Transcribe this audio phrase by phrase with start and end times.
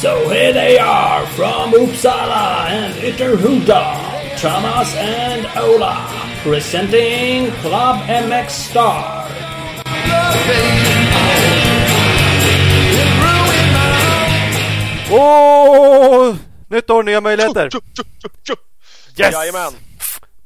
[0.00, 6.06] So here they are from Uppsala and Ytterhuda, Thomas and Ola,
[6.42, 9.26] presenting Club MX Star.
[15.10, 16.36] Åh!
[16.68, 17.70] Nytt år, nya möjligheter!
[19.16, 19.34] Yes!
[19.34, 19.85] Jajamän!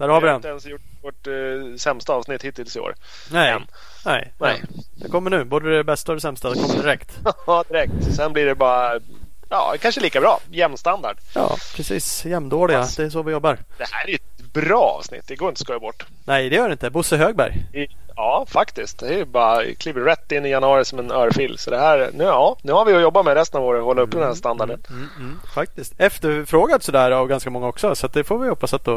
[0.01, 0.37] Där har vi Vi har den.
[0.37, 2.95] inte ens gjort vårt eh, sämsta avsnitt hittills i år.
[3.31, 3.51] Nej.
[3.53, 3.63] Än.
[4.05, 4.33] Nej.
[4.39, 4.63] Nej.
[4.95, 5.45] Det kommer nu.
[5.45, 6.51] Både det bästa och det sämsta.
[6.51, 7.19] Det kommer direkt.
[7.47, 8.15] Ja, direkt.
[8.17, 9.01] Sen blir det bara,
[9.49, 10.41] ja, kanske lika bra.
[10.51, 11.17] Jämn standard.
[11.35, 12.25] Ja, precis.
[12.25, 12.87] Jämndåliga.
[12.97, 13.59] Det är så vi jobbar.
[13.79, 14.19] Det här är
[14.53, 15.25] bra avsnitt.
[15.29, 16.07] Det går inte att skoja bort.
[16.25, 16.91] Nej, det gör det inte.
[16.91, 17.65] Bosse Högberg.
[17.75, 17.87] I-
[18.17, 18.99] Ja, faktiskt.
[18.99, 21.59] Det är bara kliver rätt in i januari som en örfil.
[21.59, 23.87] Så det här, nu, ja, nu har vi att jobba med resten av året och
[23.87, 24.83] hålla uppe den här standarden.
[24.91, 25.95] Mm, mm, faktiskt.
[25.99, 27.95] Efterfrågat sådär av ganska många också.
[27.95, 28.89] Så att det får vi hoppas att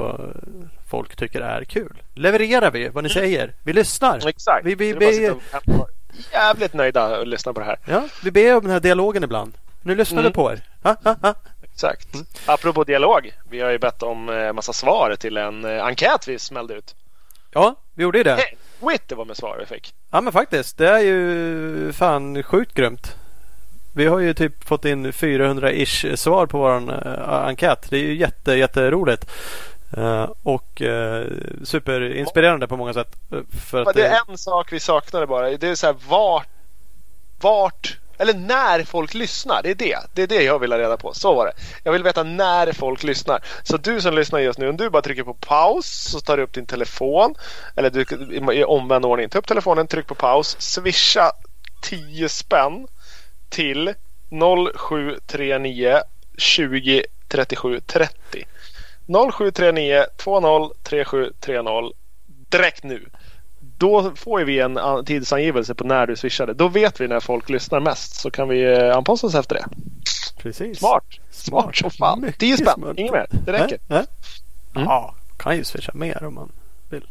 [0.90, 2.02] folk tycker är kul.
[2.14, 3.54] Levererar vi vad ni säger?
[3.64, 4.28] Vi lyssnar.
[4.28, 4.66] Exakt.
[4.66, 5.32] Vi, vi, att vi,
[6.34, 7.78] jävligt nöjda och lyssna på det här.
[7.86, 9.54] ja, vi ber om den här dialogen ibland.
[9.82, 10.34] Nu lyssnar vi Mm.
[10.34, 10.62] på er.
[10.84, 11.34] Ha, ha, ha.
[11.74, 12.14] Exakt.
[12.14, 12.26] Mm.
[12.46, 13.34] Apropå dialog.
[13.50, 16.96] Vi har ju bett om eh, massa svar till en eh, enkät vi smällde ut.
[17.52, 18.40] Ja, vi gjorde ju det.
[18.80, 19.94] Helvete vad med svar vi fick.
[20.12, 20.78] Ja men faktiskt.
[20.78, 23.16] Det är ju fan sjukt grymt.
[23.96, 27.90] Vi har ju typ fått in 400-ish svar på våran uh, enkät.
[27.90, 29.32] Det är ju jätte, jätteroligt.
[29.98, 31.26] Uh, och uh,
[31.64, 33.16] superinspirerande på många sätt.
[33.70, 35.58] För att det är en sak vi saknade bara.
[35.58, 36.48] Det är så här vart,
[37.42, 39.64] vart, eller när folk lyssnar.
[39.64, 39.98] Det är det.
[40.14, 41.14] Det är det jag vill ha reda på.
[41.14, 41.54] Så var det.
[41.84, 43.44] Jag vill veta när folk lyssnar.
[43.64, 46.44] Så du som lyssnar just nu, om du bara trycker på paus så tar du
[46.44, 47.36] upp din telefon.
[47.76, 48.06] Eller du
[48.54, 49.30] i omvänd ordning.
[49.30, 51.32] Ta upp telefonen, tryck på paus, swisha
[51.82, 52.88] 10 spänn
[53.50, 53.94] till
[54.30, 56.02] 0739
[56.38, 58.46] 20 37 30.
[59.32, 61.94] 0739 20 37 30
[62.50, 63.10] direkt nu.
[63.84, 66.54] Då får vi en an- tidsangivelse på när du swishade.
[66.54, 69.66] Då vet vi när folk lyssnar mest så kan vi eh, anpassa oss efter det.
[70.38, 70.80] Precis.
[70.80, 71.04] Smart!
[71.32, 72.22] Smart som fan.
[72.22, 73.28] Mycket 10 spänn, inget mer.
[73.46, 73.78] Det räcker.
[73.90, 74.04] Äh, äh.
[74.76, 74.88] Mm.
[74.88, 76.52] Ja, kan ju swisha mer om man
[76.90, 77.08] vill.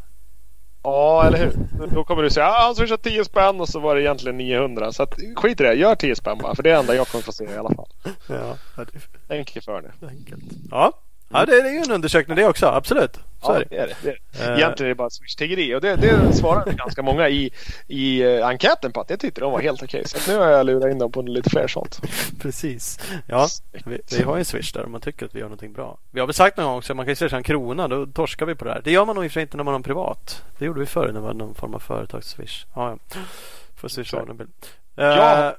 [0.83, 1.53] Ja, eller hur?
[1.95, 4.37] Då kommer du säga att ah, han swishade 10 spänn och så var det egentligen
[4.37, 4.93] 900.
[4.93, 5.75] Så att, skit i det.
[5.75, 6.55] Gör 10 spänn bara.
[6.55, 7.89] För det är det enda jag kommer få se i alla fall.
[8.27, 10.07] Ja, det Enkelt för det.
[10.09, 10.43] enkelt.
[10.71, 10.93] Ja,
[11.33, 12.67] ja det är ju en undersökning det också.
[12.67, 13.15] Absolut.
[13.15, 13.21] Så
[13.53, 13.67] Ja, är det.
[13.71, 13.95] det är det.
[14.03, 14.53] det, är det.
[14.53, 14.59] Eh.
[14.59, 17.51] Egentligen är det bara swish-tiggeri och det, det svarade ganska många i,
[17.87, 20.03] i eh, enkäten på att jag tyckte de var helt okej.
[20.09, 22.01] Så att nu har jag lurat in dem på lite fler sånt.
[22.43, 22.99] Precis.
[23.27, 23.49] Ja,
[23.85, 25.99] vi, vi har ju en swish där om man tycker att vi gör någonting bra.
[26.11, 27.89] Vi har väl sagt någon gång också att man kan swisha en krona.
[27.89, 28.81] Då torskar vi på det här.
[28.85, 30.43] Det gör man nog i och för sig inte när man har en privat.
[30.59, 32.65] Det gjorde vi förr när det var någon form av företagsswish.
[32.75, 33.21] Ja, ja.
[33.77, 34.51] Får swisha av en bild.
[34.95, 35.57] Ja.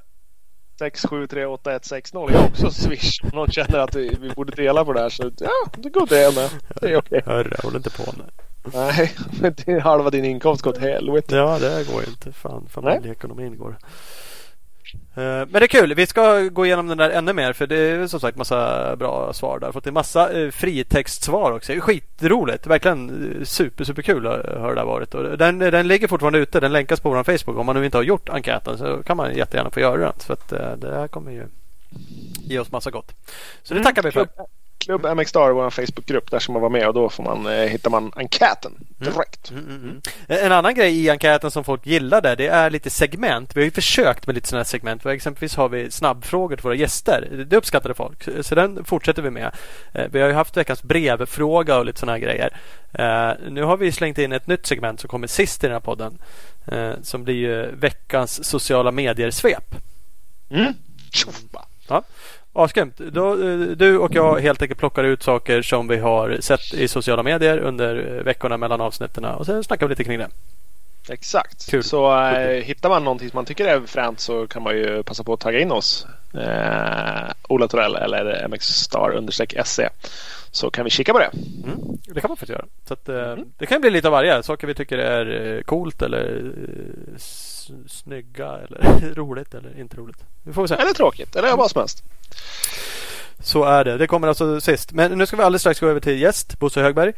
[0.80, 3.20] Eh, 6738160 är också swish.
[3.22, 6.06] Om någon känner att vi, vi borde dela på det här så ja, det går
[6.06, 6.50] det med.
[6.80, 7.22] Det är okej.
[7.26, 8.24] Hörru, håll inte på nu.
[8.74, 9.12] Nej,
[9.66, 11.36] men halva din inkomst går åt helvete.
[11.36, 12.32] Ja, det går ju inte.
[12.32, 13.76] Fan, familjeekonomin går.
[14.92, 15.94] Eh, Men det är kul.
[15.94, 19.32] Vi ska gå igenom den där ännu mer för det är som sagt massa bra
[19.32, 19.72] svar där.
[19.72, 21.72] Fått en massa eh, fritextsvar också.
[21.72, 22.66] Skitroligt.
[22.66, 25.14] Verkligen eh, super, superkul har det där varit.
[25.14, 26.60] Och den, den ligger fortfarande ute.
[26.60, 27.58] Den länkas på vår Facebook.
[27.58, 30.12] Om man nu inte har gjort enkäten så kan man jättegärna få göra den.
[30.18, 30.48] För att
[30.80, 31.46] det här kommer ju
[32.44, 33.12] ge oss massa gott.
[33.62, 34.24] Så det tackar vi för.
[34.24, 34.46] Klubb,
[34.84, 36.30] Klubb MX Star vår Facebookgrupp.
[36.30, 39.50] Där ska man vara med och då får man, eh, hittar man enkäten direkt.
[39.50, 40.00] Mm, mm, mm.
[40.26, 43.56] En annan grej i enkäten som folk gillade det är lite segment.
[43.56, 45.06] Vi har ju försökt med lite sådana här segment.
[45.06, 47.44] Exempelvis har vi snabbfrågor till våra gäster.
[47.50, 48.28] Det uppskattade folk.
[48.46, 49.50] Så den fortsätter vi med.
[49.92, 52.56] Eh, Vi har ju haft veckans brevfråga och lite sådana här grejer.
[52.92, 55.80] Eh, Nu har vi slängt in ett nytt segment som kommer sist i den här
[55.80, 56.18] podden.
[56.66, 59.74] eh, Som blir ju veckans sociala medier-svep.
[60.50, 60.74] Mm.
[61.88, 62.02] Ja.
[62.56, 62.96] Asgrymt.
[62.96, 66.88] Då, eh, Du och jag helt enkelt plockar ut saker som vi har sett i
[66.88, 70.28] sociala medier under eh, veckorna mellan avsnitten och sen snackar vi lite kring det.
[71.08, 71.70] Exakt.
[71.70, 71.82] Kul.
[71.84, 75.24] Så eh, hittar man någonting som man tycker är fränt så kan man ju passa
[75.24, 76.06] på att tagga in oss.
[76.34, 79.88] Eh, Ola Torell eller mxstar-se.
[80.50, 81.30] Så kan vi kika på det.
[81.64, 82.64] Mm, det kan man faktiskt göra.
[82.88, 84.42] Så att, eh, Det kan bli lite av varje.
[84.42, 86.52] Saker vi tycker är coolt eller
[87.88, 90.24] snygga eller roligt eller inte roligt.
[90.42, 90.74] Vi får se.
[90.74, 91.36] Eller tråkigt.
[91.36, 92.02] Eller vad som helst.
[93.38, 93.98] Så är det.
[93.98, 94.92] Det kommer alltså sist.
[94.92, 97.12] Men nu ska vi alldeles strax gå över till gäst, Bosse Högberg.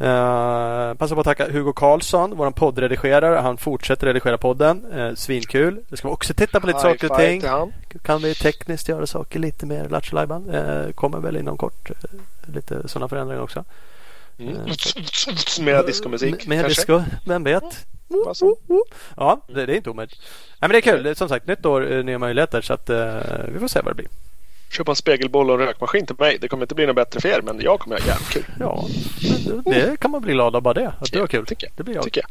[0.00, 3.36] Uh, passa på att tacka Hugo Karlsson, vår poddredigerare.
[3.36, 4.84] Han fortsätter redigera podden.
[4.92, 5.80] Uh, svinkul.
[5.88, 7.42] Det ska vi också titta på lite High saker och ting.
[8.02, 11.96] Kan vi tekniskt göra saker lite mer lattjo uh, Kommer väl inom kort uh,
[12.54, 13.64] lite sådana förändringar också.
[14.48, 15.64] Mm.
[15.64, 16.46] Mera discomusik.
[16.46, 16.68] Mer kanske?
[16.68, 17.86] disco, vem vet?
[19.16, 20.18] Ja, det, det är inte omöjligt.
[20.20, 21.02] Nej, men det är kul.
[21.02, 22.60] Det Som sagt, nytt år, eh, nya möjligheter.
[22.60, 22.96] Så att, uh,
[23.48, 24.08] vi får se vad det blir.
[24.70, 26.38] Köpa en spegelboll och en rökmaskin till mig.
[26.40, 28.44] Det kommer inte bli något bättre för er men jag kommer ha jävligt kul.
[28.60, 28.88] Ja,
[29.44, 30.92] men det, det kan man bli glad av bara det.
[31.00, 31.46] Att du har kul.
[31.46, 31.72] Tycker jag.
[31.76, 32.04] Det blir jag.
[32.04, 32.24] Tycker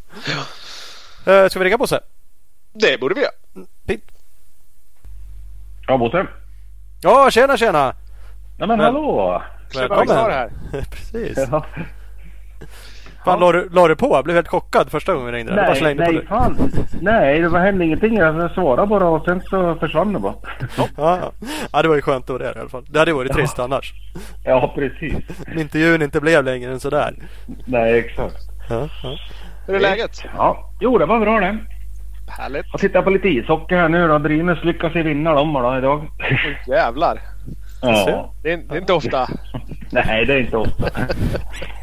[1.25, 1.43] jag.
[1.43, 1.99] Eh, ska vi ringa Bosse?
[2.73, 3.65] Det borde vi göra.
[3.87, 4.01] Pip.
[5.87, 6.27] Ja, Bosse.
[7.03, 7.95] Ja, tjena tjena!
[8.57, 9.41] Ja, men hallå!
[9.75, 10.17] Välkommen!
[10.17, 10.51] Här.
[10.91, 11.37] Precis.
[11.51, 11.65] Ja.
[13.25, 14.15] Fan, la du, la du på?
[14.15, 15.55] Jag blev helt chockad första gången vi ringde.
[15.55, 16.27] Jag bara Nej, på nej, det.
[16.27, 16.71] fan.
[17.01, 18.17] Nej, det var hände ingenting.
[18.17, 20.33] Jag svarade bara och sen så försvann det bara.
[20.77, 21.31] Ja, ja.
[21.73, 22.85] ja, det var ju skönt att det i alla fall.
[22.89, 23.93] Det hade ju varit trist annars.
[24.43, 25.15] Ja, precis.
[25.51, 27.13] Om intervjun inte blev längre än sådär.
[27.65, 28.35] Nej, exakt.
[28.69, 29.17] Ja, ja.
[29.67, 30.23] Hur är läget?
[30.37, 31.57] Ja, jo det var bra det.
[32.37, 32.65] Härligt.
[32.71, 34.19] Jag tittar på lite ishockey här nu då.
[34.19, 36.07] Brynäs lyckas ju vinna dem då idag.
[36.67, 37.19] Jävlar.
[37.81, 38.33] Ja.
[38.43, 39.27] Det är, det är inte ofta.
[39.91, 40.85] Nej, det är inte ofta.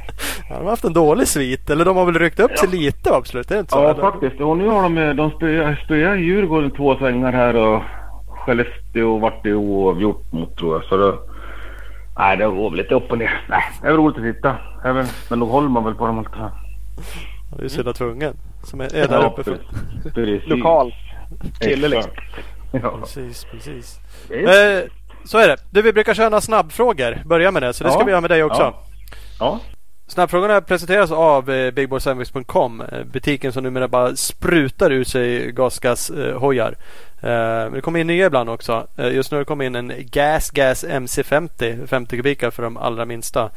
[0.48, 1.70] Ja, de har haft en dålig svit.
[1.70, 3.48] Eller de har väl ryckt upp sig lite absolut.
[3.48, 3.78] Det är inte så?
[3.78, 4.00] Ja, eller?
[4.00, 4.40] faktiskt.
[4.40, 7.82] Och nu har de, de spöat spöa Djurgården två svängar här och
[8.28, 10.84] Skellefteå vart det oavgjort mot tror jag.
[10.84, 11.18] Så det,
[12.18, 13.46] nej, det går lite upp och ner.
[13.48, 14.56] Nej, det är roligt att titta.
[14.84, 16.32] Även, men då håller man väl på dem alltid.
[17.50, 18.34] Det är ju så jävla tvungen.
[18.64, 19.58] Som är, är där uppe för.
[20.14, 20.48] precis.
[20.48, 20.94] Lokal
[21.60, 22.12] kille liksom.
[22.12, 22.82] Exakt.
[22.84, 22.98] Ja.
[23.00, 23.98] Precis, precis.
[24.28, 24.84] Det- Eh,
[25.24, 25.56] så är det.
[25.70, 27.18] Du, vi brukar köra snabbfrågor.
[27.24, 27.72] Börja med det.
[27.72, 28.04] Så det ska Ja.
[28.04, 28.74] vi göra med dig också.
[29.40, 29.60] Ja.
[30.08, 30.12] Ja.
[30.12, 32.80] Snabbfrågorna presenteras av eh, BigBoySandwich.com.
[32.80, 36.76] Eh, butiken som numera bara sprutar ur sig gasgashojar.
[37.20, 38.86] Eh, men det kommer in nya ibland också.
[38.96, 41.86] Just nu har det kommit in en Gas Gas MC50.
[41.86, 43.50] 50 kubikar för de allra minsta.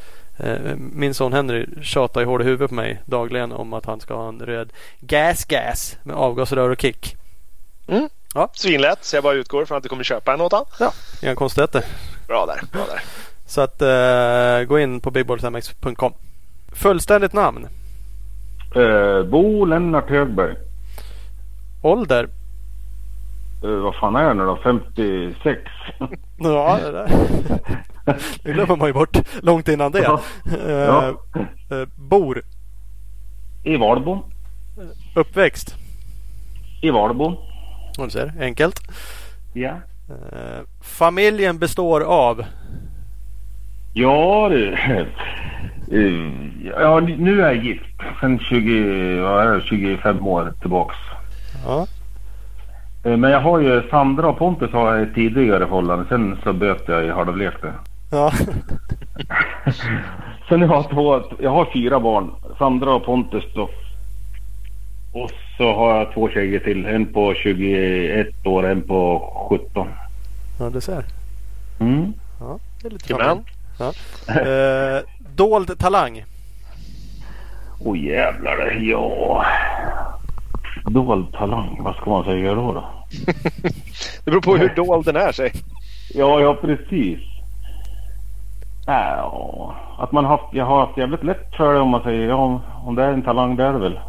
[0.75, 4.27] Min son Henry tjatar i hårda huvudet på mig dagligen om att han ska ha
[4.27, 7.15] en röd Gas Gas med avgasrör och kick.
[8.53, 10.65] Svinlätt så jag bara utgår från att du kommer köpa en åt han.
[10.79, 11.85] Ja, inga konstigheter.
[12.27, 12.61] Bra där.
[12.71, 13.01] Bra där.
[13.45, 16.13] Så att eh, gå in på bigboysamx.com.
[16.73, 17.67] Fullständigt namn.
[18.75, 20.55] Eh, Bo Lennart Högberg.
[21.81, 22.29] Ålder.
[23.63, 24.57] Eh, vad fan är jag nu då?
[24.63, 25.61] 56?
[26.43, 27.09] Ja, det där.
[28.43, 29.99] Det glömmer man ju bort långt innan det.
[30.01, 30.21] Ja.
[30.65, 31.07] Eh, Ja.
[31.71, 32.41] eh, bor.
[33.63, 34.23] I Valbo.
[35.15, 35.75] Uppväxt.
[36.81, 37.37] I Valbo.
[37.97, 38.33] Du ser.
[38.41, 38.79] Enkelt.
[39.53, 39.69] Ja.
[40.09, 42.43] Eh, familjen består av.
[43.93, 44.77] Ja du.
[45.91, 46.31] Eh,
[46.79, 47.85] Ja, nu är jag gift.
[48.21, 50.95] Sen 20, vad är det, 25 år tillbaks.
[51.65, 51.87] Ja.
[53.03, 56.05] Eh, Men jag har ju Sandra och Pontus har jag tidigare förhållande.
[56.09, 57.73] Sen så böt jag i halvlek det.
[58.11, 58.31] ja.
[60.49, 62.31] Sen jag har två, jag har fyra barn.
[62.57, 63.69] Sandra och Pontus då.
[65.13, 66.85] Och så har jag två tjejer till.
[66.85, 69.87] En på 21 år, en på 17.
[70.59, 71.03] ja, du ser.
[71.79, 72.13] Mm.
[72.39, 73.41] Ja, det är lite familj.
[73.79, 73.93] Ja.
[74.41, 75.01] Eh,
[75.41, 76.23] dold talang.
[77.79, 79.45] Åh oh, jävlar, ja.
[80.85, 82.73] Dold talang, vad ska man säga då?
[82.73, 82.83] då?
[84.25, 85.51] Det beror på hur dold den är sig.
[86.13, 87.19] Ja, ja precis.
[88.85, 92.61] Ja, att man haft, jag har haft jävligt lätt för det om man säger ja,
[92.85, 93.99] om det är en talang det är det väl.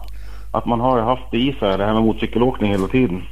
[0.52, 3.22] Att man har haft det i sig, det här med motorcykelåkning hela tiden.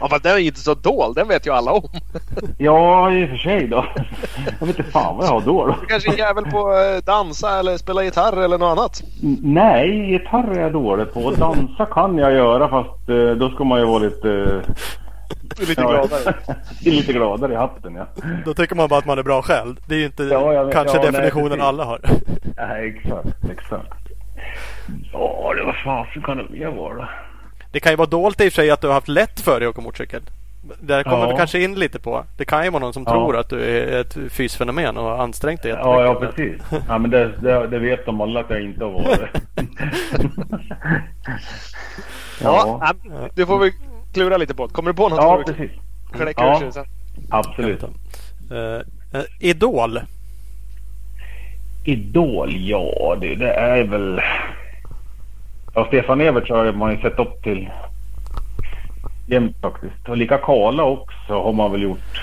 [0.00, 1.16] Ja, fast den är ju inte så dold.
[1.16, 1.82] Den vet ju alla om.
[2.58, 3.84] Ja, i och för sig då.
[4.60, 5.66] Jag vet inte fan vad jag har då.
[5.66, 5.76] då.
[5.80, 9.02] Du kanske är jävel på att dansa eller spela gitarr eller något annat.
[9.22, 11.30] N- Nej, gitarr är jag dålig på.
[11.30, 14.30] Dansa kan jag göra fast eh, då ska man ju vara lite...
[14.30, 14.74] eh,
[15.68, 16.34] Lite ja, gladare.
[16.84, 18.06] lite gladare i hatten ja.
[18.44, 19.76] Då tycker man bara att man är bra själv.
[19.88, 21.64] Det är ju inte Ja, jag kanske Ja, nej, definitionen precis.
[21.64, 22.00] alla har.
[22.56, 23.92] Nej, exakt, exakt.
[25.12, 27.08] Ja, det var fasen kan det mer vara.
[27.74, 29.60] Det kan ju vara dolt i och för sig att du har haft lätt för
[29.60, 30.22] dig att åka motorcykel.
[30.80, 31.30] Där kommer Ja.
[31.30, 32.24] vi kanske in lite på.
[32.36, 33.12] Det kan ju vara någon som Ja.
[33.12, 36.62] tror att du är ett fysfenomen och har ansträngt dig Ja, ja precis.
[36.88, 39.20] Ja, men det, det, det vet de alla att jag inte har varit.
[42.42, 43.72] Ja, ja, du får vi
[44.12, 44.68] klura lite på.
[44.68, 46.34] Kommer du på något ja får du precis.
[46.36, 46.70] Ja.
[46.72, 46.84] sen.
[47.30, 47.82] Absolut.
[47.82, 50.00] Eh, idol.
[51.84, 54.20] Idol, ja det, det är väl...
[55.74, 57.70] Ja, Stefan Evert har man ju sett upp till
[59.26, 60.08] jämt faktiskt.
[60.08, 62.20] Och lika Karla också har man väl gjort.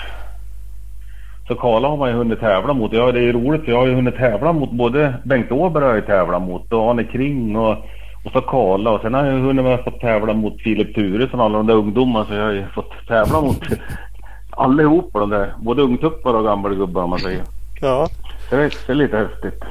[1.48, 2.92] Så Karla har man ju hunnit tävla mot.
[2.92, 5.94] Ja, det är ju roligt jag har ju hunnit tävla mot både Bengt Åberg har
[5.94, 7.76] jag tävlat mot och Arne Kring och,
[8.24, 8.90] och så Karla.
[8.90, 11.66] Och sen har jag hunnit med att få tävla mot Filip Turesson och alla de
[11.66, 12.24] där ungdomarna.
[12.26, 13.62] Så jag har ju fått tävla mot
[14.50, 15.52] allihopa de där.
[15.58, 17.42] Både ungtuppar och gamla gubbar om man säger.
[17.80, 18.08] Ja,
[18.50, 19.64] Det är, det är lite häftigt.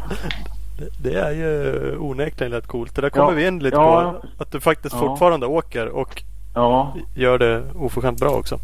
[0.98, 2.96] Det, är ju onekligen rätt coolt.
[2.96, 4.20] Det där kommer Ja, vi in lite ja.
[4.38, 4.44] på.
[4.44, 5.00] Att du faktiskt Ja.
[5.00, 6.24] fortfarande åker och
[6.56, 8.58] Ja, gör det oförskämt bra också.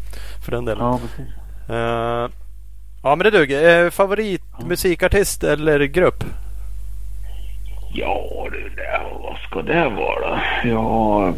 [0.44, 0.84] För den delen.
[0.84, 1.34] ja precis.
[1.70, 2.28] Eh,
[3.02, 3.84] ja men det duger.
[3.84, 6.24] Uh, favorit musikartist eller grupp?
[7.94, 10.40] Ja du, det, vad ska det vara?
[10.64, 11.32] Ja...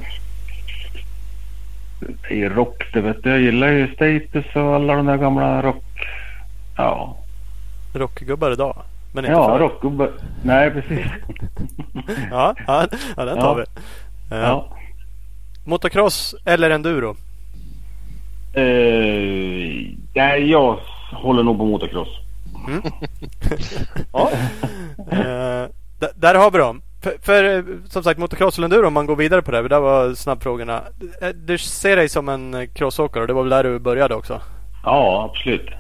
[2.29, 3.31] Det är rock det vet du.
[3.31, 5.85] Jag gillar ju Status och alla de där gamla rock...
[6.77, 7.17] Ja,
[7.95, 8.83] Rockgubbar idag.
[9.13, 10.11] Men inte ja rockgubbe.
[10.43, 11.07] Nej, precis.
[12.31, 12.87] Ja, ja,
[13.17, 13.65] ja, den tar Ja.
[14.31, 14.37] vi.
[14.37, 14.77] Eh, Ja.
[15.65, 17.17] Motocross eller enduro?
[18.53, 18.63] Eh,
[20.15, 20.79] nej, jag
[21.13, 22.09] håller nog på motocross.
[24.13, 24.31] Ja.
[25.13, 25.69] Eh,
[26.01, 26.83] d- där har vi dem.
[27.03, 29.63] För, för som sagt motocross eller enduro om man går vidare på det.
[29.63, 30.83] Det där var snabbfrågorna.
[31.35, 34.41] Du ser dig som en crossåkare och det var väl där du började också?
[34.85, 35.71] Ja, absolut.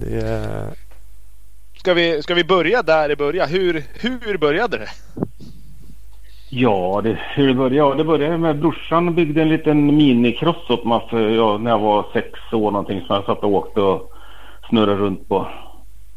[0.00, 0.87] Det, är-
[1.78, 3.48] Ska vi, ska vi börja där i början?
[3.48, 4.88] Hur, hur började det?
[6.50, 7.76] Ja, det, hur det började?
[7.76, 11.78] Ja, det började med brorsan byggde en liten minicross åt mig för, ja, när jag
[11.78, 14.12] var sex år någonting som jag satt och åkte och
[14.68, 15.48] snurrade runt på.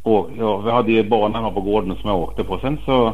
[0.03, 2.59] Och, ja, vi hade ju banan här på gården som jag åkte på.
[2.59, 3.13] Sen så...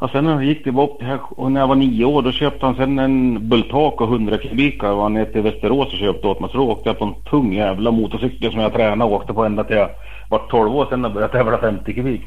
[0.00, 2.66] Ja, sen gick det bara upp här och när jag var nio år då köpte
[2.66, 6.40] han sen en Bultak och 100 kubikar och han ner till Västerås och köpte åt
[6.40, 6.50] mig.
[6.50, 9.44] Så då åkte jag på en tung jävla motorcykel som jag tränade och åkte på
[9.44, 9.90] ända till jag
[10.32, 12.22] var 12 år när jag började tävla 50 kubik.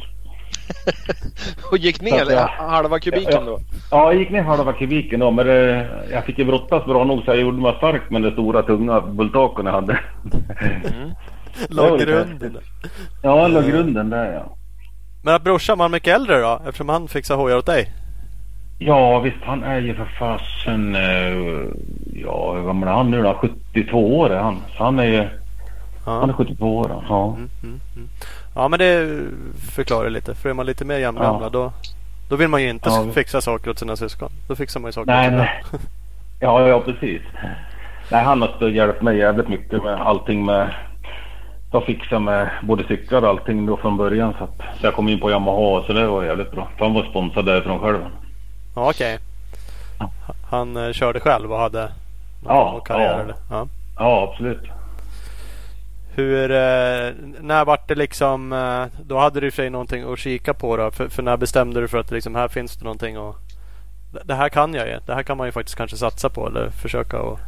[1.72, 3.60] Och gick ner jag- halva kubiken då?
[3.92, 7.24] Ja, jag gick ner halva kubiken då, men det, jag fick ju brottas bra nog
[7.24, 10.00] så jag gjorde mig stark med den stora tunga bultaken jag hade.
[11.70, 12.58] var lite grunden.
[13.24, 14.56] ja, jag la grunden där ja.
[15.24, 16.62] Men att brorsan var mycket äldre då?
[16.66, 17.92] Eftersom han fixar hojar åt dig?
[18.80, 21.68] Ja, visst han är ju för fasen, eh,
[22.24, 23.34] ja hur gammal är han nu då?
[23.74, 24.58] 72 år är han.
[24.78, 25.28] Så han är ju,
[26.06, 26.38] han är Ja.
[26.38, 27.04] 72 år då.
[27.10, 27.26] Ja.
[27.28, 28.10] Mm, mm, mm.
[28.56, 29.22] ja men det
[29.76, 30.36] förklarar lite.
[30.36, 31.50] För är man lite mer jämngamla Ja.
[31.50, 31.72] då,
[32.30, 33.06] då vill man ju inte Ja.
[33.14, 34.30] fixa saker åt sina syskon.
[34.48, 35.64] Då fixar man ju saker Nej, åt nej.
[36.40, 37.22] Ja, ja precis.
[38.12, 40.76] Nej, han har hjälpt mig jävligt mycket med allting med
[41.72, 45.10] jag fixade med både cyklar och allting då från början så att så jag kom
[45.10, 46.68] in på Yamaha så det var jävligt bra.
[46.78, 47.98] För han var sponsrad därifrån själv.
[48.76, 49.20] Ja, okej.
[50.00, 50.10] Ja.
[50.50, 51.90] Han eh, körde själv och hade
[52.46, 53.20] Ja, karriär ja.
[53.24, 53.36] eller?
[53.50, 53.68] Ja.
[54.00, 54.64] Ja, absolut.
[56.16, 60.14] Hur, eh, när vart det liksom, eh, då hade du i och för sig någonting
[60.14, 60.92] att kika på då.
[60.92, 63.36] För, för när bestämde du för att liksom, här finns det någonting och
[64.26, 64.98] det- här kan jag ju.
[65.06, 67.40] Det här kan man ju faktiskt kanske satsa på eller försöka och...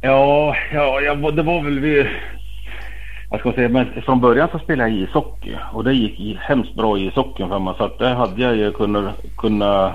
[0.00, 2.06] Ja, ja, jag, det var väl vi...
[3.30, 6.98] Jag ska säga, men från början så spelade jag ishockey och det gick hemskt bra
[6.98, 9.92] i ishockeyn för mig så att det hade jag ju kunnat, kunnat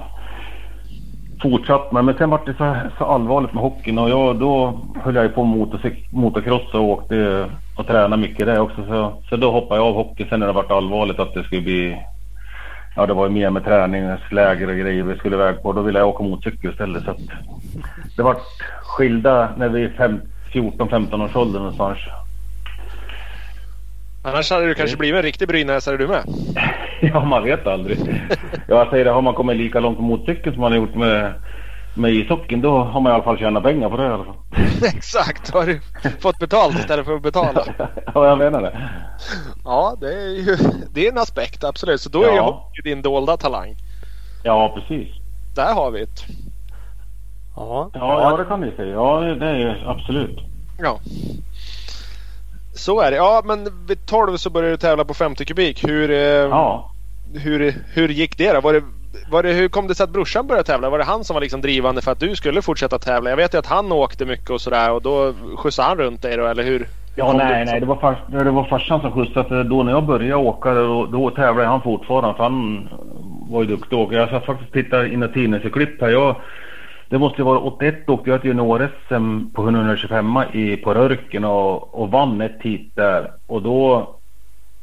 [1.42, 2.06] fortsatt med.
[2.06, 5.30] Men sen var det så, så allvarligt med hockeyn och jag, då höll jag ju
[5.30, 8.86] på motorcyk- motocross och åkte och tränade mycket där också.
[8.86, 11.62] Så, så då hoppade jag av hockeyn sen när det vart allvarligt att det skulle
[11.62, 11.98] bli
[12.96, 15.74] Ja det var ju mer med träningsläger och grejer vi skulle iväg på.
[15.74, 17.04] Då ville jag åka motorcykel istället.
[17.04, 17.18] Så att
[18.18, 18.42] det vart
[18.84, 20.22] skilda när vi är fem-
[20.54, 21.98] 14-15 års ålder någonstans.
[24.24, 26.24] Annars hade du kanske blivit en riktig brynäsare du med.
[27.04, 27.98] Ja, man vet aldrig.
[28.68, 31.34] Jag säger det, har man kommit lika långt på motorcykeln som man har gjort med,
[31.94, 34.36] med ishockeyn, då har man i alla fall tjänat pengar på det i alla fall.
[34.96, 35.82] Exakt, har du
[36.20, 37.66] fått betalt istället för att betala.
[38.14, 38.90] Ja, jag menar det.
[39.66, 40.58] Ja, det är ju
[40.94, 42.02] det är en aspekt absolut.
[42.02, 42.44] Så då är ju Ja.
[42.46, 43.76] hockey din dolda talang.
[44.44, 45.08] Ja, precis.
[45.56, 46.08] Där har vi det.
[47.56, 48.94] Ja, Ja, ja det kan ni säga.
[48.94, 50.40] Ja, det det är ju absolut.
[50.80, 51.00] Ja.
[52.76, 53.18] Så är det.
[53.18, 55.88] Ja, men vid 12 så började du tävla på 50 kubik.
[55.88, 56.92] Hur, eh, Ja.
[57.34, 58.62] hur, hur gick det då?
[58.62, 58.84] Var det,
[59.30, 60.90] var det, hur kom det sig att brorsan började tävla?
[60.90, 63.30] Var det han som var liksom drivande för att du skulle fortsätta tävla?
[63.30, 66.38] Jag vet ju att han åkte mycket och sådär och då skjutsade han runt dig
[66.38, 66.88] då, eller hur?
[67.16, 67.80] Ja, nej, det- nej.
[67.80, 69.64] Det var, fars, det var farsan som skjutsade.
[69.64, 72.38] Då när jag började åka, då, då tävlade han fortfarande.
[72.38, 72.90] För han
[73.50, 74.20] var ju duktig åkare.
[74.20, 76.10] Jag satt faktiskt och tittade i tidningsklipp här.
[76.10, 76.36] Jag,
[77.10, 82.02] det måste ju vara 81 åkte jag ett junior-SM på 125 i, på Rörken och,
[82.02, 83.32] och vann ett hit där.
[83.48, 84.10] Och då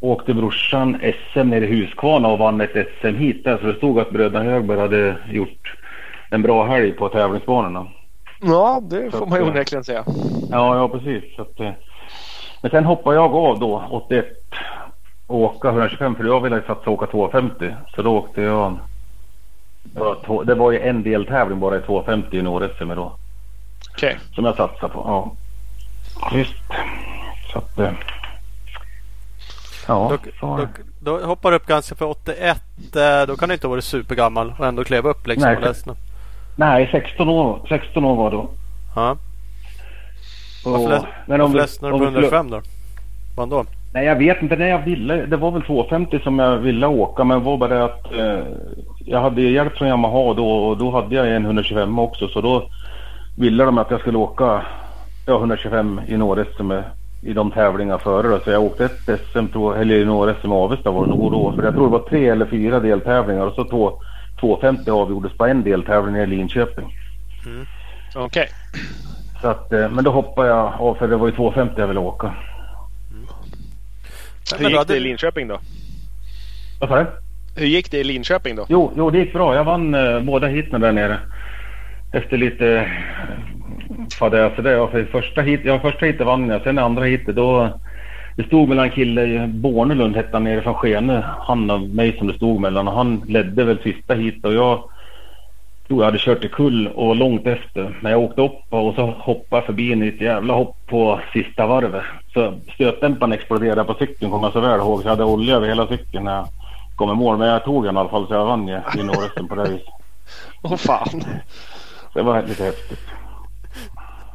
[0.00, 0.98] åkte brorsan
[1.32, 3.58] SM nere i Huskvarna och vann ett SM hit där.
[3.58, 5.76] Så det stod att bröderna Högberg hade gjort
[6.30, 7.86] en bra helg på tävlingsbanorna.
[8.40, 10.04] Ja, det får Så man ju att, onekligen säga.
[10.50, 11.36] Ja, ja precis.
[11.36, 11.70] Så att, eh,
[12.62, 14.26] men sen hoppade jag av då 81
[15.26, 17.74] och åka 125 för jag ville satsa åka 250.
[17.94, 18.78] Så då åkte jag.
[20.44, 23.12] Det var, ju en deltävling bara i 250 i Nord-SM då.
[23.90, 24.18] Okej.
[24.34, 25.02] Som jag satsade på.
[25.06, 25.32] Ja.
[26.32, 26.62] Visst.
[27.52, 27.78] Så att.
[29.88, 30.66] Ja, Då, då,
[31.00, 32.56] då hoppar du upp ganska för 81.
[32.96, 35.48] eh, Då kan du inte ha varit supergammal och ändå klev upp liksom.
[35.48, 35.96] Nej, och.
[36.56, 38.50] Nej, 16 år, 16 år var då.
[38.96, 39.16] Ja.
[40.64, 42.60] Och, Varför, led, men om varför vi- ledsnade du på vi skulle- 125 då?
[43.36, 43.64] Vad då?
[43.94, 45.26] Nej, jag vet inte när jag ville.
[45.26, 48.46] Det var väl 250 som jag ville åka, men var bara det att eh,
[49.06, 52.62] jag hade hjälp från Yamaha då och då hade jag en 125 också, så då
[53.38, 54.62] ville de att jag skulle åka
[55.26, 56.72] ja, 125 i Nord-SM
[57.22, 58.40] i de tävlingar före då.
[58.40, 61.52] Så jag åkte ett SM, jag, eller Nord-SM i Avesta var det nog då.
[61.52, 64.00] För jag tror det var tre eller fyra deltävlingar och så två,
[64.40, 66.94] 250 avgjordes på en deltävling i Linköping.
[68.16, 68.48] Okej.
[69.42, 72.00] Så att, eh, men då hoppade jag av för det var ju 250 jag ville
[72.00, 72.26] åka.
[74.52, 75.60] Hur Men gick hade- det i Linköping då?
[76.80, 77.06] Vad sa du?
[77.56, 78.66] Hur gick det i Linköping då?
[78.68, 79.54] Jo, jo, det gick bra.
[79.54, 81.18] Jag vann eh, båda heaten där nere.
[82.12, 82.90] Efter lite
[84.18, 84.72] fadäser där.
[84.72, 86.62] Ja, för första hit, ja, första heatet vann jag.
[86.62, 87.68] Sen andra heatet då...
[88.36, 91.24] Det stod mellan en kille i Bornelund hette han nere från Skene.
[91.40, 92.88] Han och mig som det stod mellan.
[92.88, 94.82] Och han ledde väl sista heatet och jag
[95.88, 97.98] tror jag hade kört i kull och långt efter.
[98.00, 101.66] Men jag åkte upp och så hoppade förbi en i ett jävla hopp på sista
[101.66, 102.02] varvet.
[102.32, 105.00] Så stötdämparen exploderade på cykeln kommer jag så väl ihåg.
[105.00, 106.48] Så jag hade olja över hela cykeln när jag
[106.96, 107.38] kom i mål.
[107.38, 108.80] Men jag tog den i alla fall så jag vann ju
[109.48, 109.88] på det viset.
[110.62, 111.22] Åh fan.
[112.14, 113.17] Det var lite häftigt.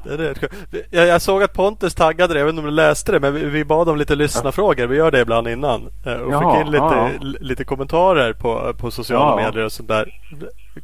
[0.04, 0.54] Det är skönt.
[0.90, 2.40] jag, jag såg att Pontus taggade det.
[2.40, 4.88] Jag vet inte om du läste det men vi, vi bad om lite lyssnarfrågor.
[4.88, 5.90] Vi gör det ibland innan.
[6.06, 7.10] Eh, Och Jaha, fick in lite, ja.
[7.22, 9.46] lite kommentarer på, på sociala Ja.
[9.46, 10.10] medier och sånt där.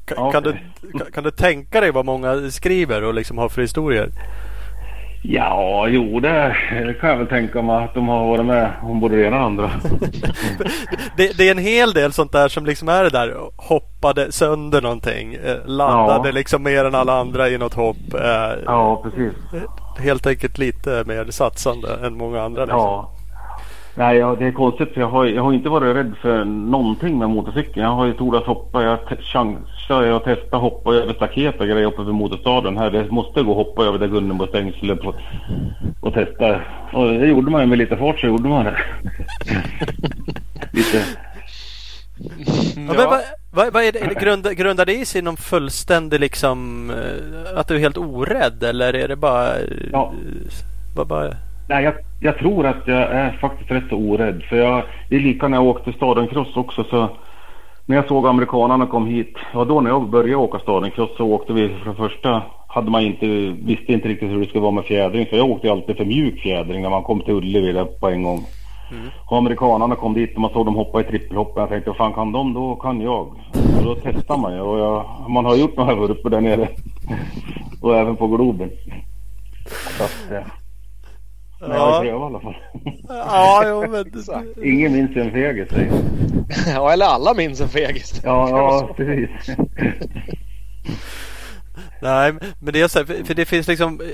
[0.05, 0.55] Ka, Ja, kan, du,
[0.97, 4.09] kan, kan du tänka dig vad många skriver och liksom har för historier?
[5.21, 8.99] Ja, jo det, det kan jag väl tänka mig att de har varit med om
[8.99, 9.71] både det ena och andra.
[11.17, 14.81] Det, det är en hel del sånt där som liksom är det där hoppade sönder
[14.81, 15.33] någonting.
[15.33, 16.33] eh, Landade Ja.
[16.33, 18.13] liksom mer än alla andra i något hopp.
[18.13, 19.33] eh, Ja, precis.
[19.99, 22.61] Helt enkelt lite mer satsande än många andra.
[22.65, 22.79] Liksom.
[22.79, 23.11] Ja.
[23.99, 27.19] Nej, ja, det är konstigt för jag har, jag har inte varit rädd för någonting
[27.19, 27.85] med motorcykeln.
[27.85, 32.03] Jag har ju tordat hoppa, jag chansar, jag testar hoppa över staket och grejer uppe
[32.03, 32.91] vid motorstaden här.
[32.91, 35.15] Det måste gå att hoppa över det Gunnebostängslet och,
[35.99, 36.61] och testa.
[36.93, 38.77] Och det gjorde man ju med lite fart så gjorde man det.
[40.71, 41.05] lite,
[42.75, 46.89] Ja, men vad, vad, vad är det, det grundar, det i sig någon fullständig liksom
[46.89, 49.49] eh, att du är helt orädd eller är det bara...
[49.91, 50.13] Ja.
[50.95, 51.33] Bara, bara
[51.69, 54.43] Nej, jag, jag tror att jag är faktiskt rätt så orädd.
[54.43, 56.83] För jag, det är lika när jag åkte stadencross också.
[56.83, 57.09] Så
[57.85, 59.35] när jag såg amerikanerna kom hit.
[59.53, 62.41] Ja, då när jag började åka stadencross så åkte vi för det första.
[62.67, 63.27] Hade man inte,
[63.65, 65.25] visste inte riktigt hur det skulle vara med fjädring.
[65.25, 68.45] För jag åkte alltid för mjuk fjädring när man kom till Ullevi på en gång.
[69.25, 71.53] Och amerikanerna kom dit och man såg dem hoppa i trippelhopp.
[71.55, 72.53] Jag tänkte, fan kan de?
[72.53, 73.27] Då kan jag.
[73.77, 74.61] Och då testar man ju.
[74.61, 76.67] Och jag, man har gjort några vurpor där nere.
[77.81, 78.69] och även på Globen.
[79.97, 80.43] Så att,
[81.59, 82.55] men jag har prövat i alla fall.
[83.07, 84.63] Ja, jo, men...
[84.63, 85.91] Ingen minns en fegis säger.
[86.67, 88.21] Ja, eller alla minns en fegis.
[88.23, 89.29] Ja, ja precis.
[92.01, 94.07] Nej, men det är så här, för, det finns liksom eh,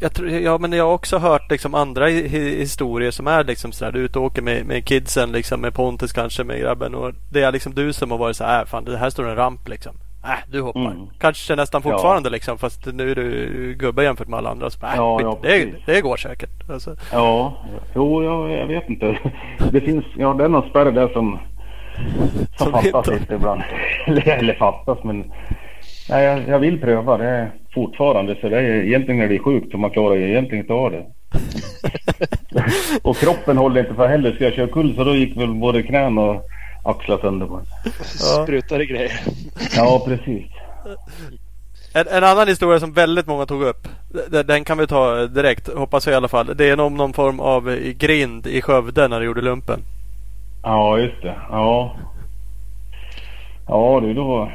[0.00, 3.44] jag, tror, ja, men jag har också hört liksom andra hi- hi- historier som är
[3.44, 3.92] liksom sådär.
[3.92, 6.94] Du är ute och åker med, med kidsen, liksom, med Pontus kanske, med grabben.
[6.94, 9.28] Och det är liksom du som har varit så här, äh, fan det här står
[9.28, 9.92] en ramp liksom.
[10.26, 10.80] Äh, du hoppar.
[10.80, 11.06] Mm.
[11.18, 11.90] Kanske nästan Ja.
[11.90, 14.70] fortfarande liksom, fast nu är du gubbe jämfört med alla andra.
[14.70, 16.70] Så, äh, Ja, ja, det, det går säkert.
[16.70, 17.56] Alltså, Ja,
[17.94, 19.18] jo, jag, jag vet inte.
[19.72, 21.38] Det finns, ja det är någon spärr där som,
[22.56, 23.62] som, Som fattas inte- lite ibland.
[24.06, 25.32] eller, eller fattas men
[26.10, 28.36] nej, jag, jag vill pröva det är fortfarande.
[28.40, 30.90] Så det är egentligen när det är sjukt så man klarar ju egentligen inte av
[30.90, 31.06] det.
[33.02, 34.32] och kroppen håller inte för heller.
[34.32, 36.42] Ska jag köra kull så då gick väl både knän och
[36.86, 37.46] axlar sönder.
[37.46, 37.66] på en.
[38.44, 39.20] Sprutade grejer.
[39.76, 40.44] Ja, precis.
[41.94, 43.88] En, en annan historia som väldigt många tog upp.
[44.30, 46.50] d- Den kan vi ta direkt, hoppas jag i alla fall.
[46.56, 49.80] Det är om någon form av eh, grind i Skövde när du gjorde lumpen.
[50.62, 51.34] Ja, just det.
[51.50, 51.96] Ja.
[53.68, 54.50] Ja du, då...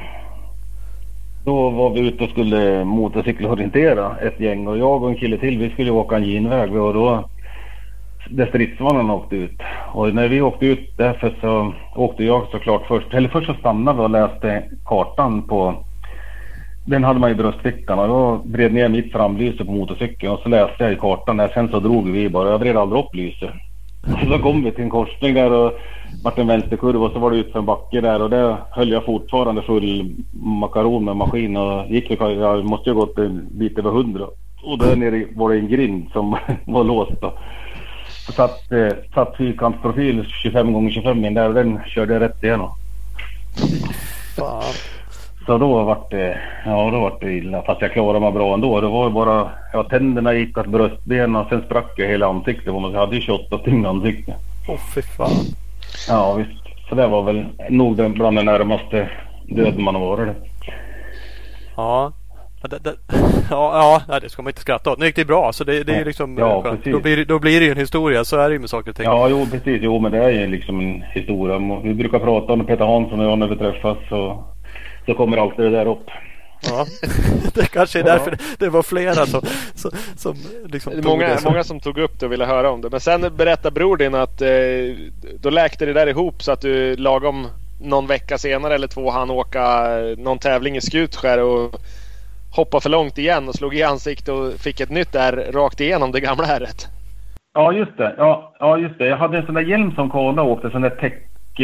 [1.46, 5.58] Då var vi ute och skulle motorcykelorientera ett gäng och jag och en kille till
[5.60, 7.30] vi skulle åka en genväg och då
[8.30, 9.62] där stridsvagnarna åkte ut.
[9.94, 13.14] Och när vi åkte ut därför så åkte jag såklart först.
[13.14, 15.84] Eller först så stannade vi och läste kartan på
[16.86, 20.50] den hade man i bröstfickan och jag vred ner mitt framlyse på motorcykeln och så
[20.50, 21.48] läste jag i kartan där.
[21.48, 22.50] Sen så drog vi bara.
[22.50, 23.50] Jag vred aldrig upp lyset.
[24.06, 25.74] Så så kom vi till en korsning där och
[26.24, 28.92] vart en vänsterkurva och så var det ut för en backe där och där höll
[28.92, 33.78] jag fortfarande full makaron med maskin och gick jag måste ju ha gått en bit
[33.78, 34.26] över hundra.
[34.64, 37.34] Och där nere var det en grind som var låst då.
[38.32, 42.70] Så satt, eh, satt fyrkantsprofil 25 gånger 25 in där och den körde rätt igenom.
[44.36, 44.63] Fan.
[45.46, 47.62] Så då vart det, ja då vart det illa.
[47.62, 48.82] Fast jag klarade mig bra ändå.
[48.82, 52.65] Det var ju bara, ja tänderna gick åt bröstbenen och sen sprack jag hela ansiktet.
[52.65, 54.36] Jag hade ju 28 stygn i ansiktet.
[54.67, 55.46] Åh fy fan.
[56.08, 56.89] Ja visst.
[56.89, 59.10] Så det var väl nog den bland det närmaste
[59.44, 60.38] döden man har varit.
[61.76, 62.12] Ja.
[62.62, 62.93] Ja, det,
[63.50, 65.00] ja, ja, det ska man inte skratta åt.
[65.00, 66.78] Nu gick det bra så det, det är ju liksom Ja, skönt.
[66.78, 66.93] precis.
[66.93, 68.24] Då blir, det- då blir det ju en historia.
[68.24, 69.06] Så är det ju med saker och ting.
[69.06, 69.80] Ja jo precis.
[69.84, 71.82] Jo men det är ju liksom en historia.
[71.84, 73.97] Vi brukar prata om Peter Hansson och jag när vi träffas.
[74.10, 74.43] Så,
[75.06, 76.06] så kommer alltid det där upp.
[76.69, 76.86] Ja.
[77.54, 79.41] det kanske är därför det, det var flera som,
[79.76, 82.32] som, som liksom Det är tog många, det som- många som tog upp det och
[82.32, 82.89] ville höra om det.
[82.89, 84.50] Men sen berättar bror din att eh,
[85.39, 87.47] då läkte det där ihop så att du lagom
[87.84, 91.76] någon vecka senare eller två han åka någon tävling i Skutskär och
[92.56, 96.12] hoppa för långt igen och slog i ansiktet och fick ett nytt där rakt igenom
[96.12, 96.90] det gamla ärret.
[97.54, 98.16] Ja, just det.
[98.18, 99.08] Ja, ja, just det.
[99.08, 101.14] Jag hade en sån där hjälm som Karla åkte, sån där tech...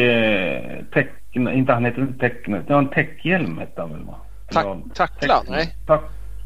[0.04, 2.32] Eh, tech inte han heter inte.
[2.46, 4.16] Det var en techhjälm hette han väl va?
[4.52, 5.34] Ta Ja, tackla?
[5.34, 5.76] tech- Nej.
[5.86, 6.02] tack,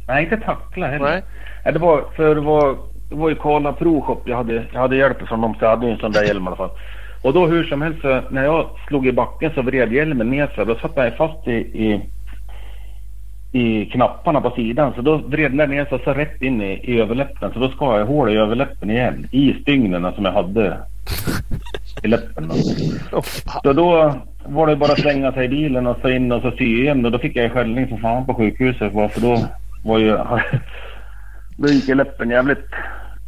[0.08, 1.23] nej, inte tackla heller.
[1.65, 1.73] Nej.
[1.73, 2.77] Det var för det var,
[3.10, 4.21] det var ju Karla Pro Shop.
[4.25, 6.47] Jag hade, jag hade hjälp från dem så jag hade en sån där hjälm i
[6.47, 6.69] alla fall.
[7.23, 10.65] Och då hur som helst när jag slog i backen så vred hjälmen ner sig.
[10.65, 12.01] Då satt jag fast i, i,
[13.51, 14.93] i knapparna på sidan.
[14.95, 17.53] Så då vred den ner sig så rätt in i, i överläppen.
[17.53, 19.27] Så då skar jag hål i överläppen igen.
[19.31, 20.77] I stygnen som jag hade
[22.03, 22.51] i läppen.
[23.63, 26.51] Så då var det bara att slänga sig i bilen och så in och så
[26.51, 27.05] sy igen.
[27.05, 28.93] Och då fick jag skällning som fan på sjukhuset.
[28.93, 29.47] bara För då
[29.83, 30.17] var ju...
[31.57, 32.65] Då gick ju läppen jävligt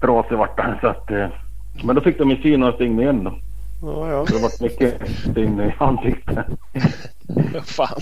[0.01, 0.75] trasig vart den.
[0.81, 1.27] Så att, eh,
[1.83, 3.33] men då fick de ju sy några stygn igen då.
[3.81, 4.25] Ja, ja.
[4.25, 6.45] Så det var mycket stygn i ansiktet.
[7.65, 8.01] Fan.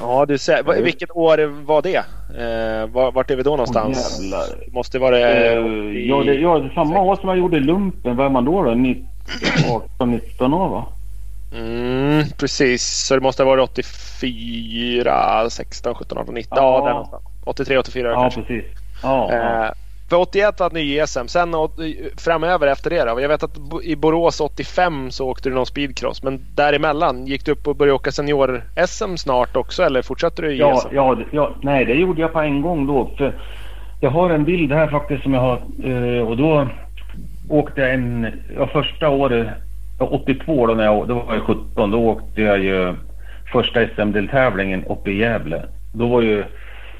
[0.00, 0.82] Ja, du ser.
[0.82, 1.96] Vilket år var det?
[1.96, 4.18] Eh, var- vart är vi då någonstans?
[4.20, 4.46] Jävlar.
[4.72, 5.52] Måste vara det...
[5.52, 5.58] Eh,
[6.08, 8.16] ja, det, ja, det samma år som jag gjorde lumpen.
[8.16, 8.62] Vad är man då?
[8.62, 8.74] då?
[8.74, 9.06] 19,
[9.70, 10.86] 18, 19 år va?
[11.54, 12.82] Mm, precis.
[13.06, 16.58] Så det måste ha varit 84, 16, 17, 18, 19.
[16.58, 16.84] Ja, Ja.
[16.84, 17.22] där någonstans.
[17.44, 18.42] 83, 84 Ja, kanske.
[18.42, 18.64] precis.
[19.02, 19.72] Ja, ja.
[20.08, 21.26] För 81 hade ni ESM.
[21.28, 21.78] Sen åt-
[22.18, 23.20] framöver efter det då?
[23.20, 26.22] Jag vet att i Borås 85 så åkte du någon speedcross.
[26.22, 30.58] Men däremellan, gick du upp och började åka senior-SM snart också eller fortsatte du i
[30.58, 30.88] Ja, ESM?
[30.92, 33.10] ja, ja, nej det gjorde jag på en gång då.
[33.18, 33.32] För
[34.00, 36.68] jag har en bild här faktiskt som jag har eh, och då
[37.50, 39.46] åkte jag en, ja, första året,
[39.98, 42.94] ja, 82 då när jag, då var jag 17, då åkte jag ju
[43.52, 45.62] första SM-deltävlingen uppe i Gävle.
[45.94, 46.44] Då var ju,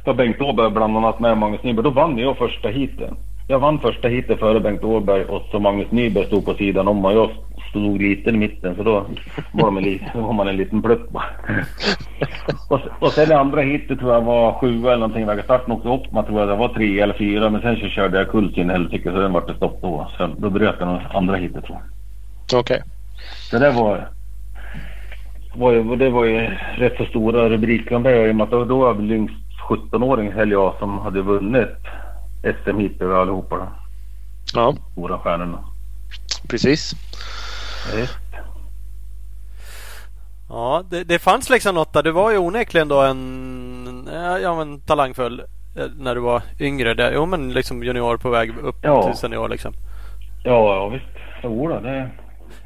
[0.06, 3.16] då var Bengt Åberg bland annat med Magnus Nyberg, då vann jag första heaten.
[3.48, 7.04] Jag vann första heatet före Bengt Åberg och så Magnus Nyberg stod på sidan om
[7.04, 7.30] och jag
[7.70, 9.06] stod lite i mitten så då
[9.52, 10.98] var, de en, var man en liten bara.
[12.70, 15.26] Och, och sen det andra hitet tror jag var sju eller någonting.
[15.26, 16.12] Vägen starten åkte upp.
[16.12, 17.50] Man tror att det var tre eller fyra.
[17.50, 20.10] Men sen så körde jag kull sin helsike så den vart det stopp då.
[20.18, 22.60] Så då bröt jag andra hitet tror jag.
[22.60, 22.82] Okej.
[23.50, 24.08] Så det var,
[25.56, 28.28] var ju, det var ju rätt så stora rubriker om det.
[28.28, 31.22] I och med att då, då var jag väl yngst 17-åring eller jag som hade
[31.22, 31.68] vunnit
[32.64, 33.56] SM-hit över allihopa.
[33.56, 33.68] Då.
[34.54, 35.64] Ja, Stora stjärnorna.
[36.48, 36.92] precis.
[37.96, 38.16] Visst.
[40.48, 42.02] Ja, det, det fanns liksom något där.
[42.02, 44.08] Du var ju onekligen då en
[44.42, 45.40] ja, men talangfull
[45.76, 46.94] eh, när du var yngre.
[46.94, 49.02] Där, jo, men liksom junior på väg upp Ja.
[49.08, 49.72] till senior liksom.
[50.44, 51.04] Ja, ja visst.
[51.42, 52.10] Jo då, det...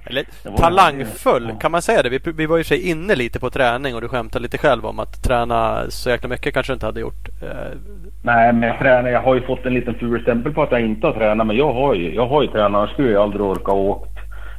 [0.04, 0.24] Eller
[0.56, 2.08] talangfull, kan man säga det?
[2.08, 4.98] Vi, vi var ju sig inne lite på träning och du skämtade lite själv om
[4.98, 7.28] att träna så jäkla mycket kanske du inte hade gjort.
[7.42, 7.78] Eh,
[8.22, 9.10] Nej, men jag tränar.
[9.10, 11.46] Jag har ju fått en liten ful på att jag inte har tränat.
[11.46, 12.66] Men jag har ju, jag har ju tränat.
[12.66, 14.10] Annars skulle jag aldrig orka åkt.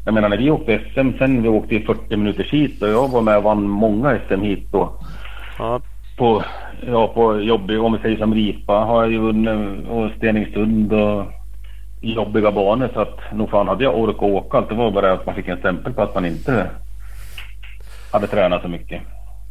[0.06, 3.08] Jag menar när vi åkte SM sen vi åkte i 40 minuters hit och jag
[3.12, 4.94] var med och vann många SM hit då.
[5.60, 5.82] ja,
[6.18, 6.44] På,
[6.88, 11.26] ja, på jobbig, om vi säger som Ripa har jag ju vunnit och Stenungsund och
[12.02, 12.90] jobbiga banor.
[12.94, 14.58] Så att nog fan hade jag orkat åka.
[14.58, 16.70] Allt det var bara att man fick en stämpel på att man inte
[18.12, 19.02] hade tränat så mycket.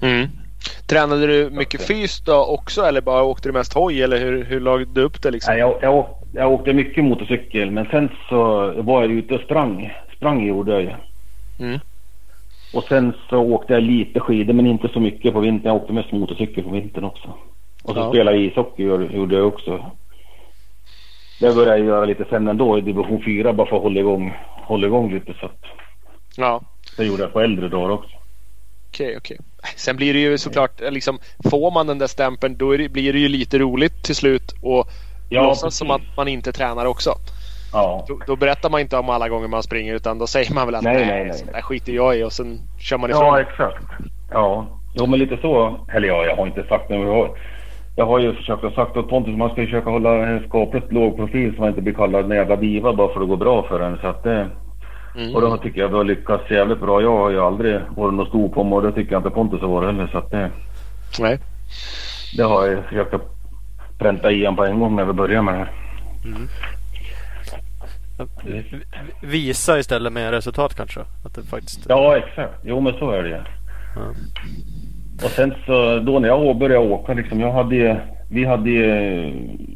[0.02, 0.28] Mm.
[0.88, 4.60] Tränade du mycket fys då också eller bara åkte du mest hoj eller hur, hur
[4.60, 5.52] lagde du upp det liksom?
[5.52, 9.40] Nej, jag, jag, åkte, jag åkte mycket motorcykel men sen så var jag ute och
[9.40, 9.92] sprang.
[10.16, 10.90] Sprang gjorde jag ju.
[11.60, 11.80] Mm.
[12.74, 15.66] Och sen så åkte jag lite skidor men inte så mycket på vintern.
[15.72, 17.28] Jag åkte mest motorcykel på vintern också.
[17.82, 18.08] Och så Ja.
[18.08, 19.84] spelade jag ishockey gjorde gjorde jag också.
[21.40, 24.32] Det började jag göra lite sen ändå i division 4 bara för att hålla igång,
[24.66, 25.34] hålla igång lite.
[25.40, 25.60] Så att
[26.36, 26.62] Ja,
[26.96, 28.10] det gjorde jag på äldre dagar också.
[28.88, 29.38] okej, okej.
[29.76, 31.18] Sen blir det ju såklart eh, liksom
[31.50, 34.88] får man den där stämpeln då det, blir det ju lite roligt till slut och
[35.28, 35.78] Ja, låtsas precis.
[35.78, 37.10] som att man inte tränar också.
[37.72, 38.04] Ja.
[38.08, 40.74] Då, då berättar man inte om alla gånger man springer utan då säger man väl
[40.74, 41.52] att Nej, nej, nej, nej.
[41.52, 43.24] där skiter jag i och sen kör man ifrån.
[43.24, 43.84] Ja, exakt.
[44.30, 45.80] Ja, jo men lite så.
[45.92, 46.94] Eller ja, jag har inte sagt det.
[48.00, 50.92] Jag har, ju försökt att sagt åt Pontus att man ska försöka hålla en skapligt
[50.92, 53.36] låg profil så man inte blir kallad en jävla diva bara för att det går
[53.36, 53.98] bra för en.
[53.98, 54.48] Så att det,
[55.16, 55.34] Mm.
[55.34, 57.02] Och då tycker jag vi har lyckats jävligt bra.
[57.02, 59.60] Jag har ju aldrig varit något stor på mig och det tycker jag inte Pontus
[59.60, 60.06] har varit heller.
[60.12, 60.50] Så att det,
[61.20, 61.38] Nej.
[62.36, 63.22] det har jag försökt att
[63.98, 65.70] pränta i honom på en gång när vi började med det här.
[68.44, 68.78] v-
[69.22, 71.00] visa istället med resultat kanske.
[71.00, 71.86] Att det faktiskt...
[71.88, 72.54] Ja, exakt.
[72.64, 73.34] Jo, men så är det ju.
[73.34, 73.42] Ja.
[75.24, 77.96] Och sen så då när jag började åka liksom, jag hade ju,
[78.30, 79.32] vi hade ju,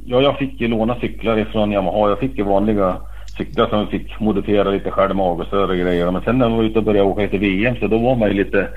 [0.07, 2.09] ja jag fick ju låna cyklar ifrån Yamaha.
[2.09, 2.97] Jag fick ju vanliga
[3.39, 6.11] cyklar som jag fick modifiera lite själv med avgasrör och grejer.
[6.11, 8.29] Men sen när jag var ute och började åka lite VM så då var man
[8.29, 8.69] ju lite,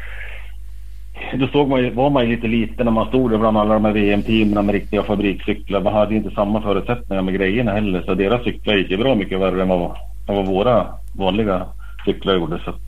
[1.36, 3.74] då såg man ju, var man ju lite liten när man stod där bland alla
[3.74, 5.82] de här VM-teamen med riktiga fabrikscyklar.
[5.82, 8.02] Man hade ju inte samma förutsättningar med grejerna heller.
[8.02, 9.92] Så deras cyklar gick ju bra mycket värre än vad,
[10.30, 10.86] än vad våra
[11.18, 11.66] vanliga
[12.06, 12.60] cyklar gjorde.
[12.64, 12.88] Så att,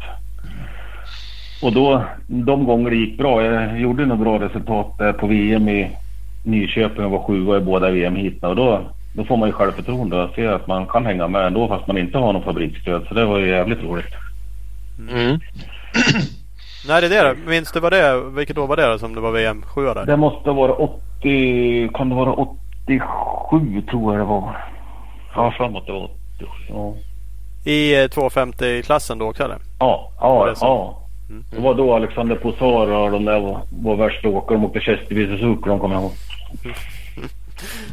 [1.61, 5.69] och då, de gånger det gick bra, jag gjorde några bra resultat där på VM
[5.69, 5.91] i
[6.45, 8.81] Nyköping och var sjua i båda VM-heaten och då,
[9.15, 11.97] då får man ju självförtroende och ser att man kan hänga med ändå fast man
[11.97, 13.05] inte har någon fabriksstöd.
[13.07, 14.13] Så det var ju jävligt roligt.
[15.11, 15.39] Mm.
[16.87, 17.49] När är det då?
[17.49, 18.23] Minns du vad det?
[18.35, 20.05] Vilket år var det då som det var VM 7 där?
[20.05, 24.57] Det måste vara 80, kan det vara 87 tror jag det var.
[25.35, 26.47] Ja, framåt det var 87.
[26.69, 26.93] Ja,
[27.65, 29.57] I eh, 250-klassen då också eller?
[29.79, 31.08] ja, det ja.
[31.29, 31.35] Ja.
[31.55, 34.57] Det var då Alexander Posar och de där var, var värsta åkare.
[34.57, 36.11] De åkte Chesterfield Suzuki, de kommer jag ihåg.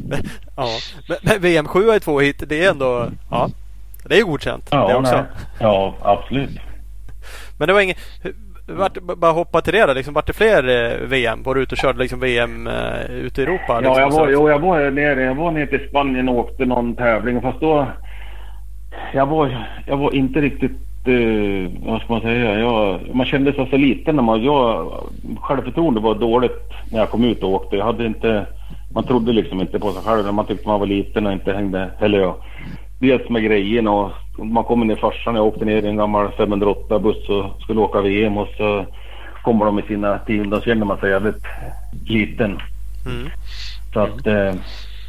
[0.09, 0.23] Men,
[0.57, 0.69] ja.
[1.09, 3.09] Men, men VM 7 i två hit, det är ändå...
[3.31, 3.49] Ja.
[4.09, 5.13] Det är godkänt det också.
[5.13, 5.25] nej.
[5.61, 6.51] ja absolut.
[7.59, 7.99] Men det var inget...
[8.69, 9.93] Vart, bara hoppa till det då.
[9.93, 11.43] Liksom, vart det fler eh, VM?
[11.43, 13.81] Var du ute och körde liksom VM eh, ute i Europa?
[13.81, 16.65] Liksom, Ja, jag var, jo, jag var nere, jag var nere till Spanien och åkte
[16.65, 17.43] någon tävling.
[17.43, 17.87] Fast då...
[19.15, 20.73] Jag var, jag var inte riktigt...
[21.09, 22.59] Eh, vad ska man säga?
[22.59, 24.45] Jag, man kände sig så liten när man...
[24.45, 24.93] Jag,
[25.41, 27.77] självförtroende var dåligt när jag kom ut och åkte.
[27.77, 28.47] Jag hade inte...
[28.95, 30.35] Man trodde liksom inte på sig själv.
[30.35, 31.91] Man tyckte man var liten och inte hängde...
[32.01, 32.37] Eller ja.
[33.01, 35.35] Dels med grejerna och man kommer ner farsan.
[35.35, 38.85] Jag åkte ner i en gammal 508 buss och skulle åka VM och så
[39.43, 40.51] kommer de med sina team.
[40.51, 41.43] Då känner man sig jävligt
[42.09, 42.61] liten.
[43.07, 43.29] Mm.
[43.93, 44.55] Så att eh,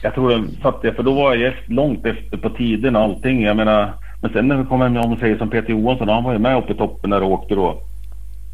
[0.04, 3.44] jag tror satt det, för då var jag långt efter på tiden och allting.
[3.44, 6.24] Jag menar, men sen när vi kom hem, om man säger som Peter Johansson, han
[6.24, 7.82] var ju med uppe i toppen när och åkte då.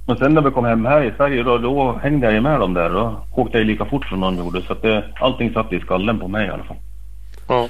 [0.08, 2.60] Men sen när vi kom hem här i Sverige då, då hängde jag ju med
[2.60, 2.90] dem där.
[2.90, 4.62] Då åkte jag ju lika fort som de gjorde.
[4.62, 6.78] Så att det, allting satt i skallen på mig i alla fall.
[7.48, 7.68] Ja.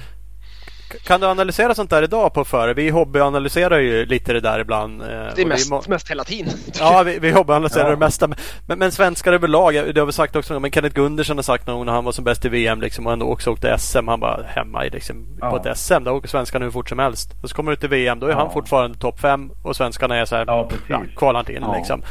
[1.03, 2.73] Kan du analysera sånt där idag på före?
[2.73, 5.01] Vi hobbyanalyserar ju lite det där ibland.
[5.01, 6.53] eh, Det är må- mest, mest hela tiden.
[6.79, 7.89] Ja, vi, vi hobbyanalyserar Ja.
[7.89, 8.27] det mesta.
[8.27, 10.59] Men, men, men svenskar överlag, det har vi sagt också.
[10.59, 13.07] Men Kenneth Gundersen har sagt någon gång när han var som bäst i VM liksom,
[13.07, 14.07] och ändå också åkte SM.
[14.07, 15.49] Han bara hemma i, liksom, Ja.
[15.49, 16.03] på ett SM.
[16.03, 17.29] Där åker svenskarna hur fort som helst.
[17.43, 18.37] Och så kommer du till VM, då är Ja.
[18.37, 21.75] han fortfarande topp fem och svenskarna är så här, Ja, ja, kvalar inte in Ja.
[21.77, 22.03] liksom.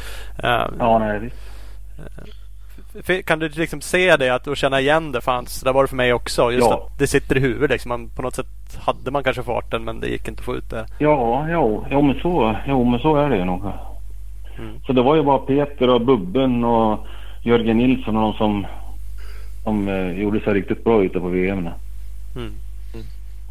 [0.43, 1.35] Eh, Ja, nej visst.
[3.25, 5.21] Kan du liksom se det att, och känna igen det?
[5.21, 6.51] Fan, så där var det för mig också.
[6.51, 6.73] Just Ja.
[6.73, 7.89] att det sitter i huvudet liksom.
[7.89, 8.47] Man, på något sätt
[8.85, 10.85] hade man kanske farten men det gick inte att få ut det.
[10.99, 13.61] Ja, jo, jo, men så, jo, men så är det ju nog.
[14.59, 14.73] Mm.
[14.85, 16.99] Så det var ju bara Peter och Bubben och
[17.43, 18.65] Jörgen Nilsson och de som,
[19.63, 21.69] som eh, gjorde sig riktigt bra ute på VM.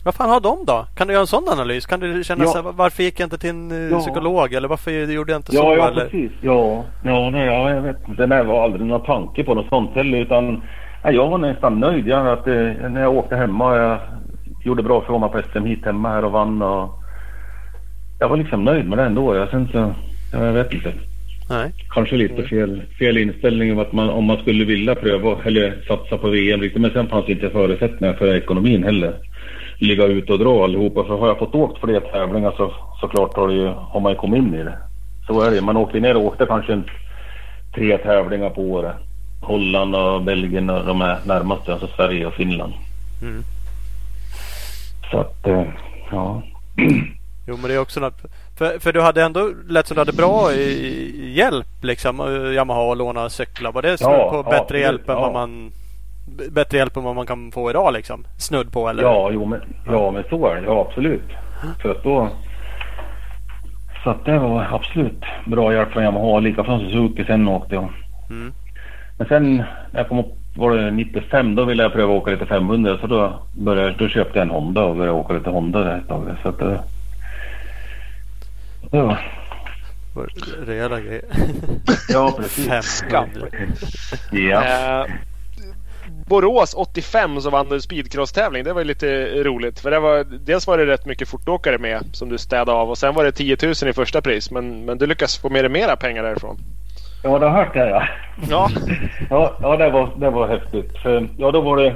[0.04, 0.86] Vad fan har de då?
[0.96, 1.86] Kan du göra en sån analys?
[1.86, 2.50] Kan du känna Ja.
[2.50, 3.98] så här, varför gick jag inte till en eh, Ja.
[4.00, 4.52] psykolog?
[4.52, 5.56] Eller varför gjorde jag inte så?
[5.56, 6.04] Ja, ja eller?
[6.04, 6.32] precis.
[6.40, 8.26] Ja, ja, nej, ja, jag vet inte.
[8.26, 10.18] Det var aldrig någon tanke på något sånt heller.
[10.18, 10.62] Utan,
[11.04, 12.06] nej, jag var nästan nöjd.
[12.08, 12.54] Jag, att, eh,
[12.90, 13.98] när jag åkte hemma, jag
[14.64, 16.62] gjorde bra ifrån mig på SM hit hemma här och vann.
[16.62, 16.90] Och,
[18.20, 19.36] jag var liksom nöjd med det ändå.
[19.36, 19.92] Jag, sen så,
[20.32, 20.92] jag vet inte.
[21.50, 21.72] Nej.
[21.94, 26.18] Kanske lite fel, fel inställning om, att man, om man skulle vilja pröva eller satsa
[26.18, 26.60] på VM.
[26.60, 26.82] riktigt.
[26.82, 29.14] Men sen fanns inte förutsättningar för ekonomin heller.
[29.82, 31.04] Ligga ut och dra allihopa.
[31.04, 34.18] För har jag fått åkt fler tävlingar så såklart har, det ju, har man ju
[34.18, 34.78] kommit in i det.
[35.26, 36.84] Så är det Man åkte ner och åkte kanske en,
[37.74, 38.96] tre tävlingar på året.
[39.42, 41.72] Holland och Belgien och de är närmaste.
[41.72, 42.72] Alltså Sverige och Finland.
[43.22, 43.42] Mm.
[45.10, 45.64] Så att, eh,
[46.10, 46.42] ja.
[47.46, 48.22] Jo men det är också något.
[48.58, 52.20] För, för du hade ändå lät som du hade bra i, i hjälp liksom.
[52.54, 53.72] Yamaha och låna cyklar.
[53.72, 55.20] Var det Ja, på ja, bättre hjälp än ja.
[55.20, 55.72] vad man
[56.50, 58.24] Bättre hjälp än vad man kan få idag liksom?
[58.38, 59.02] Snudd på eller?
[59.02, 60.62] Ja, jo, men, ja, men så är det.
[60.66, 61.22] Ja, absolut.
[61.82, 62.28] För att då...
[64.04, 66.40] Så att det var absolut bra hjälp från Yamaha.
[66.40, 67.88] Lika från Suzuki sen åkte jag.
[68.30, 68.52] Mm.
[69.18, 69.66] Men sen när
[70.00, 72.98] jag kom upp, var det 95, då ville jag pröva att åka lite 500.
[73.00, 76.08] Så då, började, då köpte jag en Honda och började åka lite Honda där ett
[76.08, 76.36] tag.
[76.42, 76.80] Så att det...
[78.90, 79.18] det var,
[80.14, 80.28] Var
[80.66, 81.22] Rejäla grejer.
[82.08, 83.02] ja, precis.
[83.10, 83.46] 500.
[84.32, 85.06] Ja.
[86.32, 88.64] Borås 85 så vann du speedcross-tävling.
[88.64, 89.80] Det var ju lite roligt.
[89.80, 92.98] För det var, dels var det rätt mycket fortåkare med som du städade av och
[92.98, 94.50] sen var det 10 000 i första pris.
[94.50, 96.56] Men, men du lyckas få med dig mera pengar därifrån.
[97.22, 98.02] ja, du har hört det ja.
[98.50, 98.68] Ja,
[99.30, 100.98] Ja, ja det, var, det var häftigt.
[101.02, 101.94] För, ja, då var det...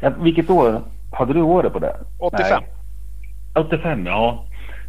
[0.00, 0.82] Ja, vilket år?
[1.12, 1.96] Hade du året på det?
[2.18, 2.62] 85.
[3.54, 3.64] Nej.
[3.64, 4.44] 85, ja.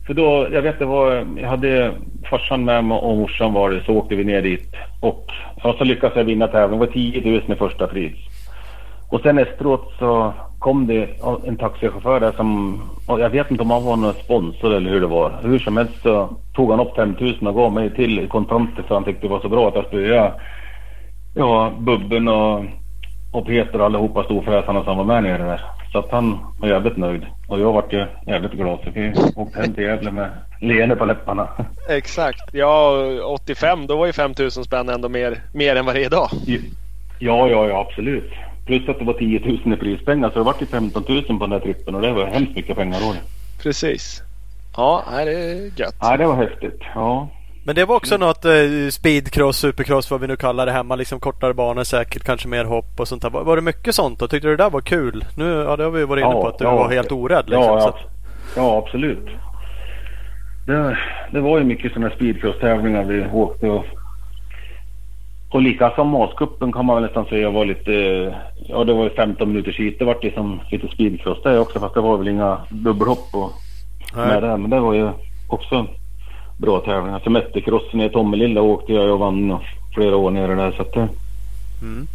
[0.08, 1.94] För då, jag vet det var, jag hade
[2.30, 4.76] farsan med mig och morsan var det, så åkte vi ner dit.
[5.00, 5.26] Och
[5.64, 6.80] ja, så lyckades jag vinna tävlingen.
[6.80, 8.37] Det var 10 000 i första pris.
[9.10, 11.10] Och sen efteråt så kom det
[11.48, 15.08] en taxichaufför där som, jag vet inte om han var någon sponsor eller hur det
[15.08, 15.40] var.
[15.44, 18.96] Hur som helst så tog han upp 5 000 och gav mig till kontanter för
[18.96, 20.34] han tyckte det var så bra att jag göra
[21.36, 22.66] Ja, Bubben och,
[23.32, 25.62] och Peter och allihopa storfräsarna som var med nere där.
[25.92, 27.26] Så att han var jävligt nöjd.
[27.48, 28.80] Och jag vart ju jävligt glad.
[28.84, 30.30] Så vi åkte hem till Gävle med
[30.62, 31.48] leende på läpparna.
[31.90, 32.54] Exakt.
[32.54, 32.92] Ja,
[33.26, 36.30] 85 då var ju 5 000 spänn ändå mer, mer än vad det är idag.
[37.20, 38.32] Ja, ja, ja absolut.
[38.68, 41.34] Plus att det var 10 000 i prispengar så det vart ju 15 000 på
[41.40, 43.14] den där trippen och det var hemskt mycket pengar då.
[43.64, 44.22] Precis.
[44.78, 45.96] Ja, det är gött.
[46.02, 46.82] Ja, det var häftigt.
[46.96, 47.28] Ja.
[47.66, 48.52] Men det var också något eh,
[48.92, 50.96] speedcross, supercross, vad vi nu kallar det hemma.
[50.96, 53.30] Liksom kortare banor säkert, kanske mer hopp och sånt där.
[53.30, 54.28] Var, var det mycket sånt då?
[54.28, 55.26] Tyckte du det där var kul?
[55.38, 56.76] Nu, ja det har vi varit inne på Ja, att du ja.
[56.76, 57.64] var helt orädd liksom.
[57.64, 58.00] Ja, så ja,
[58.56, 59.28] ja absolut.
[60.66, 60.98] Det,
[61.32, 63.86] det var ju mycket sådana speedcross-tävlingar vi åkte och
[65.50, 67.92] och lika som Maskuppen kan man väl nästan säga var lite,
[68.68, 70.00] ja det var ju 15 minuters hit.
[70.00, 73.52] Det var det som lite speedcross det också fast det var väl inga dubbelhopp och
[74.16, 74.28] Nej.
[74.28, 74.58] med det.
[74.58, 75.10] Men det var ju
[75.50, 75.88] också
[76.58, 77.20] bra tävlingar.
[77.20, 79.58] Semestercrossen i Tommelilla åkte jag och vann
[79.96, 81.08] flera år nere där så att det,
[81.82, 82.08] mm.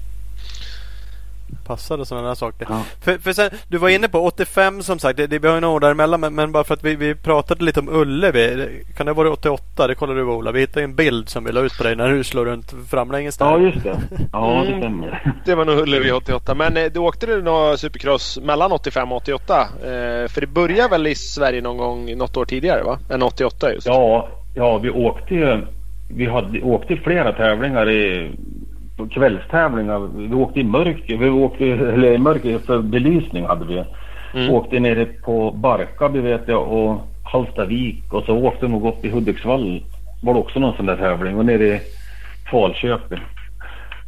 [1.66, 2.66] Passade sådana där saker.
[2.70, 2.82] ja.
[3.04, 5.16] För, för sen, du var inne på 85 som sagt.
[5.16, 7.14] Det, det, vi har ju några år däremellan men, men bara för att vi, vi
[7.14, 8.68] pratade lite om Ullevi.
[8.96, 9.86] Kan det ha varit 88?
[9.86, 10.52] Det kollade du Ola.
[10.52, 12.74] Vi hittade ju en bild som vi la ut på dig när du slår runt
[12.90, 13.46] framlänges där.
[13.46, 14.00] ja just det.
[14.32, 14.80] Ja det Mm.
[14.80, 15.34] stämmer.
[15.44, 16.54] Det var nog Ullevi 88.
[16.54, 19.60] Men eh, du åkte du några supercross mellan 85 och 88?
[19.60, 19.68] Eh,
[20.28, 22.98] för det började väl i Sverige någon gång något år tidigare va?
[23.10, 23.86] Än 88 just.
[23.86, 25.60] Ja, ja vi åkte ju.
[26.14, 28.30] Vi hade, åkte flera tävlingar i
[28.96, 30.28] på kvällstävlingar.
[30.28, 31.16] Vi åkte i mörker.
[31.16, 33.84] Vi åkte, eller i mörker för belysning hade vi.
[34.34, 34.54] Mm.
[34.54, 37.00] Åkte nere på Barkarby vet jag och
[37.32, 39.84] Hallstavik och så åkte nog upp i Hudiksvall.
[40.22, 41.80] Var det också någon sån där tävling och nere i
[42.50, 43.20] Falköping.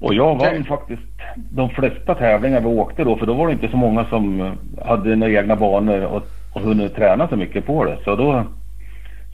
[0.01, 0.65] Och jag vann Okej.
[0.65, 1.03] faktiskt
[1.35, 4.53] de flesta tävlingar vi åkte då för då var det inte så många som
[4.85, 6.23] hade några egna banor och,
[6.55, 7.99] och hunnit träna så mycket på det.
[8.05, 8.45] Så då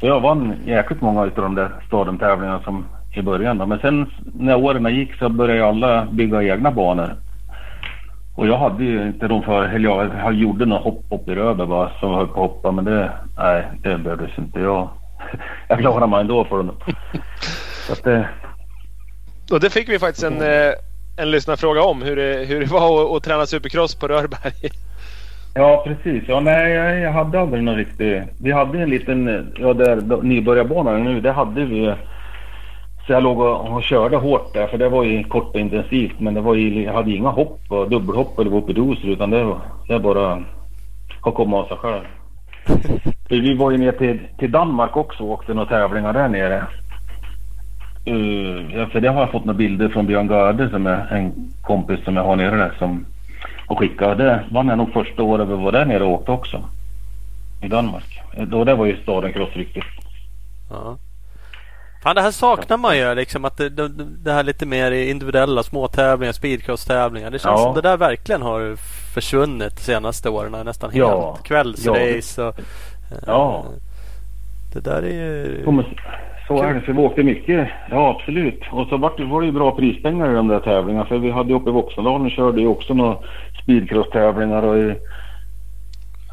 [0.00, 3.66] så jag vann jäkligt många av de där stadiumtävlingarna som i början då.
[3.66, 7.16] Men sen när åren gick så började alla bygga egna banor.
[8.34, 11.34] Och jag hade ju inte de för, eller jag, jag gjorde några hopp upp i
[11.34, 14.60] Röbe bara som höll på att hoppa men det, nej det behövdes inte.
[14.60, 14.88] Jag,
[15.68, 16.70] jag klarade mig ändå för dem.
[17.86, 18.28] Så att det,
[19.52, 20.72] Och det fick vi faktiskt en, eh,
[21.16, 22.02] en lyssnarfråga om.
[22.02, 24.70] Hur det, hur det var att, att träna supercross på Rörberg.
[25.54, 26.24] Ja, precis.
[26.28, 28.22] Ja, nej, jag, hade aldrig någon riktig...
[28.42, 29.52] Vi hade en liten...
[29.58, 31.94] Ja, där nybörjarbanan nu, det hade vi...
[33.06, 36.20] Så jag låg och, och körde hårt där, för det var ju kort och intensivt.
[36.20, 39.60] Men det var ju, jag hade inga hopp och dubbelhopp eller doser, utan det, var-
[39.88, 40.42] det bara
[41.20, 42.04] har kommit av sig själv.
[43.28, 46.64] Vi var ju ner till, till Danmark också och åkte några tävlingar där nere.
[48.08, 51.32] Uh, ja, för det har jag fått några bilder från Björn Garde som är en
[51.62, 53.06] kompis som jag har nere där som
[53.66, 54.24] och skickade.
[54.24, 56.60] Det vann jag nog första året vi var där nere och åkte också.
[57.62, 58.20] I Danmark.
[58.46, 59.84] Då det var ju staden cross riktigt.
[60.70, 60.96] Ja.
[62.02, 63.88] Fan det här saknar man ju liksom att det, det,
[64.24, 67.30] det här lite mer individuella småtävlingar, speedcross-tävlingar.
[67.30, 67.64] Det känns Ja.
[67.64, 68.76] som det där verkligen har
[69.14, 71.00] försvunnit de senaste åren nästan helt.
[71.00, 71.38] Ja.
[71.44, 72.54] Kvällsrace och...
[73.26, 73.64] Ja.
[74.72, 75.64] Det där är ju...
[76.48, 77.68] Så är det, för vi åkte mycket.
[77.90, 78.60] Ja, absolut.
[78.72, 81.06] Och så var det, var det ju bra prispengar i de där tävlingarna.
[81.06, 83.16] För vi hade ju uppe i Voxnadalen körde ju också några
[83.62, 84.62] speedcross-tävlingar.
[84.62, 84.96] Och,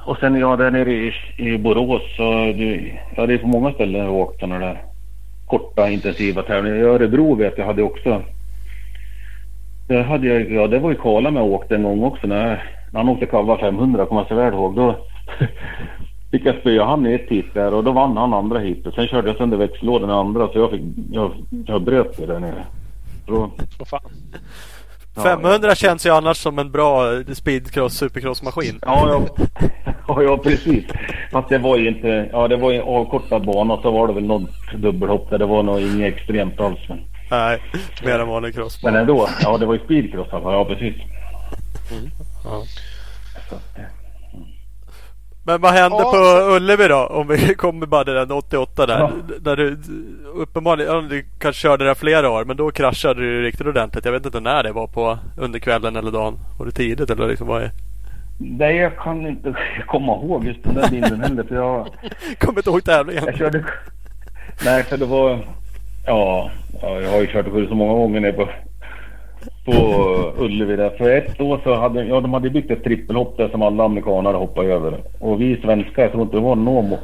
[0.06, 3.72] och sen ja, där nere i, i Borås så det, ja, det är på många
[3.74, 4.82] ställen jag åkt sådana där
[5.48, 6.78] korta intensiva tävlingar.
[6.78, 8.22] I Örebro vet jag hade också.
[9.88, 12.48] Där hade jag, ja det var ju Karla med och åkte en gång också när,
[12.92, 14.76] när han åkte Kava 500 kommer jag så väl ihåg.
[14.76, 14.96] Då
[16.32, 18.94] fick jag spöa han i ett hit där och då vann han andra hitet.
[18.94, 20.82] Sen körde jag sönder växellådan i andra så jag fick,
[21.12, 21.32] jag,
[21.66, 22.66] jag bröt det där nere.
[23.26, 24.02] Så Då, fan
[25.18, 28.80] ja, 500 känns ju annars som en bra speedcross, supercross-maskin.
[28.82, 29.46] Ja, ja,
[30.08, 30.86] ja, ja precis.
[31.32, 34.14] Fast det var ju inte, ja det var ju en avkortad bana så var det
[34.14, 36.80] väl något dubbelhopp där det var nog inget extremt alls.
[36.90, 37.00] Men,
[37.32, 37.62] Nej,
[38.04, 38.92] mer än vanlig crossbana.
[38.94, 40.96] men ändå, ja det var ju speedcross fall, ja precis.
[42.44, 42.64] Ja.
[43.50, 43.86] Så, eh,
[45.48, 47.06] Men vad hände Ja, på Ullevi då?
[47.06, 49.00] Om vi kommer bara till den 88 där.
[49.00, 49.12] Ja.
[49.40, 49.78] Där du
[50.36, 54.06] uppenbarligen, du kanske körde där flera år men då kraschade du riktigt ordentligt.
[54.06, 56.40] Jag vet inte när det var på under kvällen eller dagen.
[56.60, 57.72] Var det tidigt eller liksom vad är...
[58.40, 59.56] Nej, jag kan inte
[59.88, 61.88] komma ihåg just den där bilden heller för jag,
[62.40, 63.24] Kommer inte ihåg tävlingen.
[63.26, 63.66] jag körde...
[64.66, 65.40] Nej, för det var...
[66.06, 68.50] Ja, ja jag har ju kört skidor så många gånger ner på,
[69.68, 70.90] på Ullevi där.
[70.90, 74.34] För ett år så hade ja, de hade byggt ett trippelhopp där som alla amerikaner
[74.34, 74.98] hoppade över.
[75.20, 76.98] Och vi svenskar, jag tror inte det var någon...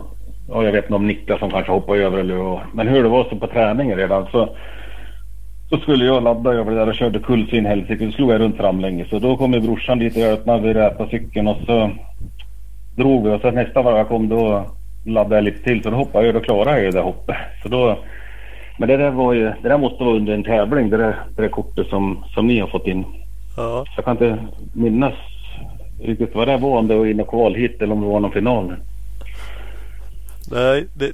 [0.50, 2.60] Ja, jag vet inte om Niklas som kanske hoppade över eller vad.
[2.74, 4.50] Men hur det var så på träningen redan så...
[5.70, 8.06] Så skulle jag ladda över det där och körde kulsvin helsike.
[8.06, 9.10] Då slog jag runt framlänges.
[9.10, 11.92] Så då kom ju brorsan dit och öppnade vid räta-cykeln och så
[12.96, 13.36] drog vi.
[13.36, 14.66] Och så nästa varv jag kom då
[15.06, 15.84] laddade jag lite till.
[15.84, 17.36] Så då hoppade jag och då klarade jag ju det där hoppet.
[17.64, 17.98] Så då,
[18.78, 20.90] men det där var ju, det där måste vara under en tävling.
[20.90, 23.06] Det där, det där kortet som, som ni har fått in.
[23.58, 23.86] Ja.
[23.96, 24.38] Jag kan inte
[24.74, 25.14] minnas
[26.02, 26.80] riktigt vad det var.
[26.80, 28.74] Om det var in och kvalhit eller om det var någon final.
[30.52, 31.12] Nej, det,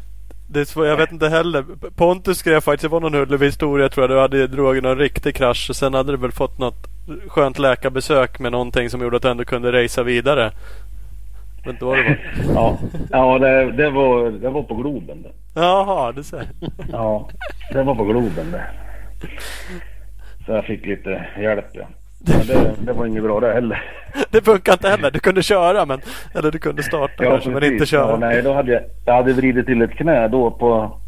[0.47, 0.86] det är.
[0.86, 1.66] Jag vet inte heller.
[1.95, 4.10] Pontus skrev faktiskt, det var någon Ullevi-historia tror jag.
[4.10, 6.88] Du hade dragit någon riktig krasch och sen hade du väl fått något
[7.28, 10.51] skönt läkarbesök med någonting som gjorde att du ändå kunde racea vidare.
[11.66, 12.53] Men då var det var.
[12.55, 12.78] Ja,
[13.12, 15.22] ja det, det, var, det var på Globen.
[15.22, 15.30] Det.
[15.55, 16.47] Jaha, du ser.
[16.91, 17.30] Ja,
[17.74, 18.64] det var på Globen det.
[20.45, 21.88] Så jag fick lite hjälp ja.
[22.28, 23.84] Men det, det var inget bra det heller.
[24.32, 25.12] Det funkar inte heller.
[25.12, 26.01] Du kunde köra men
[26.36, 28.12] eller du kunde starta Ja, kanske men inte köra.
[28.12, 30.99] Ja, nej, då hade jag, jag hade vridit till ett knä då på...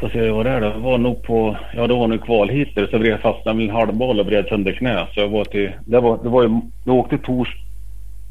[0.00, 0.70] Får se vad det är då.
[0.70, 1.56] Det var nog på...
[1.74, 2.86] Ja, det var nog kvalhitter.
[2.86, 5.06] Så vred jag fastnade med en halvboll och vred sönder knä.
[5.14, 5.72] Så jag var till...
[5.86, 6.60] Det var, det var ju...
[6.84, 7.18] Jag åkte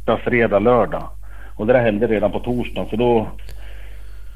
[0.08, 1.04] torsdag, fredag, lördag.
[1.58, 2.90] Och det där hände redan på torsdagen.
[2.90, 3.28] Så då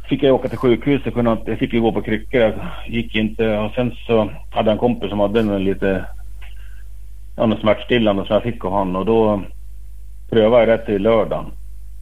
[0.10, 1.14] fick jag åka till sjukhuset.
[1.14, 2.42] Kunde jag fick ju gå på kryckor.
[2.42, 2.54] Jag
[2.88, 3.58] gick inte.
[3.58, 6.06] Och sen så hade jag en kompis som hade en lite...
[7.38, 8.96] Ja, en smärtstillande som jag fick av han.
[8.96, 9.42] Och då
[10.30, 11.46] prövade jag det till lördagen.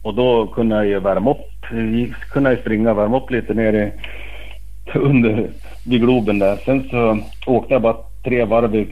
[0.02, 1.72] Och då kunde jag ju värma upp.
[1.72, 3.92] Gick- Kunde jag springa och värma upp lite nere
[4.94, 5.48] under
[5.86, 6.56] vid Globen där.
[6.56, 8.86] Sen så åkte jag bara tre varv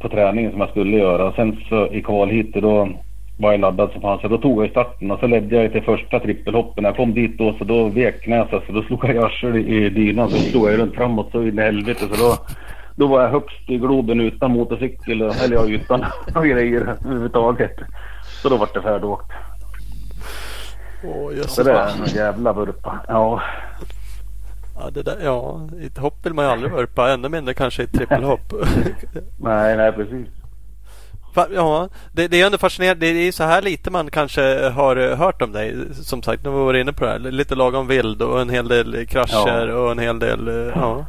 [0.00, 1.24] på träningen som jag skulle göra.
[1.28, 2.88] Och sen så i kvalheatet, då
[3.42, 4.18] var jag laddad som fan.
[4.20, 6.82] Så då tog jag i starten och så ledde jag till första trippelhoppen.
[6.82, 9.54] När jag kom dit då så då vek knät så då slog jag i arslet
[9.56, 10.28] i dynan.
[10.30, 12.00] Så slog jag runt framåt så in i helvete.
[12.00, 12.36] Så då,
[12.96, 15.22] då var jag högst i Globen utan motorcykel.
[15.22, 17.76] Eller ja, utan grejer överhuvudtaget.
[18.42, 19.32] Så då var det färdigåkt.
[21.04, 23.00] Åh, Så det är en jävla vurpa.
[23.08, 23.42] Ja.
[24.78, 27.12] Ja, det där, ja, i ett hopp vill man ju aldrig vurpa.
[27.12, 28.52] Ännu mindre kanske i ett trippelhopp.
[29.40, 30.28] Nej, nej precis.
[31.54, 33.06] Ja, det, det är ändå fascinerande.
[33.12, 35.76] Det är så här lite man kanske har eh, hört om dig.
[35.92, 37.18] Som sagt, nu var vi inne på det här.
[37.18, 39.74] Lite lagom vild och en hel del krascher Ja.
[39.74, 40.48] och en hel del...
[40.48, 41.06] eh, Ja.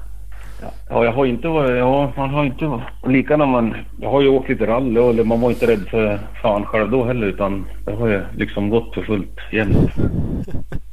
[0.89, 1.77] Ja, jag har inte varit...
[1.77, 2.81] Ja, man har inte.
[3.07, 3.75] Lika när man...
[3.99, 7.03] Jag har ju åkt lite rally och man var inte rädd för fan själv då
[7.05, 9.77] heller utan det har ju liksom gått för fullt jämt.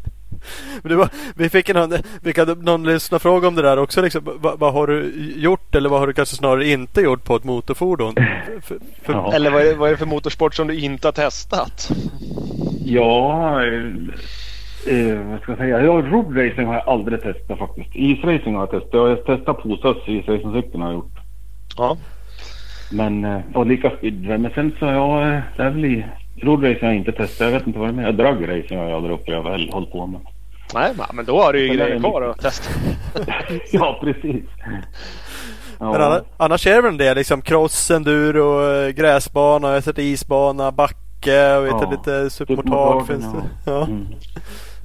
[0.83, 4.03] Men det var, vi fick en, vi hade någon lyssnarfråga om det där också.
[4.03, 7.37] Liksom, vad, vad har du gjort eller vad har du kanske snarare inte gjort på
[7.37, 8.15] ett motorfordon?
[8.15, 9.33] För, för, för, Ja.
[9.33, 11.91] Eller vad är, vad är det för motorsport som du inte har testat?
[12.85, 13.85] Ja, eh,
[14.87, 15.85] eh, vad ska jag säga?
[15.85, 17.91] Ja, roadracing har jag aldrig testat faktiskt.
[17.95, 18.91] Isracing har jag testat.
[18.93, 21.19] Jag har testat Posas isracingcykeln har jag gjort.
[21.77, 21.97] Ja.
[22.93, 24.39] Men, eh, och lika speedway.
[24.39, 26.05] Men sen så, ja, eh, det är väl i...
[26.43, 27.47] Roadracing har jag inte testat.
[27.47, 28.15] Jag vet inte vad det är med.
[28.15, 30.21] Dragracing har jag aldrig upplevt eller hållit på med.
[30.75, 32.71] Nej, men då har du ju grejer kvar att testa.
[33.73, 34.45] ja, precis.
[35.81, 35.93] Ja.
[35.93, 38.63] Men annars, annars är det väl det liksom cross, enduro,
[38.93, 41.89] gräsbana, jag har sett isbana, backe och Ja.
[41.91, 43.39] lite Supermotard, finns det.
[43.67, 43.73] ja.
[43.73, 43.85] Ja.
[43.85, 44.07] Mm.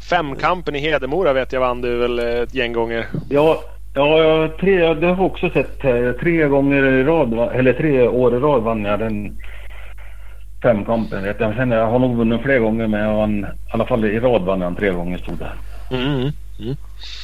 [0.09, 3.05] Femkampen i Hedemora vet jag vann du väl ett gäng gånger.
[3.29, 3.61] Ja,
[3.95, 5.85] ja, jag, tre, det har jag också sett.
[5.85, 9.37] eh, Tre gånger i rad, eller tre år i rad vann jag den
[10.61, 11.23] femkampen.
[11.23, 11.55] Vet jag.
[11.55, 14.41] Sen, jag har nog vunnit fler gånger men jag vann, i alla fall i rad
[14.41, 15.51] vann jag tre gånger stod det.
[15.95, 16.31] Mm.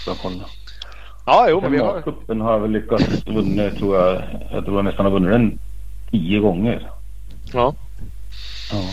[0.03, 0.45] Så jag kollade.
[1.25, 1.93] Ja, jo, men vi har...
[1.93, 4.21] matcupen har jag väl lyckats vinna, tror jag.
[4.51, 5.59] Jag tror jag nästan har vunnit den
[6.11, 6.89] tio gånger.
[7.53, 7.73] Ja.
[8.71, 8.83] Ja.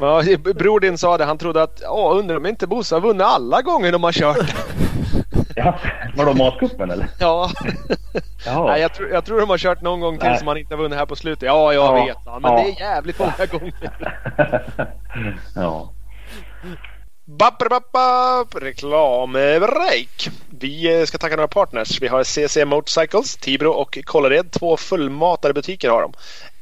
[0.00, 0.22] Ja,
[0.54, 1.24] bror din sa det.
[1.24, 4.54] Han trodde att ja, undrar om inte Bosse har vunnit alla gånger de har kört.
[5.56, 5.78] ja
[6.16, 7.06] vadå matcupen eller?
[7.18, 7.50] Ja.
[8.46, 8.66] Ja.
[8.66, 10.38] Nej, jag, tror, jag tror de har kört någon gång till Nej.
[10.38, 11.42] som han inte har vunnit här på slutet.
[11.42, 12.04] Ja, jag Ja.
[12.04, 12.42] vet.
[12.42, 12.62] Men Ja.
[12.62, 13.90] det är jävligt många gånger.
[15.54, 15.92] ja.
[17.24, 20.28] Bapparabapp, reklambreak.
[20.50, 22.00] Vi eh, ska tacka några partners.
[22.02, 24.52] Vi har CC Motorcycles, Tibro och Kållered.
[24.52, 26.12] Två fullmatade butiker har de.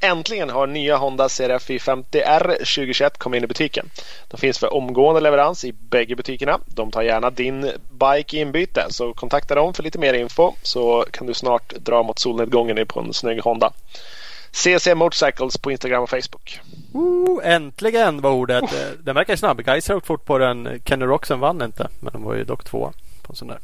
[0.02, 3.90] Äntligen har nya Honda CRF 50R 2021 kommit in i butiken.
[4.28, 6.58] De finns för omgående leverans i bägge butikerna.
[6.66, 11.04] De tar gärna din bike i inbyte så kontakta dem för lite mer info så
[11.10, 13.72] kan du snart dra mot solnedgången på en snygg Honda.
[14.52, 16.60] CC Motorcycles på Instagram och Facebook.
[16.92, 18.62] Ooh, äntligen var ordet.
[18.62, 19.60] Eh, Den verkar snabb.
[19.66, 20.80] Geiser har åkt fort på den.
[20.84, 21.88] Kenny Roxen vann inte.
[22.00, 22.92] Men de var ju dock två
[23.22, 23.58] på en sån där.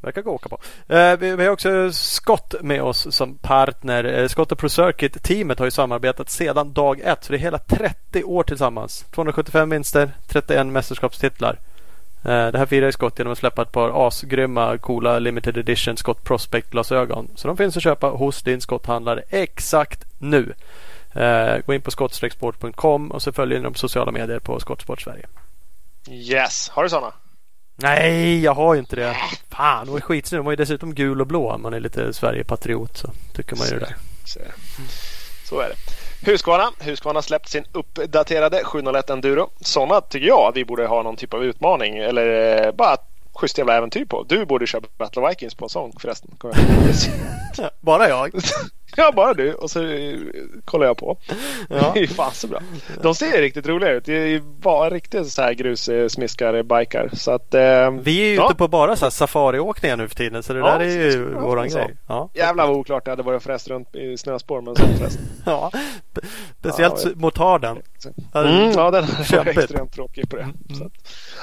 [0.00, 0.58] Verkar gå att åka på.
[0.94, 4.04] Eh, vi, har också Scott med oss som partner.
[4.04, 7.24] Eh, Scott och ProCircuit-teamet har ju samarbetat sedan dag ett.
[7.24, 9.04] Så det är hela 30 år tillsammans.
[9.10, 11.58] 275 vinster, 31 mästerskapstitlar.
[12.24, 16.24] Eh, det här firar Scott genom att släppa ett par asgrymma coola limited edition Scott
[16.24, 17.30] Prospect glasögon.
[17.34, 20.54] Så de finns att köpa hos din Scott-handlare exakt nu.
[21.66, 25.26] Gå in på skottstrecksport.com och så följer ni dem på sociala medier på Skottsport Sverige.
[26.08, 27.12] Yes, har du sådana?
[27.76, 29.16] Nej, jag har ju inte det.
[29.50, 30.38] Fan, de var skitsnygga.
[30.38, 31.58] De var ju dessutom gul och blå.
[31.58, 33.94] Man är lite Sverigepatriot så tycker man ju det.
[34.24, 34.40] Så,
[35.44, 35.76] så är det.
[36.30, 36.70] Husqvarna.
[36.80, 39.50] Husqvarna släppt sin uppdaterade 701 Enduro.
[39.60, 43.00] Sådana tycker jag vi borde ha någon typ av utmaning eller eh, bara ett
[43.34, 44.22] schysst jävla äventyr på.
[44.28, 46.30] Du borde köpa Battle Vikings på en sån förresten.
[47.80, 48.34] Bara jag.
[49.02, 49.54] ja, bara du.
[49.54, 50.18] Och så eh,
[50.64, 51.18] kollar jag på.
[51.68, 51.90] Ja.
[51.94, 52.60] Det är fan så bra.
[53.02, 54.04] De ser riktigt roliga ut.
[54.04, 57.10] Det är bara riktigt så här grussmiskare bikar.
[57.12, 58.46] Så att, eh, Vi är ju ja.
[58.46, 60.42] ute på bara så här safariåkningar nu för tiden.
[60.42, 61.96] Så det Ja, där är ju så- våran grej.
[62.06, 62.30] Ja.
[62.34, 64.96] Jävlar vad oklart det hade varit att få resa runt i snöspår med en sån
[64.98, 65.22] förresten.
[65.44, 65.70] Ja.
[66.60, 67.76] Speciellt Ja, motarden.
[68.34, 69.58] Mm, ja, den var Kämpigt.
[69.58, 70.42] extremt tråkig på det.
[70.42, 70.90] Mm.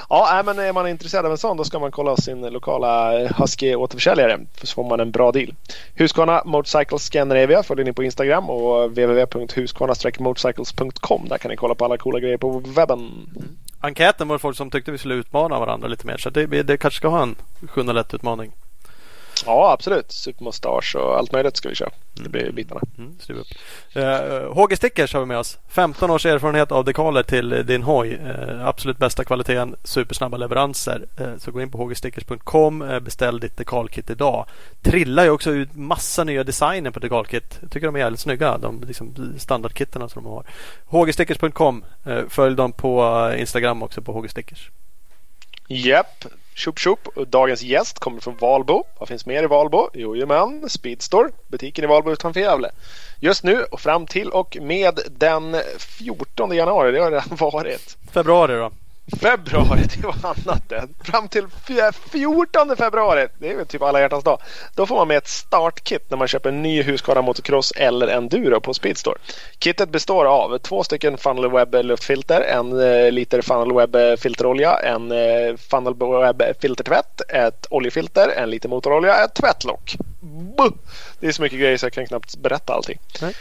[0.08, 3.74] Ja, men är man intresserad av en sån då ska man kolla sin lokala Husky
[3.74, 5.54] återförsäljare så får man en bra deal.
[5.94, 6.42] Husqvarna
[7.46, 7.68] Motorcycles vi.
[7.68, 11.28] följer ni på Instagram och www.husqvarna-motorcycles.com.
[11.28, 13.30] Där kan ni kolla på alla coola grejer på webben.
[13.80, 16.16] Enkäten var folk som tyckte vi skulle utmana varandra lite mer.
[16.16, 17.36] Så det, det kanske ska ha en
[17.68, 18.52] 701 utmaning.
[19.46, 20.12] Ja, absolut.
[20.12, 21.90] Supermustasch och allt möjligt ska vi köra.
[22.14, 22.80] Det blir bitarna.
[22.98, 23.46] Mm, skriv upp.
[23.96, 25.58] Uh, HG Stickers har vi med oss.
[25.68, 28.14] 15 års erfarenhet av dekaler till eh, din hoj.
[28.14, 31.06] Uh, absolut bästa kvaliteten, supersnabba leveranser.
[31.20, 34.46] Uh, så gå in på hgstickers.com, beställ ditt dekalkit idag.
[34.82, 37.58] Trillar ju också ut massa nya designer på dekalkit.
[37.60, 38.58] Jag tycker de är jävligt snygga.
[38.58, 40.44] De liksom, standardkitterna som de har.
[40.86, 41.84] hgstickers.com.
[42.28, 44.70] Följ dem på Instagram också på hgstickers.
[45.68, 46.24] Japp.
[46.54, 47.08] Tjopp tjopp.
[47.26, 48.84] Dagens gäst kommer från Valbo.
[48.98, 49.88] Vad finns mer i Valbo?
[49.94, 51.28] Jojomän, Speedstore.
[51.48, 52.70] Butiken i Valbo utanför Gävle.
[53.20, 56.92] Just nu och fram till och med den 14 januari.
[56.92, 57.96] Det har redan varit.
[58.12, 58.70] Februari då?
[59.20, 60.88] Februari, det var annat det.
[61.04, 61.46] Fram till
[62.10, 64.40] 14 februari, det är väl typ alla hjärtans dag.
[64.74, 68.60] Då får man med ett startkit när man köper en ny Husqvarna Motocross eller Enduro
[68.60, 69.18] på Speedstore.
[69.58, 75.08] Kittet består av två stycken Funnel Web luftfilter, en eh, liter Funnel Web filterolja, en
[75.58, 79.96] Funnelweb Funnel Web filtertvätt, ett oljefilter, en liter motorolja, ett tvättlock.
[80.56, 80.72] Buh!
[81.20, 82.98] Det är så mycket grejer så jag kan knappt berätta allting.
[83.20, 83.34] Nej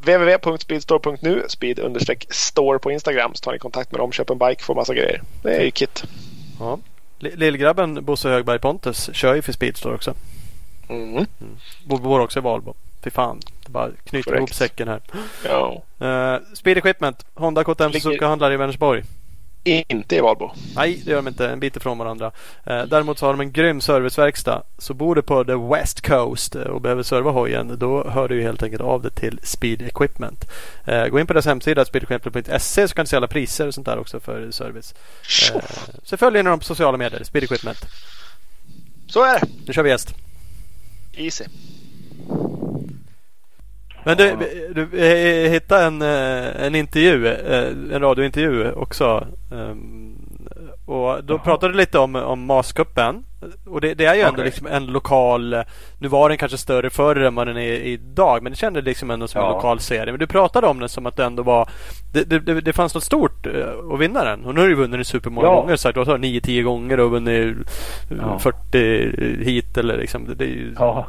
[0.00, 4.94] www.speedstore.nu speed-store på Instagram så tar ni kontakt med dem, köp en bike, får massa
[4.94, 5.22] grejer.
[5.42, 6.04] Det är ju kit.
[6.60, 6.78] Ja.
[7.18, 10.14] Lillgrabben Bosse Högberg Pontus kör ju för Speedstore också.
[10.88, 11.26] Mm.
[11.84, 12.74] Bor, bor också i Valbo.
[13.04, 13.40] Fy fan.
[13.66, 15.00] Det bara knyter ihop säcken här.
[15.44, 15.82] Ja.
[16.02, 17.26] Uh, Speed Equipment.
[17.34, 19.02] Honda KTM Ligger- Suzuka handlar i Vänersborg.
[19.64, 20.50] Inte i Valbo.
[20.76, 21.48] Nej, det gör de inte.
[21.48, 22.32] En bit ifrån varandra.
[22.64, 24.62] Eh, däremot så har de en grym serviceverkstad.
[24.78, 27.78] Så bor du på the West Coast eh, och behöver serva hojen.
[27.78, 30.44] Då hör du ju helt enkelt av dig till Speed Equipment.
[30.84, 33.86] Eh, gå in på deras hemsida speedequipment.se så kan du se alla priser och sånt
[33.86, 34.94] där också för service.
[36.02, 37.24] Så följer ni dem på sociala medier.
[37.24, 37.78] Speed Equipment.
[39.06, 39.46] Så är det.
[39.66, 40.14] Nu kör vi gäst.
[41.12, 41.44] Easy.
[44.08, 44.36] Men du,
[44.74, 49.26] du eh, hittade en, eh, en intervju, eh, en radiointervju också.
[49.52, 50.14] Ehm,
[50.86, 53.24] Och då pratade du lite om, om Mascupen.
[53.66, 54.44] Och det, det är ju ändå Okej.
[54.44, 55.56] liksom en lokal
[55.98, 59.10] Nu var den kanske större förr än vad den är idag men det kändes liksom
[59.10, 59.54] ändå som en Ja.
[59.54, 60.12] lokal serie.
[60.12, 61.68] Men du pratade om den som att det ändå var
[62.12, 64.44] Det, det, det, fanns något stort eh, att vinna den.
[64.44, 65.54] Och nu har du vunnit den supermånga Ja.
[65.54, 65.76] gånger.
[65.76, 67.56] Så du har 9-10 gånger och vunnit
[68.10, 68.38] eh, Ja.
[68.38, 70.34] 40 hit eller liksom.
[70.36, 71.06] Det, Ja.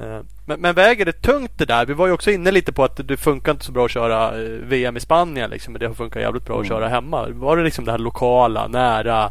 [0.00, 1.86] Eh, Men, men väger det tungt det där?
[1.86, 4.42] Vi var ju också inne lite på att det funkar inte så bra att köra
[4.42, 6.78] eh, VM i Spanien liksom, men det har funkat jävligt bra att Mm.
[6.78, 7.26] köra hemma.
[7.28, 9.24] Var det liksom det här lokala, nära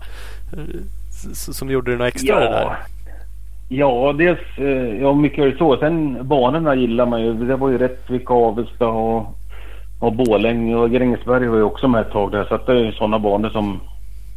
[0.53, 0.76] eh,
[1.34, 2.61] som gjorde det något extra det där?
[2.61, 2.76] Ja.
[3.70, 4.39] Ja, dels
[5.01, 5.78] ja, mycket är det så.
[5.78, 7.34] Sen banorna gillar man ju.
[7.34, 9.38] Det var ju Rättvik, Avesta och,
[9.99, 12.45] och Borlänge och Grängesberg var ju också med ett tag där.
[12.45, 13.80] Så att det är ju sådana banor som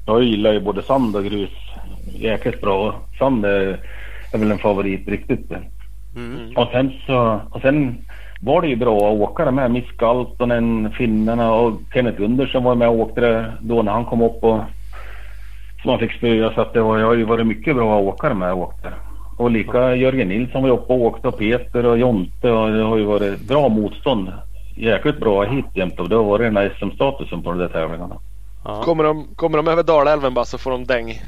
[0.06, 1.50] jag gillar ju både sand och grus
[2.14, 2.94] jäkligt bra.
[3.18, 3.80] Sand är,
[4.32, 5.52] är väl en favorit riktigt.
[6.18, 6.56] Mm.
[6.56, 7.98] Och sen så och sen
[8.40, 9.70] var det ju bra åkare med.
[9.70, 14.22] Misk Altonen, finnarna och Kenneth Gundersson var med och åkte där då när han kom
[14.22, 14.60] upp och
[15.82, 16.54] som man fick spöa.
[16.54, 18.92] Så att det var, jag har ju varit mycket bra åkare med och åkte.
[19.38, 22.82] Och lika Jörgen Nilsson var ju uppe och åkte och Peter och Jonte och det
[22.82, 24.32] har ju varit bra motstånd.
[24.76, 28.16] Jäkligt bra hit jämt och det har varit den här SM-statusen på de där tävlingarna.
[28.64, 28.82] Ja.
[28.82, 31.20] Kommer de, kommer de över Dalälven bara så får de däng.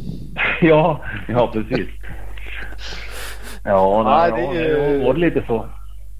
[0.60, 1.88] ja, ja precis.
[3.64, 5.66] Ja, Nej, nej, det är ja, ju- det var lite så.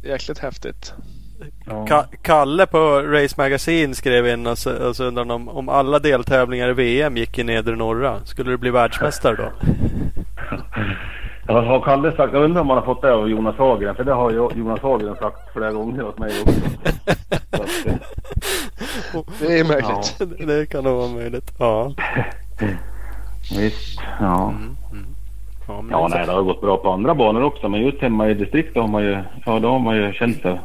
[0.03, 0.95] Jäkligt häftigt.
[1.67, 1.87] Ja.
[1.89, 5.99] Ka- Kalle på Race Magazine skrev in och så, och så undrade om, om alla
[5.99, 8.25] deltävlingar i VM gick i nedre norra.
[8.25, 9.45] Skulle du bli världsmästare då?
[11.47, 12.33] Ja, har Kalle sagt?
[12.33, 13.95] Jag undrar om han har fått det av Jonas Hagren.
[13.95, 16.61] För det har ju Jonas Hagren sagt flera gånger åt mig också.
[17.53, 17.63] Så
[19.19, 20.39] att, Det är möjligt.
[20.49, 21.53] det kan nog vara möjligt.
[21.59, 21.93] Ja.
[23.59, 24.17] visst, ja.
[24.21, 24.53] Ja,
[24.93, 25.12] men
[25.69, 27.69] Ja, så- nej, det har gått bra på andra banor också.
[27.69, 30.61] Men just hemma i distriktet har man ju, ja, då har man ju känt sig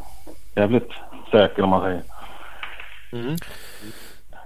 [0.56, 0.90] jävligt
[1.32, 2.02] säker om man säger.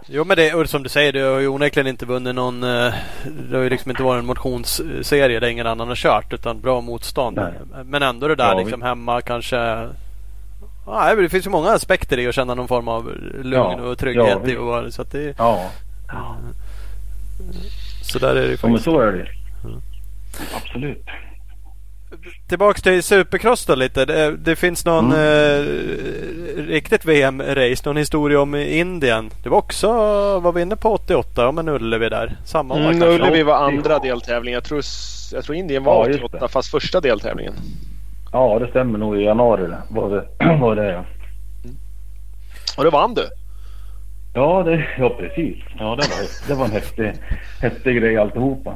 [0.07, 2.93] Jo men det och som du säger, det har ju onekligen inte vunnit någon eh,
[3.49, 6.81] Det har ju liksom inte varit en motionsserie där ingen annan har kört utan bra
[6.81, 7.37] motstånd.
[7.37, 7.83] Nej.
[7.85, 9.55] Men ändå det där Ja, liksom hemma kanske
[10.85, 13.11] Ja, det finns ju många aspekter i att känna någon form av
[13.43, 15.69] lugn Ja, och trygghet ja, i att vara så att det Ja,
[18.03, 18.83] Så där är det ju ja men faktiskt.
[18.85, 19.27] så är det
[20.55, 21.05] Absolut.
[22.49, 24.05] Tillbaks till Supercross då lite.
[24.05, 25.59] Det, det finns någon eh,
[26.57, 27.81] riktigt VM-race.
[27.85, 29.29] Någon historia om Indien.
[29.43, 29.87] Det var också,
[30.39, 32.37] var vi inne på 88 om en Ullevi där?
[32.45, 33.09] Samma år Mm, kanske?
[33.09, 33.59] Ullevi var Ja.
[33.67, 34.53] andra deltävlingen.
[34.55, 34.81] Jag tror,
[35.33, 36.51] jag tror Indien var Ja, just 88 det.
[36.51, 37.53] fast första deltävlingen.
[38.31, 39.67] Ja, det stämmer nog i januari.
[39.89, 41.03] Var det, var det ja.
[42.77, 43.27] Och det vann du.
[44.33, 45.57] Ja, det, ja precis.
[45.79, 47.13] Ja, det var, det var en häftig,
[47.61, 48.73] häftig grej alltihopa.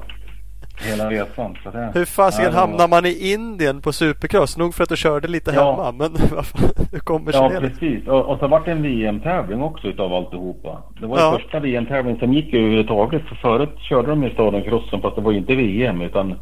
[0.78, 1.58] Hela resan.
[1.64, 4.58] Så det, Hur fasiken ja, hamnar man i Indien på supercross?
[4.58, 5.72] Nog för att du körde lite Ja.
[5.72, 5.92] hemma.
[5.92, 6.16] Men
[6.92, 7.70] hur kommer sig Ja, det?
[7.70, 8.08] precis.
[8.08, 10.84] Och, och så vart det en VM-tävling också utav alltihopa.
[11.02, 11.30] Det var Ja.
[11.32, 13.22] den första VM-tävlingen som gick överhuvudtaget.
[13.28, 16.36] För förut körde de i staden crossen fast det var ju inte VM utan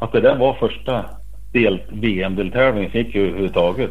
[0.00, 1.04] att det där var första
[1.52, 3.90] del, VM-deltävlingen som gick överhuvudtaget.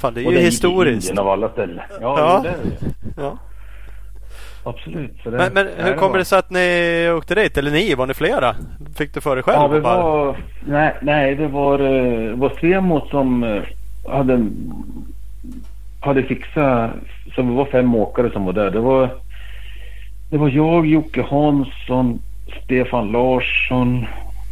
[0.00, 1.08] Fan, det är Och ju den gick i historiskt.
[1.10, 1.80] Indien av alla ställen.
[2.00, 2.40] Ja, Ja.
[2.42, 2.90] det är det ju.
[3.16, 3.38] Ja.
[4.64, 5.24] Absolut.
[5.24, 7.56] Det, Men, men hur kommer det sig att ni åkte dit?
[7.56, 8.56] Eller ni, var ni flera?
[8.96, 9.56] Fick du för dig själv?
[9.56, 10.36] Ja, vi var...
[10.66, 13.62] Nej, nej det var, eh, det var Svemo som eh,
[14.12, 14.46] hade,
[16.00, 16.90] hade fixat...
[17.34, 18.70] Så vi var fem åkare som var där.
[18.70, 19.10] Det var,
[20.30, 22.20] det var jag, Jocke Hansson,
[22.64, 24.06] Stefan Larsson.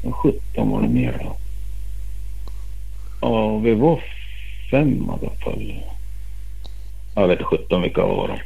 [0.04, 1.36] Vad sjutton var det mer då?
[3.20, 4.00] Ja, vi var
[4.70, 5.74] fem i alla fall.
[7.14, 8.38] Jag vet inte sjutton vilka var de.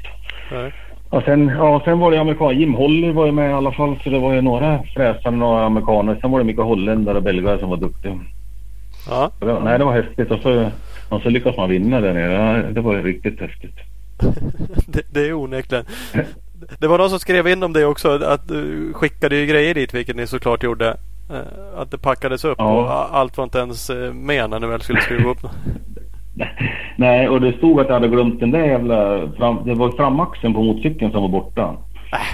[0.57, 0.73] Nej.
[1.15, 2.59] Och sen, ja, sen var det amerikan.
[2.59, 3.97] Jim Holly var ju med i alla fall.
[4.05, 6.19] Så det var ju några fräsare, några amerikaner.
[6.21, 8.19] Sen var det mycket holländare och belgare som var duktiga.
[9.09, 9.31] Ja.
[9.41, 10.31] Det, var- nej, det var häftigt.
[10.31, 10.71] Och så,
[11.09, 12.71] och så lyckas man vinna där nere.
[12.73, 13.75] Det var riktigt häftigt.
[14.87, 15.85] Det, det är onekligen.
[16.79, 18.09] Det var någon som skrev in om det också.
[18.25, 20.97] Att du skickade ju grejer dit, vilket ni såklart gjorde.
[21.31, 22.73] Eh, Att det packades upp Ja.
[23.11, 25.39] och allt var inte ens eh, med när ni väl skulle skruva upp.
[26.97, 29.29] Nej, och det stod att jag hade glömt den där jävla...
[29.37, 31.77] Fram, det var framaxeln på motorcykeln som var borta.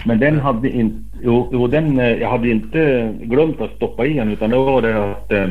[0.04, 0.96] Men den hade inte...
[1.22, 1.98] Jo, jo, den...
[2.00, 5.32] eh, Jag hade inte glömt att stoppa i den utan det var det att...
[5.32, 5.48] eh,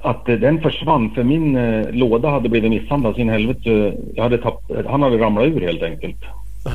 [0.00, 1.58] Att eh, den försvann för min
[1.92, 3.94] låda hade blivit misshandlad sin helvete.
[4.14, 6.16] Jag hade tapp, han hade ramlat ur helt enkelt.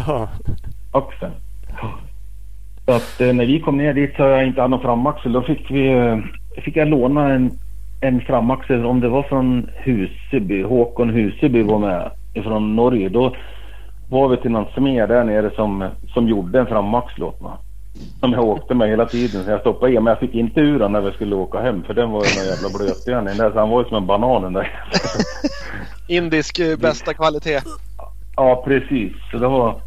[0.08, 0.30] Ja.
[0.92, 1.32] Axeln.
[2.86, 5.32] Så att när vi kom ner dit så jag inte hade någon framaxel.
[5.34, 6.18] Då fick vi...
[6.66, 7.52] Fick jag låna en,
[8.02, 10.64] en framaxel om det var från Huseby.
[10.64, 12.12] Håkon Huseby var med
[12.44, 13.10] från Norge.
[13.10, 13.36] Då
[14.10, 17.52] var vi till någon smed där nere som, som gjorde en framaxel åt mig.
[18.20, 19.44] Som jag åkte med hela tiden.
[19.44, 21.84] Så jag stoppade i men jag fick inte ur den när vi skulle åka hem.
[21.84, 23.52] För den var ju någon jävla blötgärning där.
[23.52, 24.84] Så han var ju som en banan den där.
[26.08, 27.62] Indisk eh, bästa kvalitet.
[28.36, 29.14] ja precis.
[29.32, 29.82] Så det var...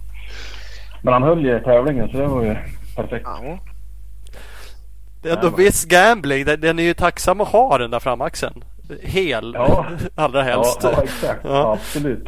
[1.02, 2.56] Men han höll ju tävlingen så det var ju
[2.96, 3.26] perfekt.
[3.42, 3.58] Ja.
[5.24, 6.44] Det är ändå viss gambling.
[6.44, 8.64] Den- är ju tacksam att ha den där framaxeln.
[9.02, 9.52] Hel.
[9.54, 9.86] Ja.
[10.14, 10.80] Allra helst.
[10.82, 11.40] Ja, ja exakt.
[11.44, 11.50] Ja.
[11.50, 11.72] Ja.
[11.72, 12.26] absolut.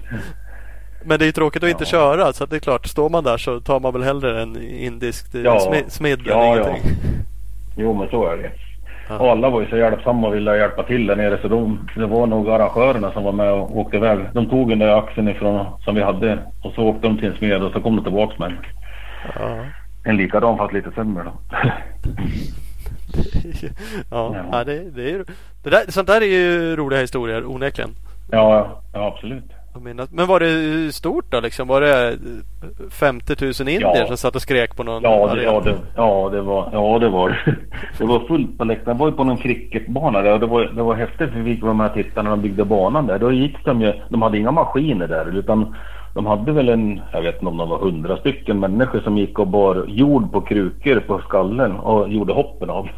[1.04, 1.90] Men det är tråkigt att inte Ja.
[1.90, 2.32] köra.
[2.32, 5.40] Så det är klart, står man där så tar man väl hellre en indisk Ja.
[5.72, 5.82] ja.
[5.88, 6.76] smidd än Ja, ja.
[7.76, 8.50] Jo men så är det.
[9.08, 9.30] Ja.
[9.30, 12.26] Alla var ju så hjälpsamma och ville hjälpa till där nere så de, det var
[12.26, 14.18] nog arrangörerna som var med och åkte iväg.
[14.34, 17.36] De tog den där axeln ifrån som vi hade och så åkte de till en
[17.36, 18.58] smed och så kom de tillbaks med en,
[19.40, 19.64] Ja.
[20.04, 21.32] en likadan fast lite sämre då.
[24.10, 24.44] ja, Ja.
[24.52, 24.64] ja.
[24.64, 25.24] det, det, är
[25.64, 27.90] det där, sånt där är ju roliga historier onekligen.
[28.30, 29.44] ja, ja absolut.
[30.12, 31.68] Men var det stort då liksom?
[31.68, 32.18] Var det
[32.90, 34.06] 50 000 indier Ja.
[34.06, 37.08] som satt och skrek på någon Ja, det, ja, det, ja, det var ja, det.
[37.08, 37.56] Var, det.
[37.98, 38.96] det var fullt på läktaren.
[38.96, 41.54] Det var ju på någon cricketbana där och det var, det var häftigt för vi
[41.54, 43.18] fick vara med och titta när de byggde banan där.
[43.18, 45.76] Då gick de ju, de hade inga maskiner där utan
[46.16, 49.38] de hade väl en, jag vet inte om de var hundra stycken människor som gick
[49.38, 52.88] och bar jord på krukor på skallen och gjorde hoppen av.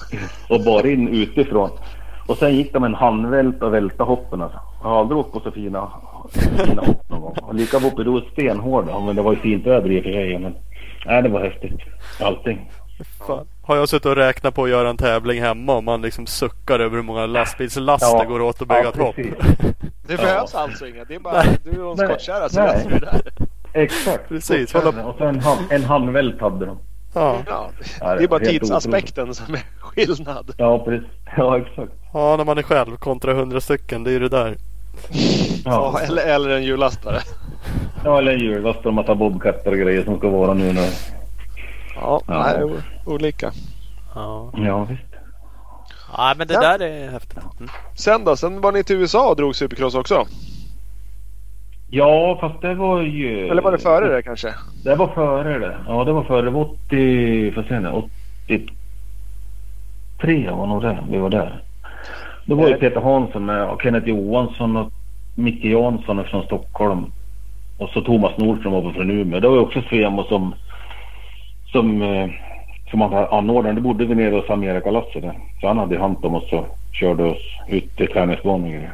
[0.50, 1.70] och bar in utifrån.
[2.28, 4.58] Och sen gick de en handvält och välta hoppen alltså.
[4.82, 5.88] Jag har aldrig åkt på så fina,
[6.66, 7.36] fina hopp någon gång.
[7.42, 9.00] Och lika uppe då stenhårda.
[9.00, 10.38] Men det var ju fint väder i och för sig.
[10.38, 10.54] Men
[11.06, 11.80] nej, det var häftigt.
[12.20, 12.70] Allting.
[13.26, 13.46] Fan.
[13.68, 16.80] Har jag suttit och räknat på att göra en tävling hemma och man liksom suckar
[16.80, 18.24] över hur många lastbilslaster Ja.
[18.24, 19.16] går åt att bygga Ja, ett hopp.
[19.16, 19.32] Det
[20.08, 20.16] Ja.
[20.16, 21.08] behövs alltså inget.
[21.08, 21.58] Det är bara Nej.
[21.64, 22.68] du och en skottkärra så Nej.
[22.72, 23.20] löser vi det där.
[23.82, 24.28] Exakt.
[24.28, 26.78] Precis, Och hålla- så en, hand, en handvält hade de.
[27.14, 27.36] Ja.
[27.46, 27.70] Ja,
[28.14, 30.50] det är bara tidsaspekten som är skillnad.
[30.58, 31.08] Ja, precis.
[31.36, 31.92] Ja, exakt.
[32.12, 34.04] ja, när man är själv kontra hundra stycken.
[34.04, 34.56] Det är ju det där.
[35.64, 37.18] Ja, Ja, eller, eller en hjullastare.
[38.04, 40.72] ja eller en hjulvast och massa bobcattar och grejer som ska vara nu.
[40.72, 40.88] När...
[42.00, 42.42] Ja, Ja.
[42.42, 42.64] nej,
[43.06, 43.52] olika.
[44.14, 45.02] Ja, Ja, visst.
[46.16, 46.60] ja men det Ja.
[46.60, 47.38] där är häftigt.
[47.58, 47.70] Mm.
[47.94, 48.36] Sen då?
[48.36, 50.24] Sen var ni till USA och drog Supercross också?
[51.90, 53.48] Ja, fast det var ju...
[53.48, 54.54] Eller var det före det kanske?
[54.84, 55.76] Det var före det.
[55.86, 56.42] Ja, det var före.
[56.42, 57.52] Det var 80...
[57.52, 57.88] Får se nu.
[57.88, 60.98] 83 var nog det.
[61.10, 61.62] Vi var där.
[62.44, 62.74] Då var ju.
[62.74, 64.92] Peter Hansson med och Kenneth Johansson och
[65.34, 67.04] Micke Jansson från Stockholm.
[67.78, 69.40] Och så Thomas Nordström var från Umeå.
[69.40, 70.54] Det var ju också Svemo som...
[71.72, 72.02] Som...
[72.02, 72.28] eh,
[72.90, 73.74] Som han anordnade.
[73.74, 75.38] Det bodde vi nere hos Amerikalasset där.
[75.60, 78.86] Så han hade hand om oss och körde oss ut till träningsbanan.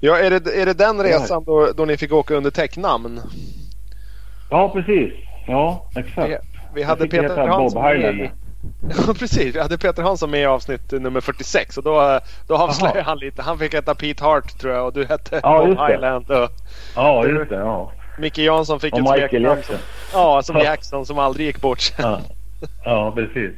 [0.00, 3.20] Ja, är det, är det den resan då, då ni fick åka under täcknamn?
[4.50, 5.12] Ja, precis.
[5.46, 6.28] Ja, exakt.
[6.30, 6.36] Vi,
[6.74, 8.30] vi hade Peter Hansson med.
[9.06, 12.98] Ja precis, vi hade Peter Hansson med i avsnitt nummer 46 och då, då avslöjade
[12.98, 13.04] Jaha.
[13.08, 13.42] han lite.
[13.42, 15.78] Han fick heta Pete Hart tror jag och du hette Ja, Bob.
[15.88, 16.30] Highland.
[16.30, 16.48] Och,
[16.96, 17.56] Ja, just det.
[17.56, 17.92] Ja.
[18.18, 19.56] Micke Jansson fick Och ett Michael smeknamn.
[19.56, 19.76] Jackson.
[20.12, 21.92] Ja, som Jackson som aldrig gick bort.
[21.98, 22.20] Ja,
[22.84, 23.52] ja precis.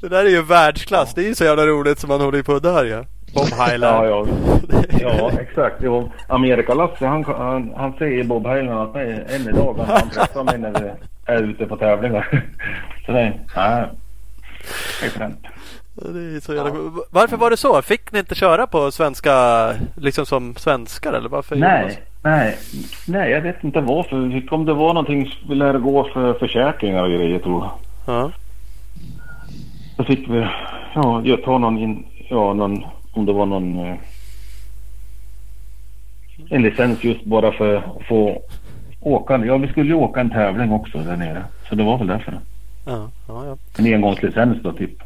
[0.00, 1.14] Det där är ju världsklass.
[1.14, 3.04] Det är ju så jävla roligt som man håller på där ja.
[3.34, 4.06] Bob Hyland.
[4.06, 4.26] Ja, ja.
[5.00, 5.76] ja exakt.
[5.80, 10.44] Jo, Amerika-Lasse han, han, han säger Bob Hyland att mig än idag han, han träffar
[10.44, 10.90] mig när vi
[11.32, 12.44] är ute på tävlingar.
[13.06, 13.86] Så det, nej,
[15.02, 15.10] det
[15.96, 16.70] Det jävla...
[17.10, 17.82] Varför var det så?
[17.82, 19.32] Fick ni inte köra på svenska
[19.96, 21.56] liksom som svenskar eller varför?
[21.56, 22.58] Nej, nej,
[23.08, 24.52] nej, jag vet inte varför.
[24.54, 27.72] Om det var någonting vi lärde gå för försäkringar och grejer tror jag.
[28.06, 28.30] Ja.
[29.96, 30.46] Så fick vi,
[30.94, 33.96] ja, jag tar någon, in, ja, någon, om det var någon, eh,
[36.50, 38.42] en licens just bara för att få
[39.00, 39.44] åka.
[39.44, 41.44] Ja, vi skulle ju åka en tävling också där nere.
[41.68, 42.40] Så det var väl därför.
[42.86, 43.56] Ja, ja, ja.
[43.78, 45.02] En engångslicens då typ.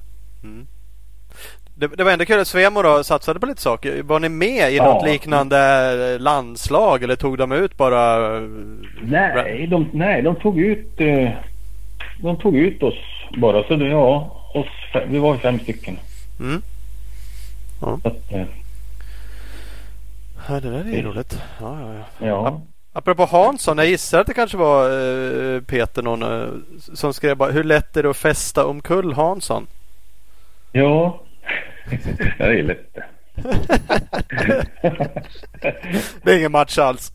[1.81, 4.03] Det, det var ändå kul att Svemo då satsade på lite saker.
[4.03, 4.85] Var ni med i Ja.
[4.85, 8.31] något liknande landslag eller tog de ut bara?
[9.03, 11.31] Nej, de, nej, de tog ut, eh,
[12.23, 12.95] de tog ut oss
[13.39, 13.63] bara.
[13.65, 14.67] Så det, ja, oss,
[15.09, 15.99] vi var fem stycken.
[16.41, 16.63] Mm.
[17.81, 17.99] Ja.
[18.03, 18.45] Så att, eh,
[20.49, 21.39] Ja, det där är ju roligt.
[21.61, 22.27] Ja, ja, ja.
[22.27, 22.61] ja.
[22.93, 24.85] Apropå Hansson, jag gissar att det kanske var
[25.55, 26.25] eh, Peter någon
[26.95, 29.67] som skrev bara hur lätt är det att fästa omkull Hansson?
[30.73, 31.21] Ja,
[32.39, 33.05] det är lätt det.
[36.23, 37.13] Det är ingen match alls.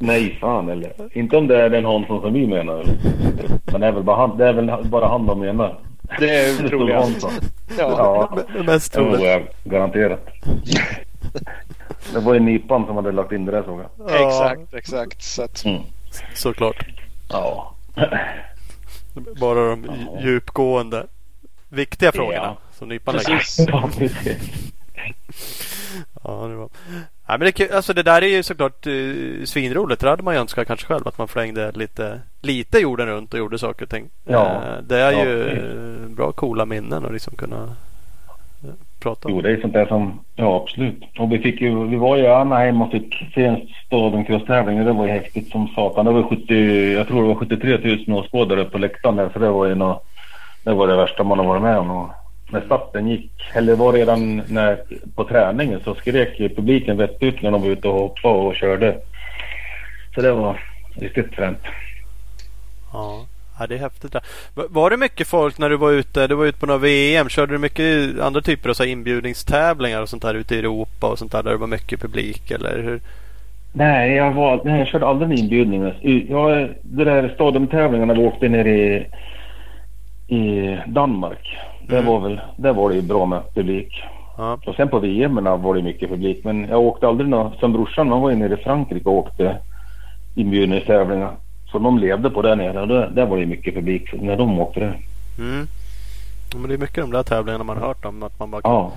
[0.00, 0.92] Nej, fan eller.
[1.18, 2.84] Inte om det är den Hansson som vi menar.
[3.72, 5.78] Men det är väl bara han, det är väl bara han de menar.
[6.18, 6.94] Det är.
[6.94, 7.30] Hansson.
[7.78, 7.94] Ja.
[8.38, 9.22] Ja, Det mest troligt.
[9.22, 10.26] jag garanterat.
[12.12, 14.26] Det var ju Nipan som hade lagt in det där såg jag.
[14.28, 15.22] Exakt, exakt.
[15.22, 15.82] Så att, Mm.
[16.34, 16.86] Såklart.
[17.28, 17.74] Ja.
[19.40, 19.86] Bara de
[20.22, 21.06] djupgående
[21.68, 22.56] viktiga frågorna Ja.
[22.82, 23.42] Som nypan lägger.
[23.68, 23.88] ja.
[26.24, 26.68] Ja, det var.
[27.28, 30.00] Nej, men det, alltså, det där är ju såklart uh, svinroligt.
[30.00, 33.38] Det hade man ju önskat kanske själv att man flängde lite, lite jorden runt och
[33.38, 34.08] gjorde saker och ting.
[34.24, 34.46] Ja.
[34.46, 35.64] Eh, det är Ja, ju precis.
[35.64, 37.68] eh, bra coola minnen att liksom kunna
[39.00, 39.34] prata om.
[39.34, 41.02] Jo, det är sånt där som, ja absolut.
[41.18, 44.84] Och vi fick ju, vi var ju i Anaheim och fick se en staden crosstävling.
[44.84, 46.04] Det var ju häftigt som satan.
[46.04, 46.54] Det var 70,
[46.92, 49.30] jag tror det var 73 000 åskådare på läktaren där.
[49.32, 50.02] Så det var ju nå,
[50.64, 52.10] det var det värsta man har varit med om.
[52.52, 54.82] När starten gick, eller var redan när,
[55.14, 58.56] på träningen så skrek ju publiken rätt ut när de var ute och hoppade och
[58.56, 58.96] körde.
[60.14, 60.60] Så det var
[61.00, 61.58] riktigt fränt.
[62.92, 63.26] Ja.
[63.58, 64.12] ja, det är häftigt.
[64.12, 64.22] där.
[64.54, 66.26] Va- Var det mycket folk när du var ute?
[66.26, 67.28] Du var ute på några VM.
[67.28, 71.18] Körde du mycket andra typer av så inbjudningstävlingar och sånt där ute i Europa och
[71.18, 72.50] sånt där där det var mycket publik?
[72.50, 73.00] Eller hur?
[73.72, 75.96] Nej, jag, var, nej, jag körde aldrig inbjudningar.
[76.28, 79.06] Jag, det där stadiumtävlingarna vi åkte ner i,
[80.36, 81.56] i Danmark.
[81.88, 82.06] Det Mm.
[82.12, 84.02] var väl, där var det ju bra med publik.
[84.38, 84.58] Ja.
[84.66, 86.44] Och sen på VM var det mycket publik.
[86.44, 89.56] Men jag åkte aldrig nå, som brorsan, han var ju nere i Frankrike och åkte
[90.34, 91.30] inbjudningstävlingar.
[91.72, 94.80] Så de levde på det nere där, där var det mycket publik när de åkte
[94.80, 94.98] där.
[95.38, 95.66] Mm.
[96.52, 98.22] Ja, Men det är mycket de där tävlingarna man har hört om.
[98.22, 98.92] Att man bara, Ja,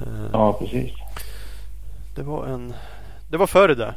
[0.00, 0.90] eh, ja precis.
[2.16, 2.74] Det var en...
[3.30, 3.94] Det var förr det.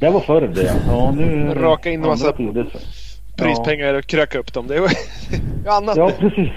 [0.00, 0.72] Det var förr det ja.
[0.88, 2.32] ja nu, Raka in en massa
[3.36, 4.66] Prispengar och kröka upp dem.
[4.66, 4.88] Det är ju
[5.68, 5.96] annat.
[5.96, 6.48] Ja, precis.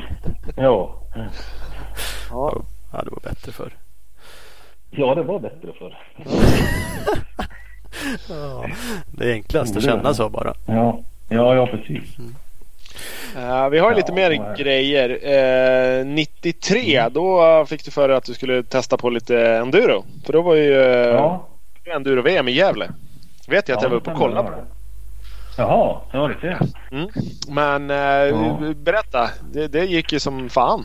[0.55, 1.01] Ja.
[2.29, 2.61] Ja.
[2.93, 3.73] Ja, det var bättre förr.
[4.91, 5.97] ja, det var bättre förr.
[8.29, 8.65] Ja.
[9.11, 10.53] Det är enklast att känna så bara.
[10.67, 10.99] Ja,
[11.29, 12.03] ja, ja precis.
[13.37, 14.55] Eh, vi har ju lite Ja, mer nej.
[14.57, 15.09] grejer.
[15.99, 20.03] Eh, 93, då fick du för dig att du skulle testa på lite enduro.
[20.25, 21.47] För då var ju eh, Ja.
[21.95, 22.89] enduro-VM i Gävle.
[23.47, 24.55] Vet jag att ja, jag var uppe och kollade på.
[25.57, 26.57] Jaha, ja det jag.
[26.91, 27.09] Mm.
[27.49, 28.59] Men eh, Ja.
[28.75, 30.83] berätta, det, det gick ju som fan.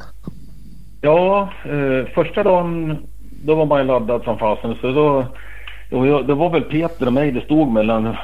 [1.01, 2.97] Ja, eh, första dagen
[3.45, 4.77] då var man ju laddad som fasen.
[4.81, 5.25] Så då,
[5.91, 8.17] då, det var väl Peter och mig det stod mellan.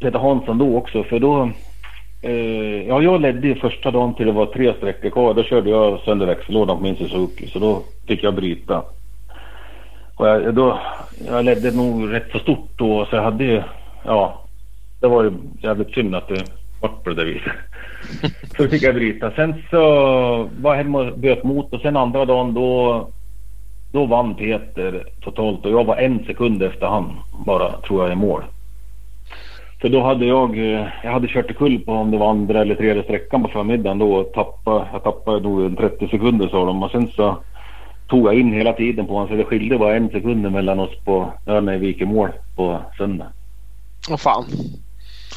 [0.00, 1.04] Peter Hansson då också.
[1.04, 1.50] För då,
[2.22, 5.34] eh, ja jag ledde ju första dagen till det var tre sträckor kvar.
[5.34, 7.46] Då körde jag sönder växellådan på min Suzuki.
[7.46, 8.82] Så då fick jag bryta.
[10.16, 10.78] Och jag, då,
[11.26, 13.06] jag ledde nog rätt så stort då.
[13.10, 13.62] Så jag hade ju,
[14.04, 14.39] ja.
[15.00, 15.32] Det var ju
[15.62, 16.44] jävligt synd att det
[16.80, 17.52] vart på det där viset.
[18.56, 19.30] Så fick jag bryta.
[19.30, 19.80] Sen så
[20.60, 23.08] var jag hemma och böt mot och sen andra dagen då,
[23.92, 28.16] då vann Peter totalt och jag var en sekund efter han bara tror jag i
[28.16, 28.42] mål.
[29.80, 32.74] För då hade jag, eh, jag hade kört kull på om det var andra eller
[32.74, 36.82] tredje sträckan på förmiddagen då och tappade, jag tappade nog en 30 sekunder sa de
[36.82, 37.36] och sen så
[38.08, 40.98] tog jag in hela tiden på honom så det skilde bara en sekund mellan oss
[41.04, 43.26] på, när vi gick i mål på söndag.
[44.10, 44.44] Åh fan.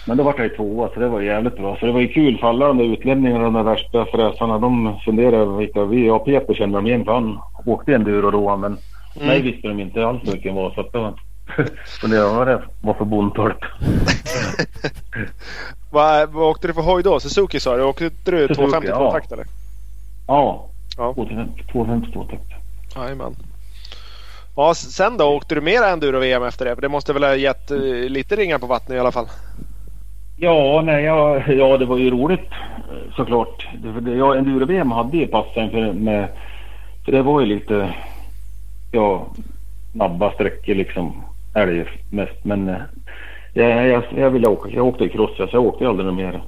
[0.06, 1.78] Men då var jag ju tvåa så det var jävligt bra.
[1.80, 4.60] Så det var ju kul för alla de där utlänningarna, de där värsta fräsarna.
[4.60, 8.58] De funderade vilka vi, jag och Peter kände dem igen för han åkte enduro då
[8.58, 8.78] men
[9.22, 10.72] mig visste de inte alls vilken var.
[10.72, 11.14] Så att det var,
[12.02, 13.58] Funderar vad det var för bondtorp.
[15.92, 17.20] Vad, vad åkte du för hoj då?
[17.20, 17.84] Suzuki sa du?
[17.84, 19.12] Åkte du Suzuki, 252 ja.
[19.12, 19.46] takt eller?
[20.28, 21.14] Ja, Ja.
[21.72, 22.42] 252 takt.
[22.96, 23.36] Jajamän.
[24.56, 25.26] Ja, sen då?
[25.26, 26.76] Åkte du mera enduro-VM efter det?
[26.76, 27.80] För det måste väl ha gett eh,
[28.10, 29.28] lite ringar på vattnet i alla fall?
[30.44, 32.50] Ja, nej, ja, ja, det var ju roligt
[32.92, 33.68] eh, såklart.
[34.18, 36.28] Ja, enduro-VM hade ju passat för, med,
[37.06, 37.94] för det var ju lite,
[38.92, 39.28] ja,
[39.92, 41.24] snabba sträckor liksom.
[41.56, 42.46] Är det ju mest.
[42.46, 42.82] Men eh,
[43.54, 44.70] jag, jag, jag ville åka.
[44.70, 46.44] Jag åkte cross, så jag åkte aldrig mer,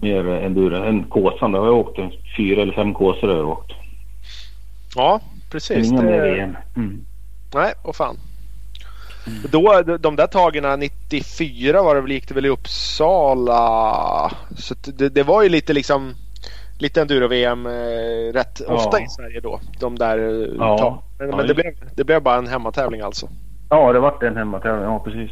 [0.00, 1.52] mer enduro än Kåsan.
[1.52, 1.66] då.
[1.66, 3.72] Jag åkte fyra eller fem kåsor har jag åkt.
[4.96, 5.20] Ja,
[5.50, 5.90] precis.
[5.92, 6.56] Inga mer Det, VM.
[6.76, 7.04] Mm.
[7.54, 8.16] nej, och fan.
[9.50, 14.30] Då, de- där tagen 94 var det väl, gick det väl i Uppsala.
[14.56, 16.14] Så det, det var ju lite liksom
[16.78, 18.74] lite enduro-VM eh, rätt Ja.
[18.74, 19.60] ofta i Sverige då.
[19.80, 21.02] De där eh, Ja.
[21.18, 23.28] Men, Ja, men det, blev, det blev bara en hemmatävling alltså.
[23.70, 24.84] Ja, det vart en hemmatävling.
[24.84, 25.30] Ja, precis.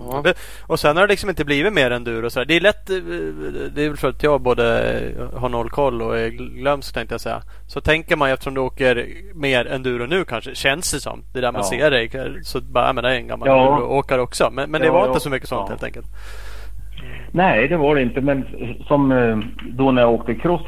[0.00, 0.20] Ja.
[0.24, 0.34] Det-
[0.66, 2.30] Och sen har det liksom inte blivit mer enduro.
[2.30, 2.44] Så.
[2.44, 2.90] Det är lätt.
[2.90, 2.96] eh,
[3.74, 4.62] Det är väl för att jag både
[5.36, 7.42] har noll koll och är glömsk tänkte jag säga.
[7.66, 10.54] Så tänker man eftersom du åker mer enduro nu kanske.
[10.54, 11.22] Känns det som.
[11.32, 11.78] Det är där man Ja.
[11.78, 12.10] ser dig.
[12.44, 13.82] Så bara, ja, men det är en gammal Ja.
[13.82, 14.50] åkare också.
[14.52, 15.06] Men, men det Ja, var ja.
[15.06, 15.68] inte så mycket sånt Ja.
[15.70, 16.06] helt enkelt.
[17.32, 18.20] Nej, det var det inte.
[18.20, 18.44] Men
[18.86, 19.38] som eh,
[19.70, 20.62] då när jag åkte cross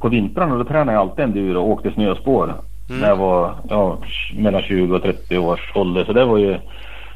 [0.00, 2.54] på vintrarna då tränade jag alltid enduro och åkte snöspår.
[3.00, 3.98] När jag var ja,
[4.38, 6.04] mellan 20 och 30 års ålder.
[6.04, 6.56] Så det var ju...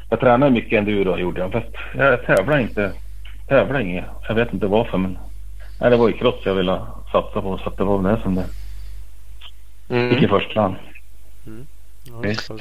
[0.09, 1.51] Jag tränade mycket enduro gjorde jag.
[1.51, 2.91] Fast jag tävlade inte.
[3.47, 4.05] Tävlade inget.
[4.27, 5.17] Jag vet inte varför men...
[5.81, 6.81] Nej, det var ju cross jag ville
[7.11, 7.57] satsa på.
[7.63, 8.45] Så det var väl det som det
[10.09, 10.75] gick i första hand.
[12.07, 12.45] Ja, Visst.
[12.45, 12.59] så-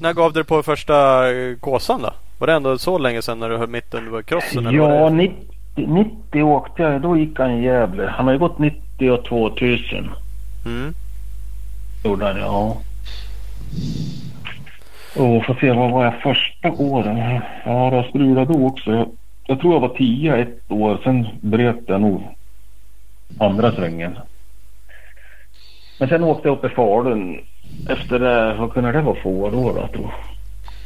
[0.00, 2.10] När gav du på första eh, kåsan då?
[2.38, 4.66] Var det ändå så länge sedan när du höll mitt under crossen?
[4.66, 5.36] eller var Ja, det- 90,
[5.76, 7.00] 90 åkte jag.
[7.02, 8.06] Då gick han i Gävle.
[8.16, 10.10] Han har ju gått 90 och 2000.
[10.66, 10.94] Mm.
[12.04, 12.76] Gjorde han, ja.
[15.16, 17.40] Och får se, vad var jag första åren?
[17.64, 18.92] Ja, det strulade då också.
[18.92, 19.08] Jag,
[19.46, 21.00] jag tror jag var 10 ett år.
[21.04, 22.22] Sen bröt jag nog
[23.38, 24.18] andra svängen.
[25.98, 27.40] Men sen åkte jag upp i Falun.
[27.88, 29.72] Efter det, vad kunde det vara för år då?
[29.72, 30.14] då tror?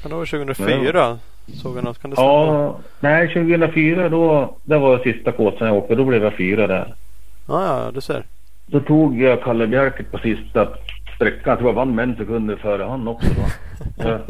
[0.03, 1.19] Men det var 2004.
[1.55, 2.03] Såg jag något?
[2.03, 2.29] Kan det stämma?
[2.29, 5.95] Ja, nej 2004 då, det var sista kåsan jag åkte.
[5.95, 6.95] Då blev jag fyra där.
[7.49, 8.23] Ja, ja, du ser.
[8.67, 10.69] Då tog jag Kalle Bjerket på sista
[11.17, 11.43] sträckan.
[11.51, 13.29] Jag tror jag vann med en sekund före han också.
[14.03, 14.19] Så.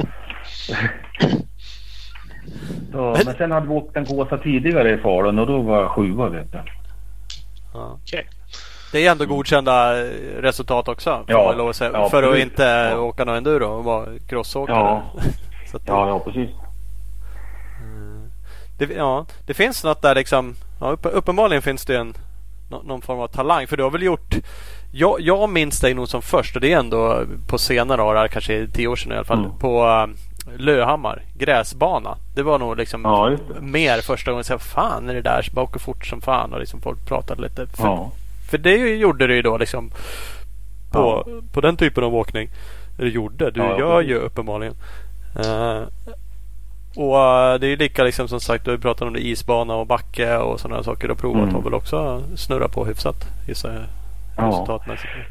[2.93, 5.91] Så, men sen hade vi åkt en kåsa tidigare i Falun och då var jag
[5.91, 6.63] sjua vet jag.
[7.75, 7.99] Ja.
[8.03, 8.27] Okej.
[8.93, 10.11] Det är ändå godkända eh,
[10.41, 11.11] resultat också.
[11.11, 11.91] Får Ja, att säga.
[11.95, 12.63] ja, för att inte
[12.93, 12.99] Ja.
[12.99, 14.77] åka någon enduro och vara crossåkare.
[14.77, 15.03] Ja.
[15.71, 16.51] Så att, Ja, ja precis.
[18.79, 20.55] det, ja, det finns något där liksom.
[20.81, 22.15] Ja, upp, uppenbarligen finns det en
[22.71, 23.67] nå- någon form av talang.
[23.67, 24.35] För du har väl gjort
[24.93, 28.67] jag, jag minns dig nog som först och det är ändå på senare år, kanske
[28.67, 29.39] tio år sedan i alla fall.
[29.39, 29.59] Mm.
[29.59, 30.07] På uh,
[30.59, 32.17] Löhammar, gräsbana.
[32.35, 34.45] Det var nog liksom Ja, mer första gången.
[34.45, 35.43] Så fan är det där?
[35.43, 37.67] Så bara åker fort som fan och liksom folk pratade lite.
[37.67, 38.11] För, Ja.
[38.51, 39.91] för det gjorde du ju då liksom
[40.93, 41.41] på, Ja.
[41.53, 42.49] på den typen av åkning.
[42.99, 44.75] Du gjorde, du gör ju uppenbarligen.
[45.39, 45.83] Eh,
[46.97, 49.75] och eh, det är ju lika liksom som sagt, du har pratat om det isbana
[49.75, 51.43] och backe och sådana saker har provat.
[51.43, 51.55] Mm.
[51.55, 53.17] Har väl också snurrat på hyfsat
[53.49, 53.83] gissar jag.
[54.37, 54.81] Ja.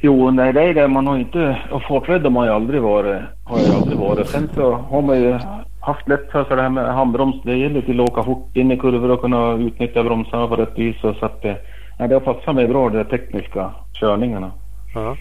[0.01, 0.87] Jo, nej det är det.
[0.87, 1.57] Man har inte...
[1.71, 3.21] Och farträdd har man ju aldrig varit.
[3.43, 4.27] Har jag aldrig varit.
[4.27, 5.39] Sen så har man ju
[5.79, 7.35] haft lätt för sig det här med handbroms.
[7.43, 10.79] Det gäller till att åka fort in i kurvor och kunna utnyttja bromsarna på rätt
[10.79, 10.95] vis.
[11.01, 11.57] Så att det,
[11.99, 14.51] ja, det har passat mig bra de tekniska körningarna.
[14.95, 15.15] Ja.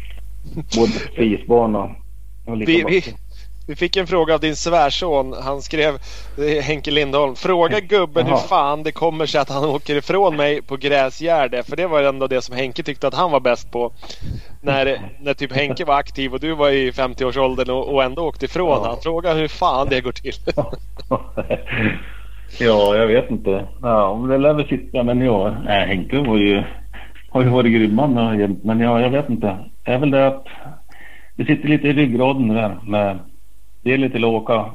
[0.55, 1.91] Både på isbana
[2.47, 3.03] och lite Vi.
[3.67, 5.35] Vi fick en fråga av din svärson.
[5.43, 5.95] Han skrev,
[6.39, 7.35] är Henke Lindholm.
[7.37, 11.63] Fråga gubben hur fan det kommer sig att han åker ifrån mig på gräsgärde.
[11.63, 13.93] För det var ändå det som Henke tyckte att han var bäst på.
[14.63, 18.45] När, när typ Henke var aktiv och du var i 50-årsåldern och, och ändå åkte
[18.45, 18.89] ifrån Ja.
[18.89, 18.97] han.
[19.03, 20.35] Fråga hur fan det går till.
[22.61, 23.67] ja, jag vet inte.
[23.83, 25.03] Ja, det lär väl sitta.
[25.03, 26.63] Men ja, nej, Henke var ju,
[27.31, 27.95] har ju varit grym.
[28.63, 29.59] Men ja, jag vet inte.
[29.85, 30.47] Det är väl det att
[31.37, 33.19] det sitter lite i ryggraden där med
[33.85, 34.67] det gäller till att åka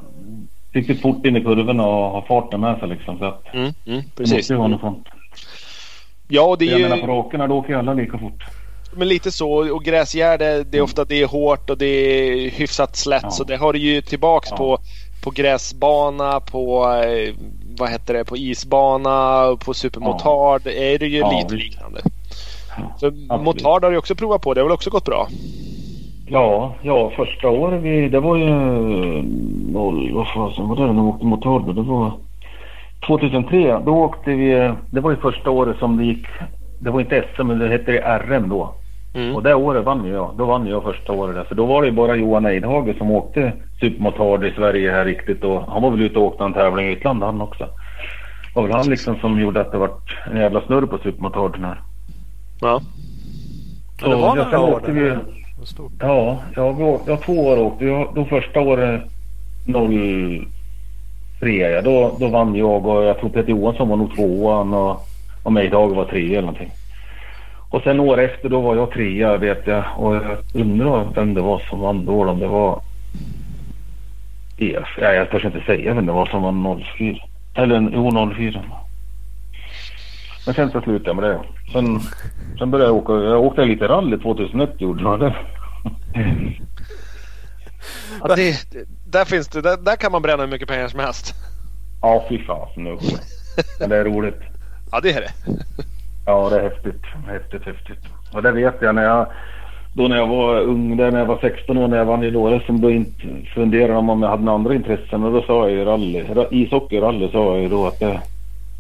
[0.72, 3.18] riktigt fort in i kurvorna och ha farten med sig liksom.
[3.20, 4.36] Så att Mm, mm, det precis.
[4.38, 5.08] måste ju vara något sånt.
[6.28, 8.44] Ja, det Jag menar är på ju rakerna då åker ju alla lika fort.
[8.94, 9.76] men lite så.
[9.76, 13.24] Och gräsgärde, det är ofta det är hårt och det är hyfsat slätt.
[13.24, 13.32] Ja.
[13.32, 14.58] Så det har du ju tillbaks Ja.
[14.58, 14.78] på,
[15.24, 17.34] på gräsbana, på eh,
[17.78, 20.62] vad heter det, på isbana, på supermotard.
[20.64, 22.02] Det är det ju Ja, lite liknande.
[22.78, 23.12] Ja, Så
[23.44, 24.54] motard har du också provat på.
[24.54, 25.28] Det har väl också gått bra?
[26.32, 28.50] Ja, ja första året vi, det var ju
[29.74, 31.74] noll, vad fasen var det när vi åkte motard då?
[31.74, 32.12] Det var
[33.08, 33.80] 2003.
[33.86, 36.26] Då åkte vi, det var ju första året som det gick,
[36.82, 38.74] det var inte SM men det hette det RM då.
[39.16, 39.36] Mm.
[39.36, 40.32] Och det året vann ju jag.
[40.38, 41.44] Då vann jag första året där.
[41.44, 45.44] För då var det bara Johan Eidhage som åkte supermotard i Sverige här riktigt.
[45.44, 47.64] Och han var väl ute och åkte en tävling i utlandet han också.
[47.64, 51.64] Det var väl han liksom som gjorde att det vart en jävla snurr på supermotarden
[51.64, 51.82] här.
[52.62, 52.82] Ja.
[54.02, 55.20] Ja, det var några år där.
[55.60, 55.92] Vad stort.
[56.00, 58.12] Ja, jag, har, jag två år åkte jag.
[58.16, 59.02] Då första året
[61.40, 65.08] 03 ja, då, då vann jag och jag tror Peter Johansson var nog tvåan och,
[65.44, 66.72] och mig idag var trea eller någonting.
[67.70, 71.42] Och sen år efter då var jag trea vet jag och jag undrar vem det
[71.42, 72.82] var som vann då om det var
[74.58, 74.98] EF.
[75.02, 77.18] Ja, jag törs inte säga vem det var som vann 04.
[77.56, 78.62] Eller jo 04.
[80.46, 81.40] Men sen så slutade jag med det.
[81.74, 82.00] Sen,
[82.60, 83.14] sen började jag åka.
[83.14, 85.20] Jag åkte lite rally 2001 gjorde jag.
[85.20, 85.36] Det.
[88.22, 88.56] Ja, det,
[89.12, 91.34] där, finns det, där, där kan man bränna hur mycket pengar som helst.
[92.02, 92.98] Ja, fy fasen nu.
[93.80, 94.40] Men det är roligt.
[94.92, 95.32] Ja, det är det.
[96.26, 97.02] Ja, det är häftigt.
[97.28, 98.06] Häftigt, häftigt.
[98.34, 99.28] Och det vet jag när jag...
[99.94, 102.62] Då när jag var ung, där när jag var 16 år när jag vann Låre
[102.66, 103.22] som då inte
[103.56, 105.24] funderade om jag hade några andra intressen.
[105.24, 106.24] Och då sa jag ju rally.
[106.24, 108.22] Ra- Ishockey och rally sa jag ju då att det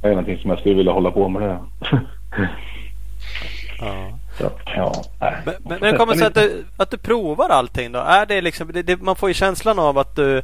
[0.01, 1.59] är någonting som jag skulle vilja hålla på med det.
[3.81, 4.09] Ja.
[4.37, 5.33] Så, ja, nej.
[5.45, 7.99] Men, men, men det kommer sig att du, att du provar allting då?
[7.99, 10.43] Är det liksom, det, det, man får ju känslan av att du, eh,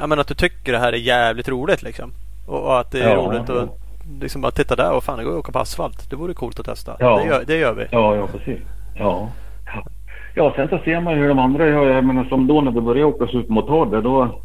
[0.00, 2.12] jag menar, att du tycker det här är jävligt roligt liksom.
[2.46, 3.62] Och, och att det är Ja, roligt ja.
[3.62, 3.68] att
[4.20, 6.10] liksom bara titta där och fan det går att åka på asfalt.
[6.10, 6.96] Det vore coolt att testa.
[6.98, 7.18] Ja.
[7.18, 7.86] Det, gör, det gör vi.
[7.90, 8.58] Ja, ja precis.
[8.98, 9.28] Ja.
[10.34, 10.52] Ja.
[10.56, 11.90] sen så ser man ju hur de andra gör.
[11.90, 14.40] Jag menar som då när vi började åka supermotarder då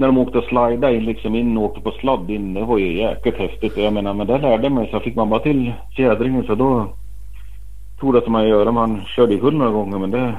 [0.00, 2.54] när de åkte och slida in liksom in och åkte på sladd in.
[2.54, 3.76] Det var ju jäkligt häftigt.
[3.76, 6.96] Jag menar men det lärde mig så fick man bara till fjädringen så då
[8.00, 8.70] tog det som man gör.
[8.70, 10.34] Man körde i några gånger men det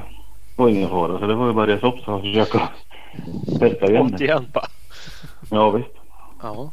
[0.56, 1.18] var ingen fara.
[1.18, 2.68] Så det var ju bara att resa upp sig och försöka
[3.58, 4.02] testa igen.
[4.02, 4.66] Ont igen bara.
[5.50, 5.90] Ja visst.
[6.42, 6.70] Ja.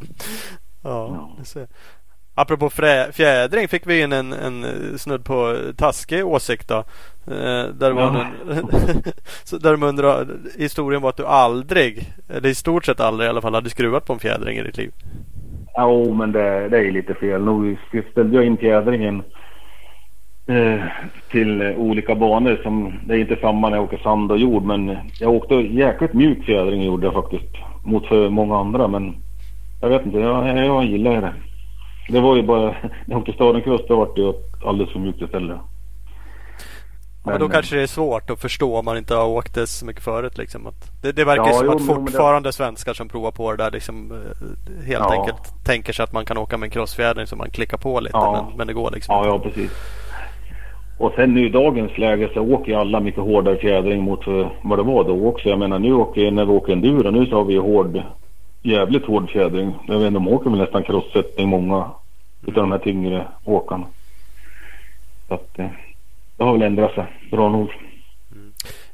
[0.84, 1.68] Ja, ser.
[2.36, 2.70] Apropå
[3.12, 4.66] fjädring fick vi in en, en
[5.00, 6.84] snudd på taskig åsikt då.
[7.28, 8.26] Eh, där, var Ja.
[9.62, 13.42] där de undrar, historien var att du aldrig, eller i stort sett aldrig i alla
[13.42, 14.92] fall, hade skruvat på en fjädring i ditt liv.
[15.78, 17.46] Jo, men det, det är lite fel.
[17.46, 17.78] Nu
[18.12, 19.24] ställde jag in fjädringen
[20.48, 20.82] eh,
[21.32, 22.60] till olika banor.
[22.64, 26.14] Som, det är inte samma när jag åker sand och jord, men jag åkte jäkligt
[26.14, 27.56] mjuk fjädring gjorde jag faktiskt.
[27.86, 29.16] Mot för många andra, men
[29.82, 30.18] jag vet inte.
[30.18, 31.34] Jag, jag gillar det.
[32.10, 35.58] Det var ju bara, när jag åkte Stadencross då var det alldeles för mjukt istället.
[37.24, 39.68] Men, då Men, kanske det är svårt att förstå om man inte har åkt det
[39.68, 40.38] så mycket förut.
[40.38, 40.68] Liksom.
[40.68, 43.32] Att det, det verkar Ja, som jo, att men- men det- fortfarande svenskar som provar
[43.32, 45.14] på det där liksom, eh, helt Ja.
[45.20, 48.18] enkelt tänker sig att man kan åka med en crossfjädring så man klickar på lite.
[48.18, 48.46] Ja.
[48.48, 49.72] Men, men det går liksom Ja, ja precis.
[50.98, 54.48] Och sen nu i dagens läge så åker ju alla mycket hårdare fjädring mot eh,
[54.64, 55.50] vad det var då också.
[55.50, 58.02] Jag menar nu åker när vi åker enduro nu så har vi hård,
[58.62, 59.76] jävligt hård fjädring.
[59.88, 61.92] Jag vet inte, de åker väl nästan crosssättning många
[62.42, 63.86] utav de här tyngre åkarna.
[65.28, 65.66] Så att eh,
[66.40, 67.70] det har väl ändrat sig bra nog.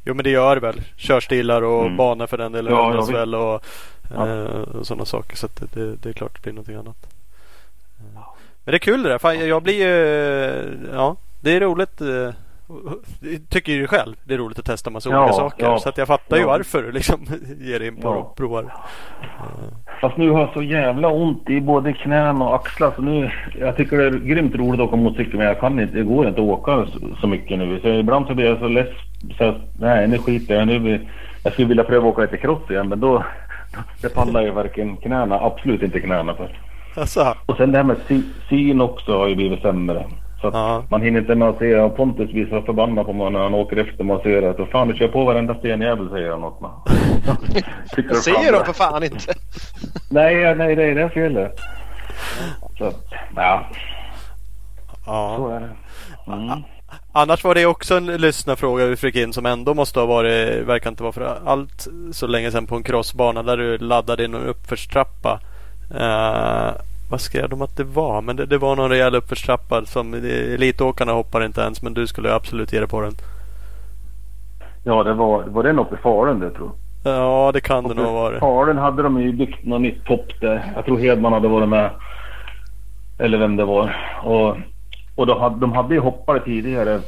[0.04, 0.82] Jo men det gör det väl.
[0.98, 1.98] Körstilar och Mm.
[1.98, 3.66] banor för den delen Ja, ändras ja, väl och,
[4.16, 4.28] Ja.
[4.28, 5.36] eh, och sådana saker.
[5.38, 7.08] Så det, det, är klart det blir någonting annat.
[8.00, 8.22] Eh,
[8.64, 9.18] Men det är kul det där.
[9.18, 10.90] Fan, jag blir ju...
[10.94, 12.02] Ja, det är roligt.
[13.50, 15.66] Tycker ju själv det är roligt att testa massa Ja, olika saker.
[15.66, 15.80] ja.
[15.80, 16.48] Så att jag fattar ju Ja.
[16.48, 17.20] varför du liksom
[17.60, 18.74] ger dig in på och provar.
[20.02, 23.78] Fast nu har jag så jävla ont i både knän och axlar så nu, jag
[23.78, 26.42] tycker det är grymt roligt att åka motorcykel men jag kan inte, det går inte
[26.42, 27.80] att åka så, så mycket nu.
[27.82, 28.88] Så ibland så blir jag så less
[29.38, 30.80] så att, nej nu skiter jag nu.
[30.80, 31.10] blir-
[31.44, 33.24] Jag skulle vilja pröva åka lite cross igen men då,
[34.02, 36.60] det pallar ju varken knäna, absolut inte knäna för.
[36.96, 40.06] Alltså, Och sen det här med sy, syn också har ju blivit sämre.
[40.52, 40.84] Så Ja.
[40.90, 43.54] man hinner inte med att se, och Pontus blir så förbannad på mig när han
[43.54, 46.62] åker efter man ser att "Vad fan du kör på varenda stenjävel säger han åt
[46.62, 46.72] mig.
[47.96, 48.66] Jag det säger fan de det.
[48.66, 49.34] för fan inte.
[50.10, 51.60] Nej, nej, det är det felet.
[52.78, 52.92] Så
[53.36, 53.66] ja,
[55.06, 55.52] så ja.
[55.56, 56.34] är det.
[56.34, 56.64] Mm.
[57.12, 60.90] Annars var det också en lyssnarfråga vi fick in som ändå måste ha varit, verkar
[60.90, 64.44] inte vara för allt så länge sedan på en crossbana där du laddade in en
[64.46, 65.40] uppförstrappa.
[65.92, 66.72] Uh,
[67.10, 68.22] vad skrev de att det var?
[68.22, 72.34] Men det, det var någon rejäl uppförstrappa som elitåkarna hoppar inte ens men du skulle
[72.34, 73.14] absolut ge dig på den.
[74.84, 76.72] Ja, det var, var det uppe i Falun det tror
[77.04, 77.14] jag.
[77.14, 78.40] Ja det kan det nog varit.
[78.40, 80.72] Falun hade de ju byggt något nytt topp där.
[80.76, 81.90] Jag tror Hedman hade varit med.
[83.20, 83.96] Eller vem det var.
[84.24, 84.58] Och,
[85.16, 87.00] och då hade, de hade ju hoppare tidigare.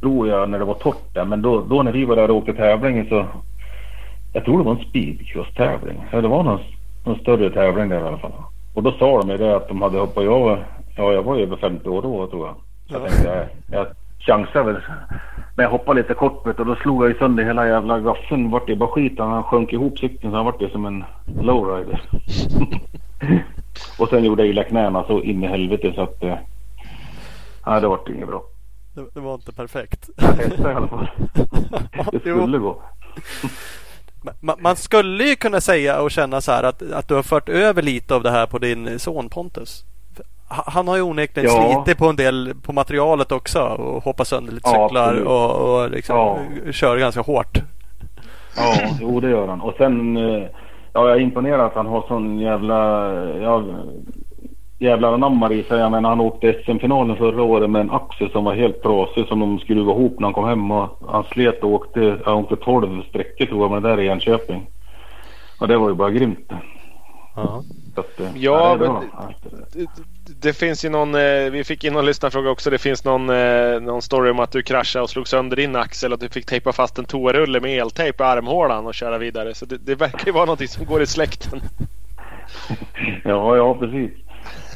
[0.00, 1.24] Tror jag när det var torrt där.
[1.24, 3.26] Men då, då när vi var där och åkte tävling så.
[4.32, 6.04] Jag tror det var en speedcross-tävling.
[6.12, 6.60] Ja, det var någon,
[7.04, 8.32] någon större tävling där i alla fall.
[8.74, 10.24] Och då sa de ju det att de hade hoppat.
[10.24, 10.66] Jag var,
[10.96, 12.54] ja, jag var ju över 50 år då tror jag.
[12.88, 13.06] Så jag Ja.
[13.08, 13.86] tänkte jag, jag
[14.18, 14.80] chansar väl.
[15.56, 18.00] Men jag hoppade lite kort vet du, och då slog jag ju sönder hela jävla
[18.00, 18.50] gaffeln.
[18.50, 19.18] Vart det bara skit.
[19.18, 21.04] Han sjönk ihop cykeln så han vart det som en
[21.42, 22.02] lowrider.
[23.98, 26.22] och sen gjorde jag illa knäna så in i helvete så att...
[26.22, 26.34] Eh,
[27.66, 28.42] nej, det vart inget bra.
[28.94, 30.10] Det, det var inte perfekt.
[30.36, 31.10] Testa i alla fall.
[32.12, 32.82] Det skulle gå.
[34.58, 37.82] Man, skulle ju kunna säga och känna så här att, att du har fört över
[37.82, 39.84] lite av det här på din son Pontus.
[40.48, 41.82] Ha- Han har ju onekligen Ja.
[41.84, 45.26] slitit på en del på materialet också och hoppat sönder lite Ja, cyklar absolut.
[45.28, 46.38] och, och liksom Ja.
[46.72, 47.58] kör ganska hårt.
[48.56, 49.60] Ja, jo det gör han.
[49.60, 50.42] Och sen, eh,
[50.92, 52.76] ja jag är imponerad att han har sån jävla,
[53.42, 53.64] ja,
[54.80, 55.78] jävlar anamma i sig.
[55.78, 59.40] Jag menar han åkte SM-finalen förra året med en axel som var helt trasig som
[59.40, 60.70] de skruvade ihop när han kom hem.
[60.70, 64.08] Och han slet och åkte, han åkte 12 sträckor tror jag med det där i
[64.08, 64.66] Enköping.
[65.60, 66.52] Och det var ju bara grymt.
[67.36, 67.62] Ja.
[67.94, 69.34] Att, eh, Ja, det men-.
[69.72, 69.86] Det,
[70.42, 72.70] det finns ju någon, eh, vi fick in någon lyssnarfråga också.
[72.70, 76.12] Det finns någon, eh, någon story om att du kraschade och slog sönder din axel
[76.12, 79.54] och att du fick tejpa fast en toarulle med eltejp i armhålan och köra vidare.
[79.54, 81.60] Så det, det verkar ju vara någonting som går i släkten.
[83.24, 84.10] Ja, ja precis.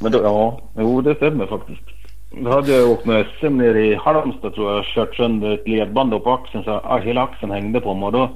[0.00, 1.82] Men då, ja, jo det stämmer faktiskt.
[2.40, 4.84] Då hade jag åkt med SM nere i Halmstad tror jag.
[4.84, 8.06] Kört sönder ett ledband då på axeln så ah, hela axeln hängde på mig.
[8.06, 8.30] Och då,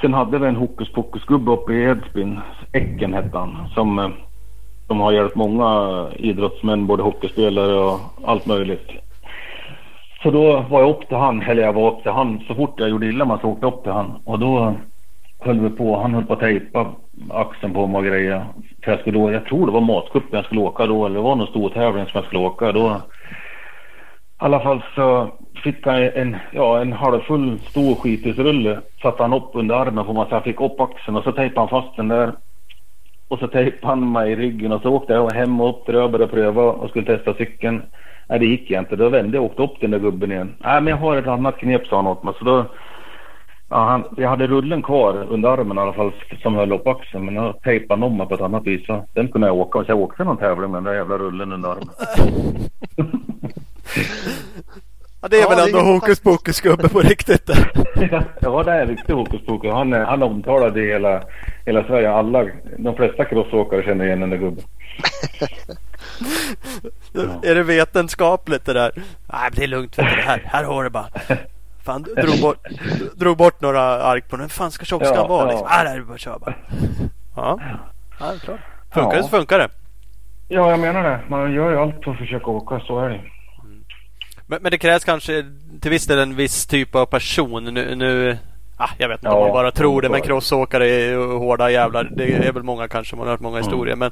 [0.00, 2.40] sen hade vi en hokus pokus gubbe uppe i Edsbyn.
[2.72, 3.68] Ecken hette han.
[3.74, 4.08] Som, eh,
[4.86, 8.90] som har hjälpt många idrottsmän, både hockeyspelare och allt möjligt.
[10.22, 12.40] Så då var jag upp till han, eller jag var upp till han.
[12.48, 14.12] Så fort jag gjorde illa mig så åkte jag upp till han.
[14.24, 14.74] Och då
[15.38, 16.94] höll vi på, han höll på att tejpa
[17.30, 18.44] axeln på mig och grejer.
[18.84, 21.36] För jag skulle, jag tror det var matcupen jag skulle åka då, eller det var
[21.36, 22.72] någon stor tävling som jag skulle åka.
[22.72, 22.94] Då, I
[24.36, 25.30] alla fall så
[25.62, 28.80] fick han en, ja, en halvfull stor skitisrulle.
[29.02, 31.60] Satte han upp under armen på mig så jag fick upp axeln och så tejpade
[31.60, 32.32] han fast den där.
[33.28, 35.94] Och så tejpade han mig i ryggen och så åkte jag hem och upp till
[35.94, 37.82] jag började pröva och skulle testa cykeln.
[38.28, 38.96] Nej det gick inte.
[38.96, 40.54] Då vände jag och åkte upp den där gubben igen.
[40.58, 42.34] Nej men jag har ett annat knep sa han åt mig.
[42.38, 42.64] Så då
[43.70, 46.12] Ja, han, jag hade rullen kvar under armen i alla fall
[46.42, 47.24] som höll upp axeln.
[47.24, 48.86] Men jag tejpade om på ett annat vis.
[48.86, 49.84] Så den kunde jag åka.
[49.84, 51.88] Så jag åkte någon tävling med den där jävla rullen under armen.
[55.20, 57.50] Ja, det är Ja, väl ändå hokus pokus gubbe på riktigt.
[58.40, 59.72] ja, det är riktigt hokus pokus.
[59.72, 61.22] Han, han är omtalad i hela,
[61.66, 62.10] hela Sverige.
[62.10, 62.46] Alla,
[62.78, 64.64] de flesta crossåkare känner igen den där gubben.
[67.42, 68.92] Är det vetenskapligt det där?
[69.32, 69.96] Nej, det är lugnt.
[69.96, 71.08] Det här, här har du bara.
[71.88, 72.58] Fan, drog bort,
[73.16, 74.42] drog bort några ark på den.
[74.42, 75.44] Hur fan ska tjock ska Ja, vara?
[75.44, 75.50] ja.
[75.50, 75.66] Liksom?
[75.70, 76.54] Ah, där, bara kör bara.
[77.36, 77.58] Ja,
[78.20, 78.60] ja klart.
[78.92, 79.22] Funkar det Ja.
[79.22, 79.68] så funkar det.
[80.48, 81.20] Ja, jag menar det.
[81.28, 82.80] Man gör ju allt för att försöka åka.
[82.80, 83.20] Så är det.
[84.46, 85.44] Men, men det krävs kanske
[85.80, 87.64] till viss del en viss typ av person.
[87.64, 88.38] Nu, nu
[88.76, 92.08] ah, jag vet inte om Ja, man bara tror det, men crossåkare är hårda jävlar.
[92.16, 93.96] Det är väl många kanske, man har hört många historier.
[93.96, 94.10] Men,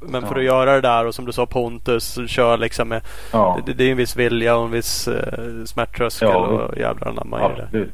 [0.00, 0.38] men för Ja.
[0.38, 3.84] att göra det där och som du sa Pontus, kör liksom med Ja, det, det
[3.84, 7.86] är en viss vilja och en viss eh, smärttröskel Ja, och jävlar anamma i det.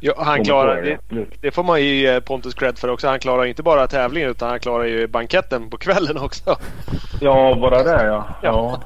[0.00, 3.08] Ja, han klarar, det, det får man ju ge Pontus cred för också.
[3.08, 6.56] Han klarar inte bara tävlingen utan han klarar ju banketten på kvällen också.
[7.20, 8.24] Ja, bara det ja.
[8.42, 8.80] ja.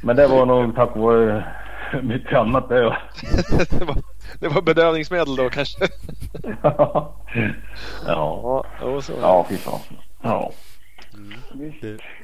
[0.00, 1.44] Men det var nog tack vare
[2.02, 2.96] mycket annat det.
[4.40, 5.88] Det, var, bedövningsmedel då kanske.
[6.62, 7.14] ja.
[8.06, 8.64] Ja,
[9.02, 9.12] så.
[9.20, 9.80] Ja, fy fan.
[10.22, 10.52] Ja.
[11.52, 11.72] Det,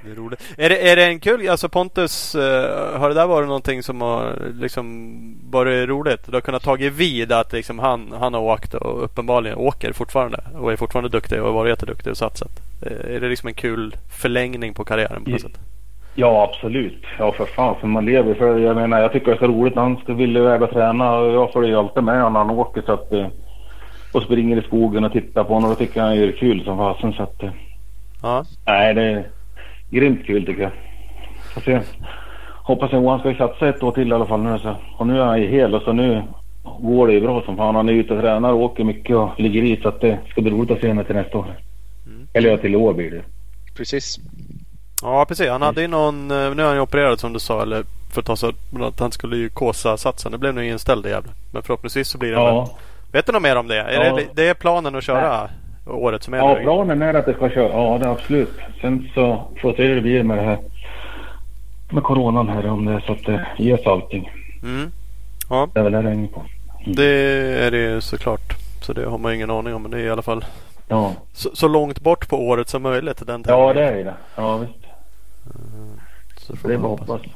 [0.05, 0.40] det är roligt.
[0.57, 4.00] Är det, är det en kul, alltså Pontus, eh, har det där varit någonting som
[4.00, 6.26] har liksom varit roligt?
[6.26, 10.44] Du har kunnat tagit vid att liksom han, han har åkt och uppenbarligen åker fortfarande
[10.55, 12.50] och är fortfarande duktig och har varit jätteduktig och satsat.
[12.82, 15.48] Eh, Är det liksom en kul förlängning på karriären på något Ja.
[15.48, 15.59] sätt?
[16.14, 17.02] Ja, absolut.
[17.18, 17.76] Ja, för fan.
[17.80, 20.12] För man lever för Jag menar, jag tycker det är så roligt när han ska
[20.14, 21.14] vilja iväg och träna.
[21.16, 23.26] Och jag följer ju alltid med honom när han åker så att, eh,
[24.12, 25.70] och springer i skogen och tittar på honom.
[25.70, 27.12] Då tycker jag han är kul som fasen.
[27.12, 27.50] Så att, eh,
[28.22, 28.44] Ja.
[28.66, 29.24] nej, det är
[29.90, 30.72] grymt kul tycker jag.
[31.54, 31.80] Får se.
[32.62, 34.58] Hoppas att han ska satsa ett år till i alla fall nu.
[34.58, 34.74] Så.
[34.98, 36.22] Och nu är han ju hel och så nu
[36.80, 37.74] går det ju bra som fan.
[37.74, 39.76] Han är ute och tränar och åker mycket och ligger i.
[39.82, 41.47] Så att det ska bli roligt att se honom till nästa år.
[42.32, 43.22] Eller ja, till i år blir det.
[43.76, 44.18] Precis.
[45.03, 45.49] Ja, precis.
[45.49, 48.20] Han hade ju någon, eh, nu är han ju opererad som du sa, eller för
[48.20, 48.53] att ta så
[48.83, 50.33] att han skulle ju kåsa satsen.
[50.33, 51.31] Det blev nog inställd det jävla.
[51.53, 52.70] Men förhoppningsvis så blir det Ja.
[53.12, 53.77] Vet du något mer om det?
[53.81, 54.15] Är Ja.
[54.16, 55.49] det, det är planen att köra
[55.87, 56.62] året som är Ja, nu?
[56.62, 57.69] planen är att det ska köra.
[57.73, 58.53] Ja, det är absolut.
[58.81, 60.59] Sen så får vi se hur det blir med det här
[61.91, 64.31] med coronan här om det är så att det ges allting.
[64.62, 64.91] Mm.
[65.51, 66.43] Ja, Det är väl det det på.
[66.87, 67.05] det
[67.66, 68.53] är det ju såklart.
[68.83, 69.83] Så det har man ju ingen aning om.
[69.83, 70.45] Men det är i alla fall
[70.89, 73.27] Ja, så, så långt bort på året som möjligt.
[73.27, 74.15] Den ja det är det.
[74.37, 74.73] Ja, visst.
[76.39, 77.09] Så får Det är man hoppas.
[77.09, 77.27] hoppas.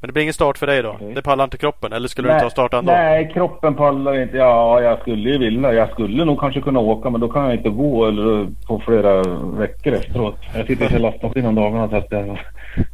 [0.00, 0.90] Men det blir ingen start för dig då?
[0.90, 1.12] Okej.
[1.14, 1.92] Det pallar inte kroppen?
[1.92, 2.92] Eller skulle du inte ha startat ändå?
[2.92, 4.36] Nej, kroppen pallar inte.
[4.36, 5.72] Ja, jag skulle ju vilja.
[5.72, 9.22] Jag skulle nog kanske kunna åka men då kan jag inte gå eller på flera
[9.58, 10.36] veckor efteråt.
[10.54, 12.40] Jag sitter och kör lastmaskin om dagarna så att jag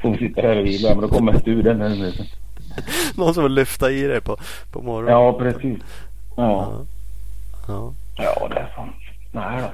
[0.02, 0.88] får sitta här och vila.
[0.94, 2.12] Men då kommer jag inte ur den ännu.
[3.16, 4.36] Någon som vill lyfta i dig på,
[4.72, 5.12] på morgonen?
[5.12, 5.78] Ja, precis.
[6.36, 6.72] Ja.
[7.68, 7.92] Ja.
[8.16, 8.92] Ja, det är fan.
[9.32, 9.68] Nej då.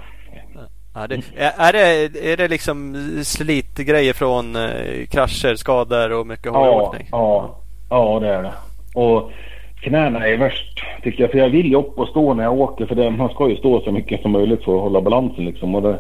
[0.95, 7.09] Ja, det, är, det, är det liksom slitgrejer från eh, krascher, skador och mycket hojåkning?
[7.11, 7.59] Ja,
[7.91, 8.53] ja, ja, det är det.
[8.95, 9.31] Och
[9.81, 11.31] knäna är värst tycker jag.
[11.31, 12.87] För jag vill ju upp och stå när jag åker.
[12.87, 15.75] För det, man ska ju stå så mycket som möjligt för att hålla balansen liksom.
[15.75, 15.99] Och, det,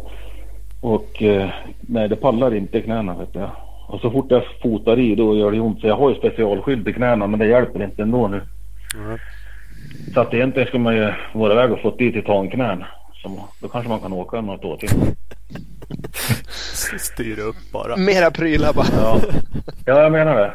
[0.81, 1.49] och eh,
[1.81, 3.51] nej, det pallar inte knäna vet jag.
[3.89, 5.81] Och så fort jag fotar i då gör det ont.
[5.81, 8.43] Så jag har ju specialskydd i knäna men det hjälper inte ändå nu.
[8.97, 9.19] Mm.
[10.15, 12.85] Så att egentligen ska man ju vara iväg och fått dit titanknän.
[13.25, 14.91] Så då kanske man kan åka något år till.
[16.99, 17.97] Styra upp bara.
[17.97, 18.87] Mera prylar bara.
[18.97, 19.21] Ja,
[19.87, 20.53] ja jag menar det.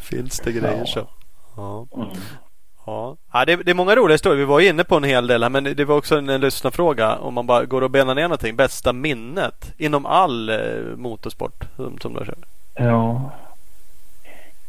[0.00, 0.86] Finns det grejer ja.
[0.86, 1.08] så.
[1.56, 1.86] Ja.
[1.96, 2.08] Mm.
[2.86, 4.38] Ja, ja det, det, är många roliga historier.
[4.38, 7.16] Vi var inne på en hel del här men det var också en, en lyssnarfråga.
[7.16, 8.56] Om man bara går och benar ner någonting.
[8.56, 10.56] Bästa minnet inom all eh,
[10.96, 12.46] motorsport som, som du har kört?
[12.74, 13.30] Ja.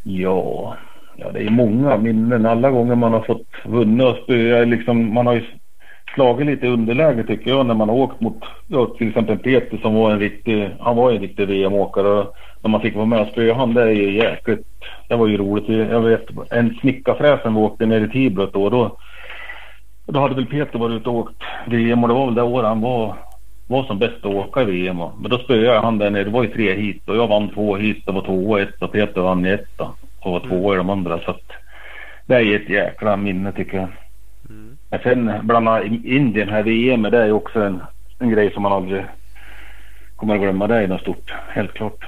[0.04, 0.78] Ja.
[1.18, 2.46] Ja, det är många minnen.
[2.46, 4.66] Alla gånger man har fått vunna och spöa.
[4.66, 5.46] Liksom, man har ju
[6.16, 9.94] slagit lite underläge tycker jag när man har åkt mot ja, till exempel Peter som
[9.96, 12.28] var en riktig, han var en riktig VM-åkare.
[12.62, 14.68] När man fick vara med och spöa han, det är ju jäkligt,
[15.08, 15.70] det var ju roligt.
[15.70, 18.98] Jag vet en snickarfräsen vi åkte ner i Tibro då, då,
[20.06, 22.68] då hade väl Peter varit ute och åkt VM och det var väl det året
[22.68, 23.16] han var,
[23.68, 24.98] var som bäst att åka i VM.
[24.98, 27.50] Men då spöade jag han där nere, det var ju tre hit och jag vann
[27.50, 29.80] två hit, det var tvåa och ett och Peter vann i ett
[30.20, 31.20] och var tvåa i de andra.
[31.20, 31.52] Så att
[32.26, 33.88] det är ett jäkla minne tycker jag.
[34.96, 37.82] Men sen blanda Indien här VM, det är ju också en,
[38.20, 39.06] en grej som man aldrig
[40.16, 40.68] kommer att glömma.
[40.68, 42.06] Det är något stort, helt klart.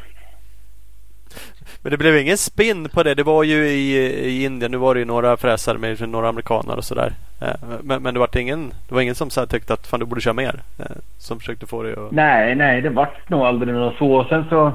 [1.81, 3.15] Men det blev ingen spinn på det.
[3.15, 3.97] Det var ju i,
[4.27, 4.71] i Indien.
[4.71, 7.13] Nu var det ju några fräsare med några amerikaner och sådär.
[7.41, 10.05] Eh, men, men det, var ingen, det var ingen som så tyckte att fan du
[10.05, 10.61] borde köra mer?
[10.79, 10.85] Eh,
[11.17, 12.11] som försökte få dig att...
[12.11, 14.23] Nej, nej det vart nog aldrig något så.
[14.29, 14.71] Sen så,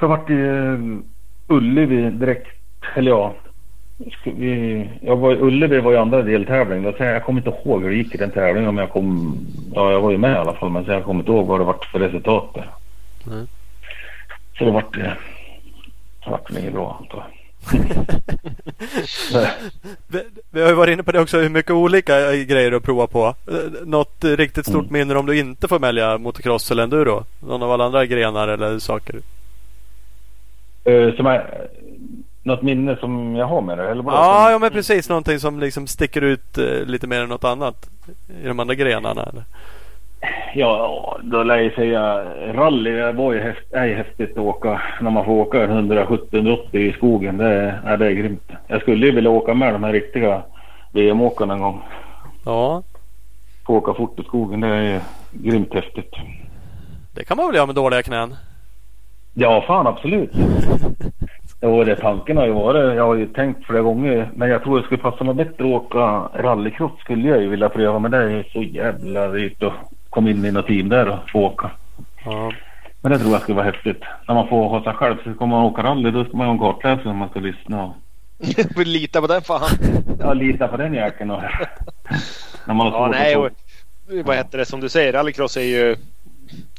[0.00, 0.78] så vart det ju
[1.46, 2.48] Ullevi direkt,
[2.96, 3.34] eller ja,
[5.00, 6.94] jag var, Ullevi var ju andra deltävling.
[6.98, 8.68] Jag kommer inte ihåg hur det gick i den tävlingen.
[8.68, 9.36] Om jag, kom,
[9.74, 11.64] ja, jag var ju med i alla fall men jag kommer inte ihåg vad det
[11.64, 12.68] var för resultat där.
[13.26, 13.46] Mm.
[14.58, 15.16] Så det vart det
[16.26, 17.38] vart inget bra antar jag.
[20.50, 23.34] vi, har ju varit inne på det också hur mycket olika grejer att prova på.
[23.84, 24.92] Något riktigt stort mm.
[24.92, 27.24] minne om du inte får välja motocross eller enduro?
[27.40, 29.14] Någon av alla andra grenar eller saker?
[30.88, 31.68] Uh, som är,
[32.42, 33.90] något minne som jag har med det?
[33.90, 34.52] Eller ja, som...
[34.52, 35.08] ja, men precis.
[35.08, 37.90] Någonting som liksom sticker ut eh, lite mer än något annat
[38.44, 39.22] i de andra grenarna.
[39.22, 39.44] Eller?
[40.54, 45.10] Ja, då lär jag säga rally det var ju häft, är häftigt att åka när
[45.10, 47.36] man får åka 170-180 i skogen.
[47.36, 48.50] Det är, det är grymt.
[48.66, 50.42] Jag skulle ju vilja åka med de här riktiga
[50.92, 51.82] VM-åkarna en gång.
[52.44, 52.82] Ja.
[53.66, 55.00] Få åka fort i skogen, det är
[55.32, 56.14] grymt häftigt.
[57.14, 58.36] Det kan man väl göra med dåliga knän?
[59.34, 60.32] Ja, fan absolut.
[61.60, 62.96] Jo, det tanken har ju varit.
[62.96, 64.30] Jag har ju tänkt flera gånger.
[64.34, 66.00] Men jag tror det skulle passa mig bättre att åka
[66.34, 67.98] rallycross skulle jag ju vilja pröva.
[67.98, 69.72] Men det är så jävla dyrt att
[70.10, 71.70] komma in i något team där och få åka.
[72.24, 72.52] Ja.
[73.00, 74.02] Men det tror jag skulle vara häftigt.
[74.28, 76.52] När man får ha sig själv så kommer man åka rally då ska man ha
[76.52, 77.94] en kartläsare om man ska lyssna.
[78.84, 79.68] lita på den fan.
[80.20, 81.28] ja, lita på den jäkeln.
[82.66, 83.50] När man har ja, nej, och,
[84.24, 85.96] vad heter det som du säger, rallycross är ju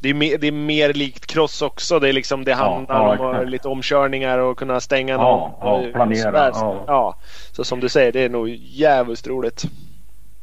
[0.02, 2.00] det är, mer, det är mer likt cross också.
[2.00, 5.52] Det, är liksom, det handlar ja, ja, om lite omkörningar och kunna stänga någon.
[5.62, 6.52] Ja, planera.
[6.54, 6.84] Ja.
[6.88, 7.16] ja.
[7.52, 9.64] Så som du säger, det är nog jävligt roligt.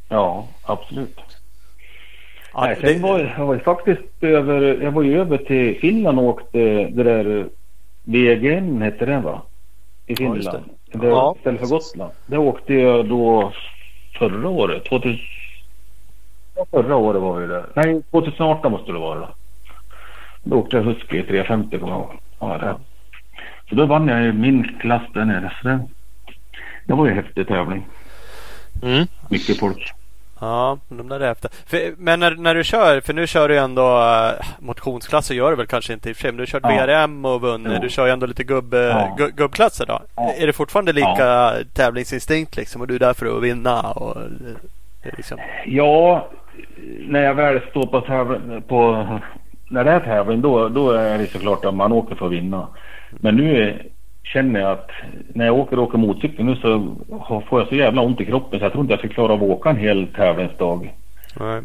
[0.09, 1.19] Ja, absolut.
[2.53, 2.99] Ja, Nej, det...
[2.99, 6.59] var, jag var faktiskt över, jag var ju över till Finland och åkte
[6.91, 7.49] det där
[8.03, 9.41] VGN hette det va?
[10.07, 10.63] I Finland.
[10.91, 11.07] Ja, det.
[11.07, 11.35] ja.
[11.37, 12.11] Istället för Gotland.
[12.25, 13.53] Det åkte jag då
[14.19, 14.85] förra året.
[14.85, 15.19] 2000,
[16.71, 17.65] förra året var vi där.
[17.73, 19.19] Nej, 2018 måste det vara.
[19.19, 19.29] Då,
[20.43, 22.19] då åkte jag Husky 350 kommer jag ihåg.
[22.39, 22.75] Ja, det.
[23.69, 25.53] Så då vann jag min klass där nere.
[25.61, 25.79] Så det,
[26.85, 27.87] det var ju en häftig tävling.
[28.83, 29.07] Mm.
[29.29, 29.93] Mycket folk.
[30.39, 31.35] Ja, de där är.
[31.65, 35.49] För, men när, när du kör, för nu kör du ju ändå äh, motionsklasser gör
[35.49, 36.31] du väl kanske inte i och för sig.
[36.31, 36.85] Men du har kört ja.
[36.85, 37.81] VRM och vunnit.
[37.81, 39.15] Du kör ju ändå lite gubb, ja.
[39.17, 40.01] gubb, gubbklasser då.
[40.15, 40.33] Ja.
[40.37, 41.53] Är det fortfarande lika ja.
[41.73, 42.81] tävlingsinstinkt liksom?
[42.81, 43.91] Och du är där för att vinna?
[43.91, 44.17] Och,
[45.17, 45.37] liksom...
[45.65, 46.29] Ja,
[46.99, 49.07] när jag väl står på, tävling, på
[49.69, 52.67] när det är tävling då, då är det såklart att man åker för att vinna.
[53.11, 53.79] Men nu
[54.23, 54.89] känner jag att
[55.33, 56.95] när jag åker och åker motorcykel nu så
[57.49, 59.43] får jag så jävla ont i kroppen så jag tror inte jag ska klara av
[59.43, 60.93] att åka en hel tävlingsdag.
[61.39, 61.61] Nej.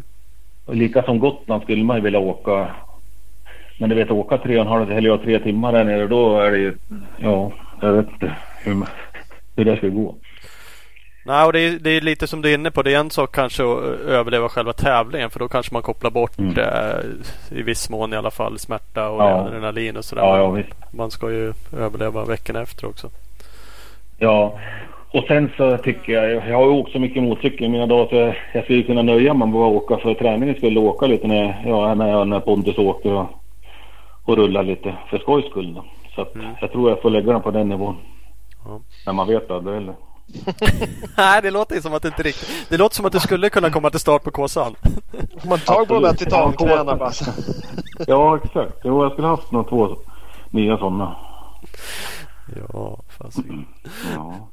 [0.65, 2.67] Och lika som Gotland skulle man ju vilja åka.
[3.79, 6.51] Men du vet åka tre och en halv eller tre timmar där nere då är
[6.51, 6.77] det ju,
[7.17, 7.51] ja,
[7.81, 8.83] jag vet inte hur,
[9.55, 10.15] hur det ska gå.
[11.27, 12.83] Nej, och det är, det är, lite som du är inne på.
[12.83, 16.39] Det är en sak kanske att överleva själva tävlingen för då kanske man kopplar bort
[16.39, 16.57] mm.
[16.57, 19.25] eh, i viss mån i alla fall smärta och ja.
[19.25, 20.21] adrenalin och sådär.
[20.21, 23.09] Ja, ja, man ska ju överleva veckorna efter också.
[24.17, 24.59] Ja,
[25.11, 28.07] Och sen så tycker jag, jag har ju åkt så mycket motorcykel i mina dagar
[28.09, 31.63] så jag skulle kunna nöja mig med att åka för träningen skulle åka lite när,
[31.65, 33.27] ja, när, jag, när Pontus åker och,
[34.25, 35.73] och rullar lite för skojs skull.
[35.73, 35.85] Då.
[36.15, 37.95] Så att jag tror jag får lägga den på den nivån.
[38.65, 38.79] Ja.
[39.05, 39.95] När man vet aldrig heller.
[41.17, 42.49] Nej, det låter som att det inte riktigt...
[42.69, 44.75] Det låter som att du skulle kunna komma till start på Kåsan.
[45.41, 47.11] Får man tag på de där titanknäna bara.
[48.07, 48.77] Ja exakt.
[48.83, 49.97] Jo, jag skulle haft några två
[50.49, 51.15] nya sådana.
[52.73, 53.65] Ja, fasiken.
[54.15, 54.49] Ja.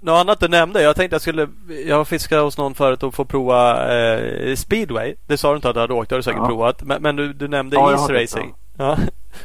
[0.00, 0.82] Något annat du nämnde.
[0.82, 1.48] Jag tänkte jag skulle...
[1.86, 5.14] Jag fiskat hos någon förut och få prova eh, speedway.
[5.26, 6.08] Det sa du inte att du hade åkt.
[6.08, 6.46] Det har du säkert Ja.
[6.46, 6.82] provat.
[6.82, 8.54] Men, men du, du nämnde Ja, isracing.
[8.76, 8.96] Ja.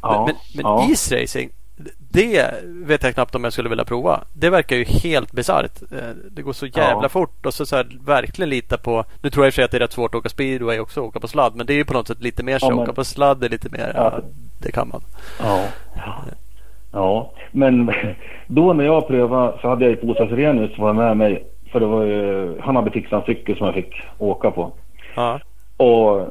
[0.01, 0.77] Ja, Men, men, ja.
[0.81, 1.49] men isracing.
[2.13, 4.19] Det vet jag knappt om jag skulle vilja prova.
[4.33, 5.81] Det verkar ju helt bisarrt.
[5.91, 5.97] Eh,
[6.31, 7.09] Det går så jävla Ja.
[7.09, 9.03] fort och så, så här, verkligen lita på...
[9.21, 10.79] Nu tror jag i och för sig att det är rätt svårt att åka speedway
[10.79, 11.55] också, åka på sladd.
[11.55, 12.65] Men det är ju på något sätt lite mer så.
[12.65, 13.91] Ja, men- Åka på sladd är lite mer...
[13.95, 14.19] Ja,
[14.61, 15.01] det kan man.
[15.43, 15.65] Ja.
[16.91, 17.91] Ja, men
[18.47, 21.43] då när jag prövade så hade jag ju Posa Sirenius som var med mig.
[21.71, 24.71] För det var ju, han hade fixat en cykel som jag fick åka på.
[25.77, 26.27] Och,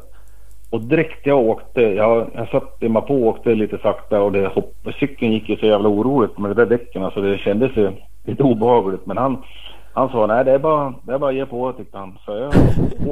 [0.73, 4.49] och direkt jag åkte, jag, jag satte mig på och åkte lite sakta och det
[4.49, 7.11] hopp, cykeln gick ju så jävla oroligt med de där däcken.
[7.15, 7.93] Så det kändes ju
[8.25, 9.07] lite obehagligt.
[9.07, 9.43] Men han,
[9.93, 12.19] han sa nej det är bara, det är bara att ge på tyckte han.
[12.25, 12.53] Så jag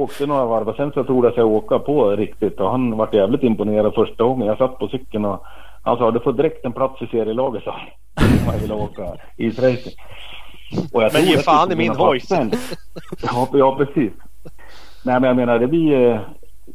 [0.01, 2.59] åkte några varv och sen så trodde jag sig åka på riktigt.
[2.59, 5.25] Och han var jävligt imponerad första gången jag satt på cykeln.
[5.25, 5.43] Och
[5.83, 7.87] han sa du får direkt en plats i serielaget sa han.
[8.53, 9.03] Jag ville åka
[9.37, 9.93] isracing.
[10.93, 12.49] Jag Men ge att fan i min fastna.
[13.23, 14.13] Ja, ja precis.
[15.05, 16.21] Nej men jag menar det blir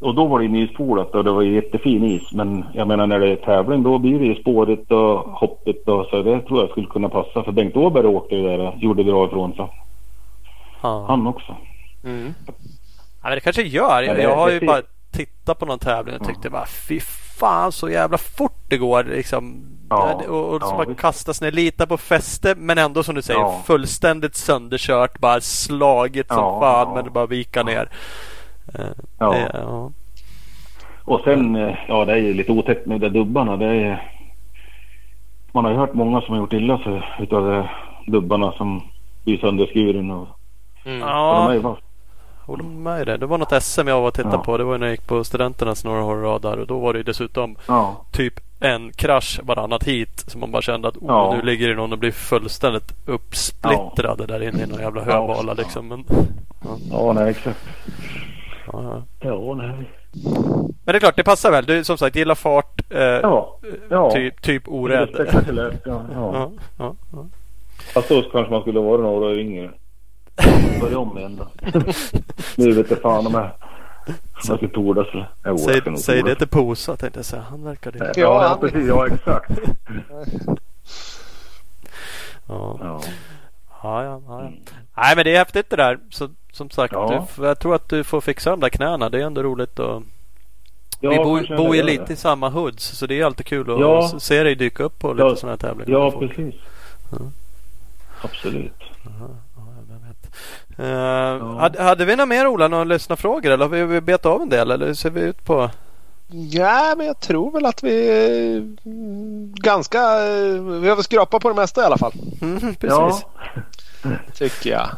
[0.00, 2.32] och då var det nyspolat och det var jättefin is.
[2.32, 6.06] Men jag menar när det är tävling då blir det ju spårigt och hoppigt och
[6.06, 7.42] så det tror jag skulle kunna passa.
[7.42, 9.66] För Bengt Åberg åkte ju där och gjorde bra ifrån sig.
[10.80, 11.56] Han också.
[12.04, 12.34] Mm.
[12.46, 12.52] Ja,
[13.22, 14.02] men det kanske gör.
[14.02, 14.82] Jag, jag har ju bara
[15.12, 17.00] tittat på någon tävling och tyckte bara fy
[17.38, 19.04] fan så jävla fort det går.
[19.04, 19.54] Liksom.
[19.90, 23.22] Ja, och och så ja, bara kastas ner, lita på fäste men ändå som du
[23.22, 23.62] säger Ja.
[23.66, 25.18] fullständigt sönderkört.
[25.18, 27.88] Bara slagit som Ja, fan men det bara vika ner.
[28.74, 28.84] Eh,
[29.18, 29.30] Ja.
[29.32, 29.90] det- ja.
[31.04, 33.56] Och sen, eh, ja det är ju lite otäckt med de där dubbarna.
[33.56, 34.10] Det är,
[35.52, 37.66] man har ju hört många som har gjort illa sig utav de
[38.12, 38.82] dubbarna som
[39.24, 40.10] blir sönderskuren.
[40.10, 40.28] Och,
[40.84, 41.02] Mm.
[41.02, 41.76] och de är ja, ju bara,
[42.46, 43.18] håller med dig.
[43.18, 44.42] Det var något SM jag var och tittade Ja.
[44.42, 44.56] på.
[44.56, 46.96] Det var när jag gick på studenternas några år rad där och då var det
[46.98, 50.24] ju dessutom ja, typ en krasch varannat hit.
[50.26, 51.34] Så man bara kände att oh, Ja.
[51.36, 55.12] nu ligger det någon och blir fullständigt uppsplittrad där inne i någon jävla Ja.
[55.12, 55.88] höbala liksom.
[55.88, 56.04] Men,
[56.90, 57.58] ja nej exakt.
[58.72, 59.28] Ja, ja.
[59.28, 59.90] Ja, nej.
[60.84, 61.64] Men det är klart, det passar väl.
[61.64, 62.80] Du som sagt gillar fart.
[62.90, 63.58] Eh, Ja,
[63.90, 64.10] ja.
[64.10, 65.02] Typ, typ Det orädd.
[65.02, 66.02] är spektakulärt, ja.
[66.14, 66.32] ja.
[66.32, 67.26] Ja, ja, ja.
[67.94, 69.70] Fast då kanske man skulle vara några år yngre.
[70.80, 71.46] Börja om igen då.
[72.56, 73.50] nu vet jag fan om jag,
[74.56, 75.06] skulle tordas.
[75.60, 77.44] Säg, säg det till Posa tänkte jag säga.
[77.50, 77.98] Han verkar det.
[77.98, 78.88] Ja, Ja, precis.
[78.88, 79.50] Ja, exakt.
[82.48, 83.00] Ja, Ja.
[83.86, 84.22] Ja, ja.
[84.28, 84.50] ja.
[84.96, 85.98] Nej men det är häftigt det där.
[86.10, 87.26] Så, som sagt, Ja.
[87.36, 89.08] du, jag tror att du får fixa de där knäna.
[89.08, 90.02] Det är ändå roligt att
[91.00, 92.12] Ja, Vi bor, bor ju lite det.
[92.12, 94.10] i samma hoods så det är alltid kul att Ja.
[94.18, 95.36] se dig dyka upp på lite Ja.
[95.36, 96.00] sådana här tävlingar.
[96.00, 96.54] Ja, precis.
[98.22, 98.72] Absolut.
[100.06, 100.30] Vet.
[100.78, 104.42] Eh, hade, hade vi några mer Ola, några lyssnarfrågor eller har vi, vi bet av
[104.42, 105.70] en del eller hur ser vi ut på?
[106.28, 109.98] Ja, men jag tror väl att vi är mm, ganska...
[110.80, 112.12] Vi har väl skrapat på det mesta i alla fall.
[112.42, 112.80] Mm, precis.
[112.82, 113.20] Ja.
[114.34, 114.88] Tycker jag.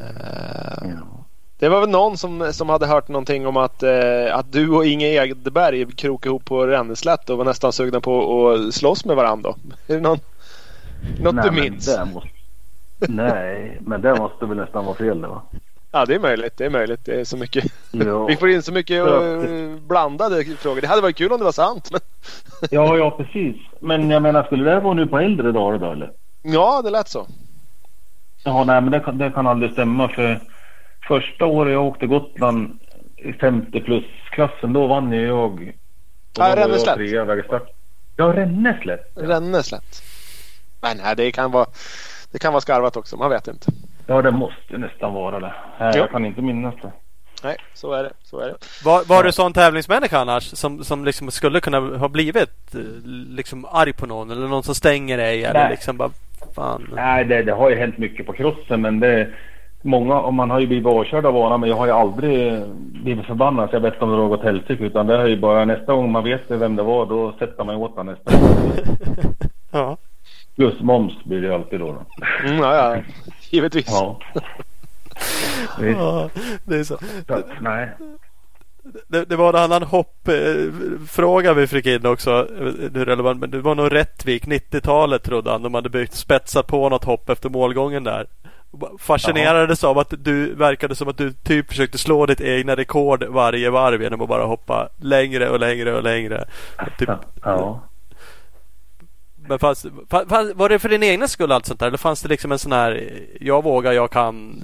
[0.00, 0.88] Eh.
[1.58, 4.86] Det var väl någon som, som hade hört någonting om att, eh, att du och
[4.86, 9.54] Inge Edberg krokade ihop på Ränneslätt och var nästan sugna på att slåss med varandra.
[9.86, 10.18] Är det någon,
[11.20, 11.86] något Nej, du men minns?
[11.86, 12.28] det Måste...
[13.08, 15.42] Nej, men det måste väl nästan vara fel det va?
[15.96, 16.56] Ja, det är möjligt.
[16.56, 17.00] Det är möjligt.
[17.04, 17.64] Det är så mycket.
[17.90, 18.26] Ja.
[18.28, 19.24] Vi får in så mycket Ja.
[19.44, 20.80] eh, blandade frågor.
[20.80, 21.88] Det hade varit kul om det var sant.
[21.90, 22.00] Men...
[22.70, 23.56] Ja, ja precis.
[23.80, 26.12] Men jag menar, skulle det här vara nu på äldre dagar då eller?
[26.42, 27.26] Ja, det lät så.
[28.44, 30.40] Ja, nej men det kan, det kan aldrig stämma för
[31.08, 32.78] första året jag åkte Gotland
[33.16, 35.72] i 50 plus-klassen då vann ju jag.
[36.38, 36.98] Ja, Ränneslätt.
[38.16, 39.02] Ja, Ränneslätt.
[39.14, 40.02] Ränneslätt.
[40.80, 41.66] Men nej, det kan vara
[42.32, 43.16] det kan vara skarvat också.
[43.16, 43.66] Man vet inte.
[44.06, 45.54] Ja, det måste nästan vara det.
[45.80, 45.96] Nej, Ja.
[45.96, 46.92] jag kan inte minnas det.
[47.44, 48.12] Nej, så är det.
[48.22, 48.54] Så är det.
[48.84, 52.80] Var, var du sån tävlingsmänniska annars som, som liksom skulle kunna ha blivit eh,
[53.28, 55.70] liksom arg på någon eller någon som stänger dig eller Nej.
[55.70, 56.10] liksom bara
[56.54, 56.90] fan.
[56.96, 59.28] Nej, det, det har ju hänt mycket på crossen men det
[59.82, 63.26] Många, och man har ju blivit avkörd av vana men jag har ju aldrig blivit
[63.26, 65.92] förbannad så jag vet om det har gått helsike utan det är ju bara nästa
[65.92, 68.72] gång man vet vem det var då sätter man åt honom nästa gång.
[69.72, 69.96] Ja.
[70.56, 71.86] Plus moms blir det ju alltid då.
[71.86, 72.02] då.
[72.48, 73.02] Mm, ja, ja.
[73.50, 73.86] Givetvis.
[75.80, 76.30] Ja.
[76.64, 76.98] Det är så.
[77.60, 77.90] Nej.
[79.08, 82.48] det, det var en annan hoppfråga vi fick in också.
[82.94, 85.62] Hur relevant, men det var nog Rättvik 90-talet trodde han.
[85.62, 88.26] De hade byggt spetsat på något hopp efter målgången där.
[88.98, 93.70] Fascinerades av att du verkade som att du typ försökte slå ditt egna rekord varje
[93.70, 96.44] varv genom att bara hoppa längre och längre och längre.
[96.98, 97.10] Typ,
[97.42, 97.80] Ja.
[99.48, 101.86] Men fanns, fanns, var det för din egna skull allt sånt där?
[101.86, 103.10] Eller fanns det liksom en sån här
[103.40, 104.62] Jag vågar, jag kan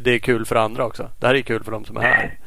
[0.00, 1.08] Det är kul för andra också.
[1.20, 2.38] Det här är kul för de som är här.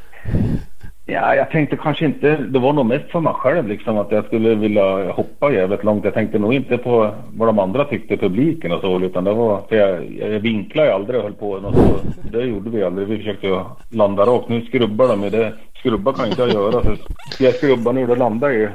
[1.12, 4.26] Ja, jag tänkte kanske inte, det var nog mest för mig själv liksom att jag
[4.26, 6.06] skulle vilja hoppa jävligt långt.
[6.06, 9.62] Jag tänkte nog inte på vad de andra tyckte, publiken och så, utan det var,
[9.70, 12.00] för jag, jag vinklade ju aldrig och höll på och så.
[12.32, 13.08] Det gjorde vi aldrig.
[13.08, 14.50] Vi försökte ju landa rakt.
[14.50, 15.54] Nu skrubbar de ju det.
[15.80, 16.84] Skrubba kan inte jag göra.
[17.32, 18.70] Så jag skrubbar nu, då landar ju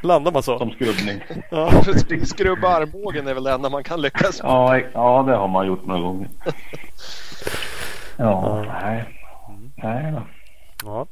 [0.00, 0.58] Landar man så?
[0.58, 1.20] som skrubbning.
[1.50, 1.82] Ja.
[2.24, 4.50] Skrubba armbågen är väl det enda man kan lyckas med.
[4.50, 6.28] Ja, ja det har man gjort några gånger.
[8.16, 9.04] Ja, nej.
[9.76, 10.22] Nej då.
[10.84, 11.06] ja.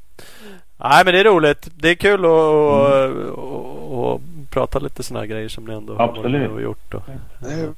[0.77, 1.69] Nej men det är roligt.
[1.75, 4.21] Det är kul att och,
[4.51, 6.51] prata lite sådana här grejer som ni ändå Absolut.
[6.51, 6.95] har gjort.
[6.95, 7.03] Och,
[7.41, 7.73] är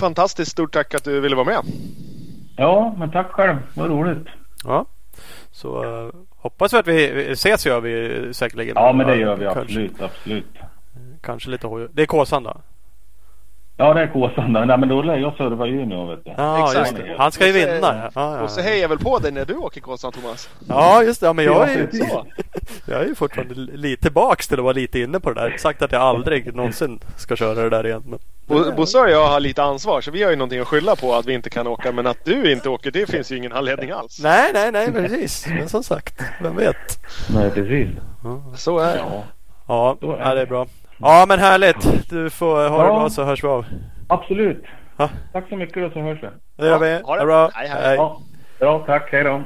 [0.00, 1.60] Fantastiskt stort tack att du ville vara med.
[2.56, 3.56] Ja, men tack själv.
[3.74, 4.26] Vad roligt.
[4.64, 4.84] ja.
[5.52, 6.12] Så uh,
[6.42, 8.74] hoppas vi att vi, ses gör vi säkerligen.
[8.76, 10.00] Ja, men det gör vi Kanske- absolut.
[10.02, 10.44] Absolut.
[11.22, 11.88] Kanske lite hoj.
[11.92, 12.60] Det är Kåsan då?
[13.76, 14.52] Ja, det är Kåsan.
[14.52, 16.32] Nej, men då lär jag serva Umeå vet du.
[16.36, 16.92] Ja, Exakt.
[16.92, 17.14] just det.
[17.18, 17.70] Han ska ju vinna.
[17.80, 18.64] Ja, ja, Och så ja.
[18.64, 20.48] hejar jag väl på dig när du åker Kåsan Thomas.
[20.68, 21.26] ja just det.
[21.26, 22.06] Ja, men jag är, Ja,
[22.84, 22.90] Så.
[22.92, 25.56] jag är ju fortfarande lite tillbaks till att vara lite inne på det där.
[25.58, 28.02] Sagt att jag aldrig någonsin ska köra det där igen.
[28.06, 28.18] Men...
[28.46, 31.14] Bo- Bosse och jag har lite ansvar så vi har ju någonting att skylla på
[31.14, 31.92] att vi inte kan åka.
[31.92, 34.20] Men att du inte åker det finns ju ingen anledning alls.
[34.22, 35.46] Nej, nej, nej, precis.
[35.46, 36.98] Men som sagt, vem vet?
[37.34, 37.88] Nej, precis.
[38.56, 38.98] Så är det.
[38.98, 39.22] Ja,
[39.68, 40.66] Ja, ja, det är bra.
[41.02, 42.08] Ja, men härligt.
[42.10, 42.98] Du får ha det Ja.
[42.98, 43.64] bra så hörs vi av.
[44.08, 44.64] absolut.
[44.96, 45.10] Ja.
[45.32, 46.28] Tack så mycket då så hörs vi.
[46.56, 46.90] Det gör vi.
[46.90, 47.06] Ja, ha det.
[47.06, 47.50] Ha det bra.
[47.54, 47.96] Hej, hej.
[47.96, 48.20] Ja,
[48.58, 48.78] bra.
[48.86, 49.08] Tack.
[49.12, 49.44] Hej då.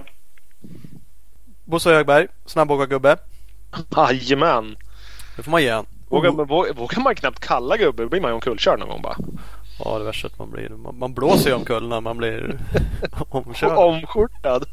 [1.64, 3.16] Bosse Högberg, snabbåkargubbe.
[3.96, 4.76] Jajamän.
[5.36, 5.86] Det får man ge han.
[6.08, 9.16] Vågar, vågar, vågar man knappt kalla gubbe då blir man ju omkullkörd någon gång bara.
[9.84, 10.68] Ja, det värsta att man blir.
[10.68, 12.58] Man, man blåser ju omkull när man blir
[13.30, 13.78] omkörd.
[13.78, 14.64] Omskjortad.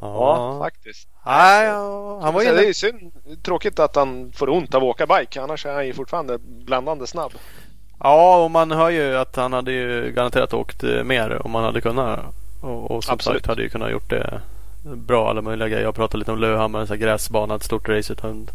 [0.00, 1.08] Ja, faktiskt.
[1.26, 3.12] Nej, ja, han var det är synd.
[3.42, 5.42] Tråkigt att han får ont av att åka bike.
[5.42, 7.32] Annars är han ju fortfarande bländande snabb.
[8.00, 11.64] Ja, och man hör ju att han hade ju garanterat åkt eh, mer om man
[11.64, 12.20] hade kunnat.
[12.62, 13.38] Och, och som Absolut.
[13.38, 14.40] sagt hade ju kunnat gjort det
[14.94, 15.82] bra alla möjliga grejer.
[15.82, 18.48] Jag pratade lite om Lövhammar, en sån gräsbana, ett stort race utan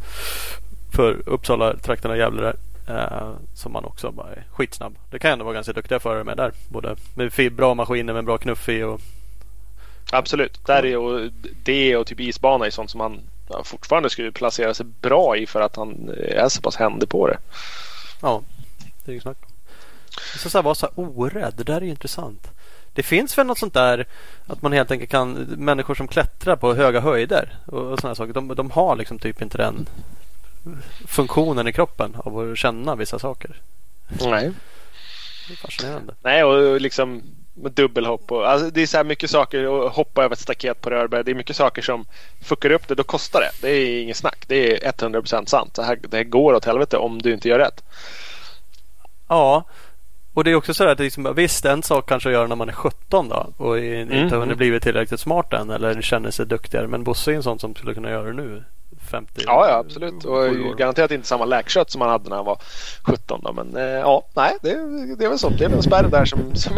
[0.95, 2.55] för Uppsala trakterna Gävle där.
[2.87, 4.95] Eh, som man också bara är skitsnabb.
[5.09, 6.51] Det kan ändå vara ganska duktiga förare med där.
[6.69, 9.01] Både med bra maskiner med bra knuff i och
[10.11, 10.65] Absolut.
[10.65, 11.31] Där är ju
[11.63, 13.21] det och typ isbana är sånt som han
[13.63, 17.37] fortfarande skulle placera sig bra i för att han är så pass händig på det.
[18.21, 18.41] ja,
[19.05, 19.51] det är ju snack om.
[20.37, 22.47] Så, så här, vara så här orädd, det där är ju intressant.
[22.93, 24.07] Det finns väl något sånt där
[24.47, 28.33] att man helt enkelt kan Människor som klättrar på höga höjder och, och sådana saker.
[28.33, 29.89] De, de har liksom typ inte den
[31.07, 33.55] funktionen i kroppen av att känna vissa saker.
[34.21, 34.51] Nej.
[35.47, 36.15] Det är fascinerande.
[36.21, 37.23] Nej och liksom
[37.53, 40.89] dubbelhopp och alltså, det är så här mycket saker att hoppa över ett staket på
[40.89, 41.23] rörberg.
[41.23, 42.05] Det är mycket saker som
[42.41, 42.95] fuckar upp det.
[42.95, 43.51] Då kostar det.
[43.61, 44.43] Det är inget snack.
[44.47, 45.73] Det är 100% sant.
[45.73, 47.83] Det här, det här går åt helvete om du inte gör rätt.
[49.27, 49.63] Ja,
[50.33, 52.55] och det är också så att det liksom, visst en sak kanske att göra när
[52.55, 54.31] man är 17 då och inte Mm.
[54.31, 56.87] hunnit blivit tillräckligt smart än eller känner sig duktigare.
[56.87, 58.63] Men Bosse är en sån som skulle kunna göra det nu.
[59.11, 60.25] 50 Ja, ja absolut.
[60.25, 60.75] Och år.
[60.75, 62.61] garanterat inte samma läkkött som han hade när han var
[63.03, 63.41] 17.
[63.43, 63.53] Då.
[63.53, 64.69] Men eh, ja, nej, det,
[65.15, 65.49] det är väl så.
[65.49, 66.73] Det är väl en spärr där som, som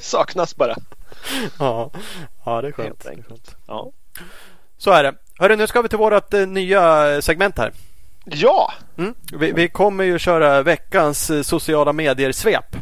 [0.00, 0.76] saknas bara.
[1.58, 1.90] Ja,
[2.44, 3.04] ja det är skönt.
[3.04, 3.56] Det är skönt.
[3.66, 3.90] Ja.
[4.78, 5.14] Så är det.
[5.38, 7.72] Hörru, nu ska vi till vårt eh, nya segment här.
[8.24, 9.14] ja, Mm.
[9.32, 12.76] Vi, vi kommer ju köra veckans eh, sociala medier-svep.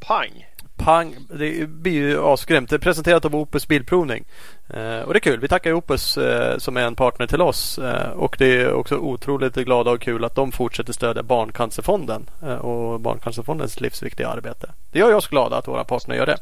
[0.00, 0.44] pang.
[0.76, 2.70] Pang, det blir ju asgrymt.
[2.70, 4.24] Det är presenterat av Opus Bilprovning.
[4.70, 5.40] Eh, och det är kul.
[5.40, 7.78] Vi tackar Opus eh, som är en partner till oss.
[7.78, 12.30] Eh, och det är också otroligt glada och kul att de fortsätter stödja Barncancerfonden
[12.60, 14.70] och Barncancerfondens livsviktiga arbete.
[14.92, 16.36] Det gör oss glada att våra partner gör det.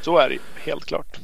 [0.00, 1.18] Så är det helt klart.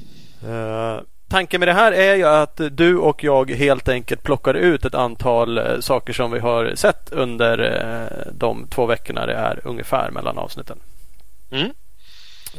[1.28, 4.94] Tanken med det här är ju att du och jag helt enkelt plockar ut ett
[4.94, 7.82] antal saker som vi har sett under
[8.32, 10.78] de två veckorna det är ungefär mellan avsnitten.
[11.50, 11.70] Mm.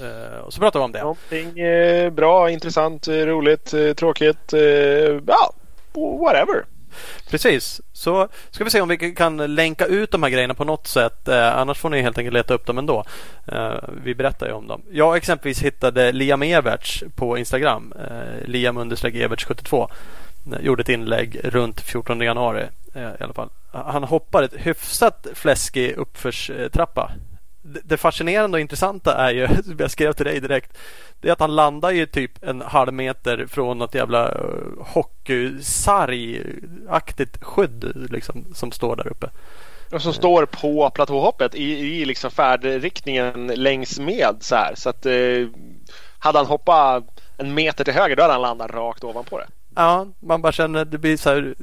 [0.02, 1.02] Eh, och så pratar vi om det.
[1.02, 4.54] Någonting eh, bra, intressant, eh, roligt, tråkigt.
[5.28, 5.54] Ja,
[5.94, 6.66] whatever.
[7.30, 10.88] Precis, så ska vi se om vi kan länka ut de här grejerna på något
[10.88, 11.28] sätt.
[11.28, 13.04] Eh, annars får ni helt enkelt leta upp dem ändå.
[13.48, 14.82] Eh, vi berättar ju om dem.
[14.92, 17.94] Jag exempelvis hittade Liam Everts på Instagram.
[18.00, 19.90] Eh, Liam Everts 72.
[20.52, 22.66] Eh, gjorde ett inlägg runt 14 januari
[22.96, 23.50] i alla fall.
[23.72, 27.12] Han hoppar ett hyfsat fläskig uppförstrappa.
[27.84, 30.78] Det, fascinerande och intressanta är ju, som jag skrev till dig direkt,
[31.22, 36.42] det är att han landar ju typ en halv meter från något jävla uh, hockeysarg
[36.90, 39.30] aktigt skydd liksom, som står där uppe.
[39.92, 44.76] Och som står på platåhoppet i, i liksom färdriktningen längs med så här.
[44.76, 45.48] Så att eh,
[46.20, 47.04] hade han hoppat
[47.38, 49.48] en meter till höger då hade han landat rakt ovanpå det.
[49.76, 51.56] Ja, man bara känner det blir så här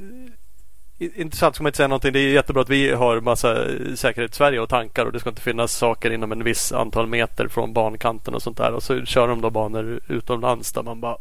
[1.14, 2.12] intressant ska man inte säga någonting.
[2.12, 3.56] Det är jättebra att vi har massa
[3.96, 7.06] säkerhet i Sverige och tankar och det ska inte finnas saker inom en viss antal
[7.06, 8.72] meter från bankanten och sånt där.
[8.72, 11.16] Och så kör de då banor utomlands där man bara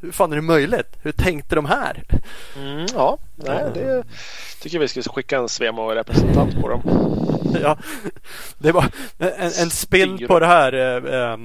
[0.00, 0.96] hur fan är det möjligt?
[1.02, 2.02] Hur tänkte de här?
[2.56, 4.04] Mm, ja, nej, det
[4.60, 6.82] tycker vi ska skicka en Svemo-representant på dem.
[7.62, 7.78] ja,
[8.58, 8.84] det var
[9.18, 10.72] en, en spill på det här.
[10.72, 11.38] Eh, eh,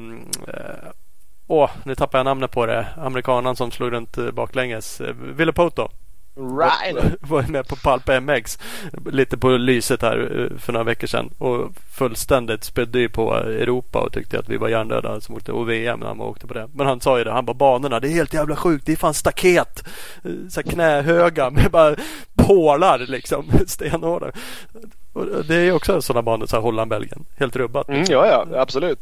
[1.48, 2.88] åh, nu tappar jag namnet på det.
[2.98, 5.02] Amerikanen som slog runt eh, baklänges.
[5.02, 5.90] Eh, Ville Poto.
[6.36, 7.16] Right.
[7.22, 8.60] Var med på Palp MX
[9.06, 14.14] lite på lyset här eh, för några veckor sedan och fullständigt spydde på Europa och
[14.14, 16.70] tyckte att vi var hjärndöda som åkte och VM när han åkte på det.
[16.74, 18.95] Men han sa ju det, han bara banorna det är helt jävla sjukt, det är
[18.95, 19.84] fan staket.
[20.24, 21.95] Eh, så knähöga med bara
[22.48, 24.32] pålar liksom, stenhårda.
[25.48, 27.26] Det är också sådana banor, så Holland-Belgien.
[27.38, 27.90] Helt rubbat.
[27.90, 29.02] Mm, ja, ja, absolut.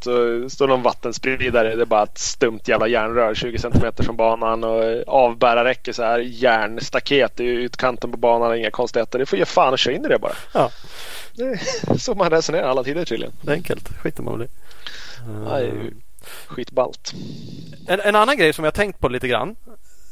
[0.52, 1.76] Står någon vattenspridare.
[1.76, 6.18] Det är bara ett stumt jävla järnrör 20 cm från banan och avbärarräcke så här
[6.18, 8.58] järnstaket i utkanten på banan.
[8.58, 9.18] Inga konstigheter.
[9.18, 10.32] Det får ge fan att köra in i det bara.
[10.52, 10.70] Ja.
[11.32, 11.58] Det är
[11.98, 13.34] så man resonerar alla tider tydligen.
[13.40, 13.88] Det är enkelt.
[13.98, 14.50] Skiter man väl i.
[15.46, 15.60] Ja,
[16.46, 17.14] skitballt.
[17.88, 19.56] En, en annan grej som jag tänkt på lite grann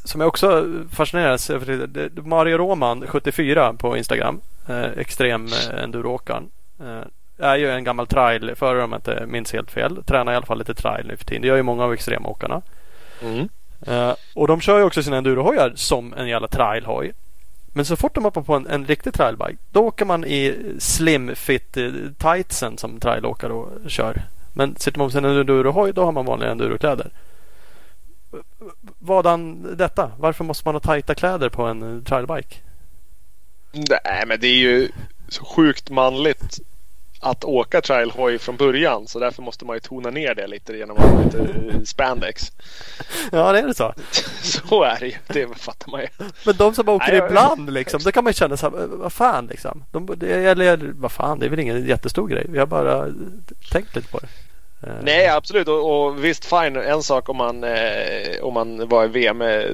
[0.05, 1.89] som jag också fascineras över.
[2.21, 4.41] Mario Roman 74 på Instagram.
[4.69, 6.49] Eh, extrem eh, enduroåkaren.
[6.81, 7.03] Eh,
[7.39, 10.05] är ju en gammal trailförare om jag inte minns helt fel.
[10.05, 11.43] Tränar i alla fall lite trail nu för tiden.
[11.43, 12.63] Det gör ju många av extremåkarna.
[13.23, 13.49] Mm.
[13.87, 17.13] Eh, och de kör ju också sina endurohojar som en jävla trailhoj.
[17.75, 21.35] Men så fort de hoppar på en, en riktig trailbike då åker man i slim
[21.35, 24.23] fit eh, tightsen som trailåkare kör.
[24.53, 27.11] Men sitter man på sin endurohoj då har man vanliga endurokläder.
[28.99, 30.13] Vadan detta?
[30.19, 32.57] Varför måste man ha tajta kläder på en trailbike?
[33.73, 34.89] Nej, men det är ju
[35.29, 36.61] så sjukt manligt
[37.23, 40.97] att åka trailhoj från början så därför måste man ju tona ner det lite genom
[40.97, 42.53] att ha lite spandex.
[43.33, 43.95] Ja, det är det så.
[44.43, 45.15] så är det ju.
[45.27, 46.07] Det fattar man ju.
[46.47, 49.47] Men de som åker Nej, ibland liksom, då kan man känna så här, vad fan
[49.47, 49.85] liksom.
[49.91, 52.47] De, eller vad fan, det är väl ingen jättestor grej.
[52.49, 53.09] Vi har bara
[53.71, 54.29] tänkt lite på det.
[54.83, 54.93] Eh.
[55.03, 55.69] Nej, absolut.
[55.69, 56.77] Och, och visst, fine.
[56.77, 59.65] En sak om man, eh, om man var i VM eh,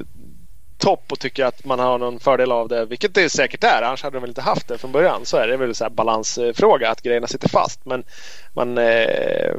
[0.79, 3.81] topp och tycker att man har någon fördel av det, vilket det säkert är.
[3.81, 5.25] Annars hade de väl inte haft det från början.
[5.25, 7.85] Så är det väl en balansfråga att grejerna sitter fast.
[7.85, 8.03] Men
[8.53, 9.55] man, eh,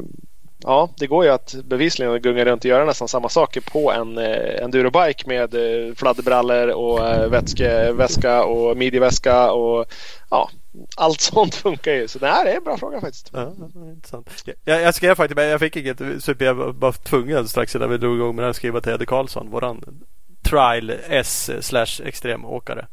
[0.63, 4.19] ja, det går ju att bevisligen gunga runt och göra nästan samma saker på en
[4.19, 9.87] eh, endurobike med eh, fladderbrallor och eh, vätskeväska och midjeväska och
[10.31, 10.51] ja,
[10.97, 12.09] allt sånt funkar ju.
[12.09, 13.31] Så det här är en bra fråga faktiskt.
[13.33, 14.45] Ja, intressant.
[14.65, 18.17] Jag, jag skrev faktiskt, jag fick inget super, jag var tvungen strax innan vi drog
[18.17, 20.05] igång med det här skriva till Eddie Karlsson, våran
[20.43, 22.87] trial S slash extremåkare.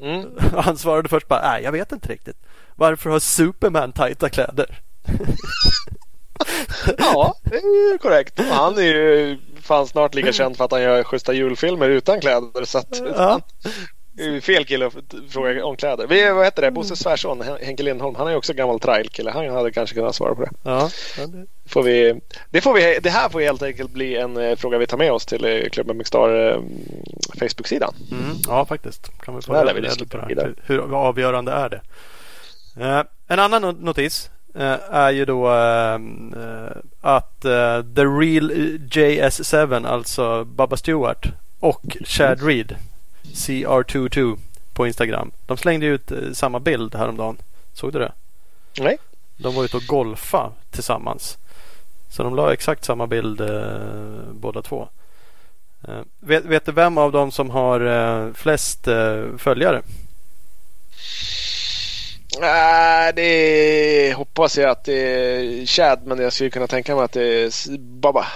[0.00, 0.30] Mm.
[0.56, 2.36] Han svarade först bara, nej jag vet inte riktigt.
[2.76, 4.80] Varför har Superman tajta kläder?
[6.98, 8.40] ja, det är ju korrekt.
[8.40, 12.64] Han är ju fan snart lika känd för att han gör schyssta julfilmer utan kläder.
[12.64, 13.40] Så att ja.
[14.42, 14.94] Fel kille att
[15.28, 16.06] fråga om kläder.
[16.06, 16.70] Vi, vad heter det?
[16.70, 18.14] Bosse svärson Henke Lindholm.
[18.14, 19.30] Han är också gammal trailkille.
[19.30, 20.50] Han hade kanske kunnat svara på det.
[20.62, 21.46] Ja, det...
[21.66, 22.20] Får vi,
[22.50, 25.12] det, får vi, det här får helt enkelt bli en eh, fråga vi tar med
[25.12, 26.60] oss till eh, Klubben Mixstar eh,
[27.38, 27.94] Facebook-sidan.
[28.10, 29.10] Mm, ja, faktiskt.
[29.22, 30.54] Kan vi få reda på det här.
[30.62, 31.80] Hur avgörande är det?
[32.80, 35.98] Uh, en annan notis uh, är ju då uh,
[37.00, 37.40] att
[37.94, 38.50] The Real
[38.90, 41.26] JS7, alltså Baba Stewart
[41.60, 42.76] och Chad Reed
[43.32, 44.38] CR22
[44.72, 45.30] på Instagram.
[45.46, 47.36] De slängde ut eh, samma bild häromdagen.
[47.72, 48.12] Såg du det?
[48.78, 48.98] Nej.
[49.36, 51.38] De var ute och golfa tillsammans.
[52.10, 54.88] Så de la exakt samma bild eh, båda två.
[55.88, 59.82] Eh, vet, vet, du vem av dem som har eh, flest eh, följare?
[62.42, 67.12] Äh, det hoppas jag att det är Chad men jag skulle kunna tänka mig att
[67.12, 68.26] det är Baba.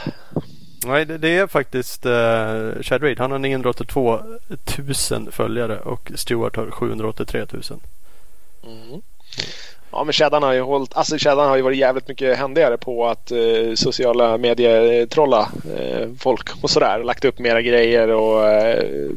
[0.87, 3.19] Nej, det, det är faktiskt uh, Chad Reed.
[3.19, 4.21] Han har 982
[5.11, 7.63] 000 följare och Stewart har 783 000.
[8.65, 9.03] Mm.
[9.91, 13.07] Ja men Chaddan har ju hållit, alltså Chaddan har ju varit jävligt mycket händigare på
[13.07, 17.03] att eh, sociala medier trolla eh, folk och sådär.
[17.05, 19.11] Lagt upp mera grejer och eh,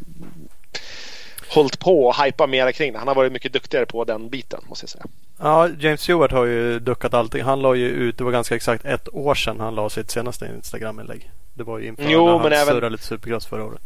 [1.49, 2.99] hållit på och hypa mera kring det.
[2.99, 5.05] Han har varit mycket duktigare på den biten måste jag säga.
[5.39, 7.43] Ja, James Stewart har ju duckat allting.
[7.43, 10.45] Han la ju ut, det var ganska exakt ett år sedan han la sitt senaste
[10.55, 11.29] Instagram-inlägg.
[11.53, 13.81] Det var ju inför jo, när han men surrade även, lite supercross förra året.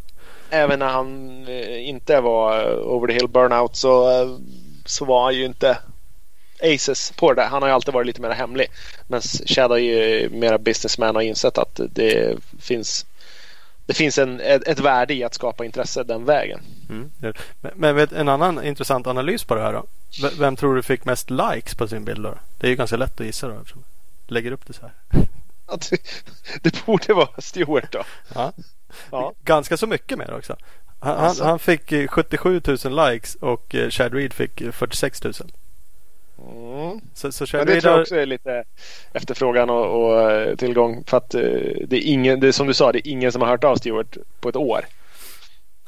[0.50, 4.36] Även när han eh, inte var eh, over the hill burnout så, eh,
[4.84, 5.78] så var han ju inte
[6.62, 7.48] aces på det där.
[7.48, 8.66] Han har ju alltid varit lite mer hemlig.
[9.06, 13.06] Men Chad är ju mera businessman och insett att det finns
[13.86, 16.60] det finns en, ett, ett värde i att skapa intresse den vägen.
[16.90, 17.10] Mm.
[17.60, 19.84] Men, men vet, en annan intressant analys på det här då.
[20.22, 22.34] V- Vem tror du fick mest likes på sin bild då?
[22.58, 23.54] Det är ju ganska lätt att gissa då.
[24.26, 24.92] Lägger upp det så här.
[25.66, 25.92] Att
[26.62, 28.04] det borde vara Stewart då.
[28.34, 28.52] Ja.
[29.10, 29.32] Ja.
[29.44, 30.56] Ganska så mycket mer också.
[31.00, 31.42] Han, Alltså.
[31.42, 35.32] han, han fick eh, 77 000 likes och eh, Chad Reed fick eh, 46 000.
[36.38, 37.00] Mm.
[37.14, 38.64] Så, så Chad Men det Reed tror jag också är lite
[39.12, 41.04] efterfrågan och, och eh, tillgång.
[41.06, 41.40] För att eh,
[41.86, 43.76] det är ingen, det är som du sa, det är ingen som har hört av
[43.76, 44.84] Stewart på ett år.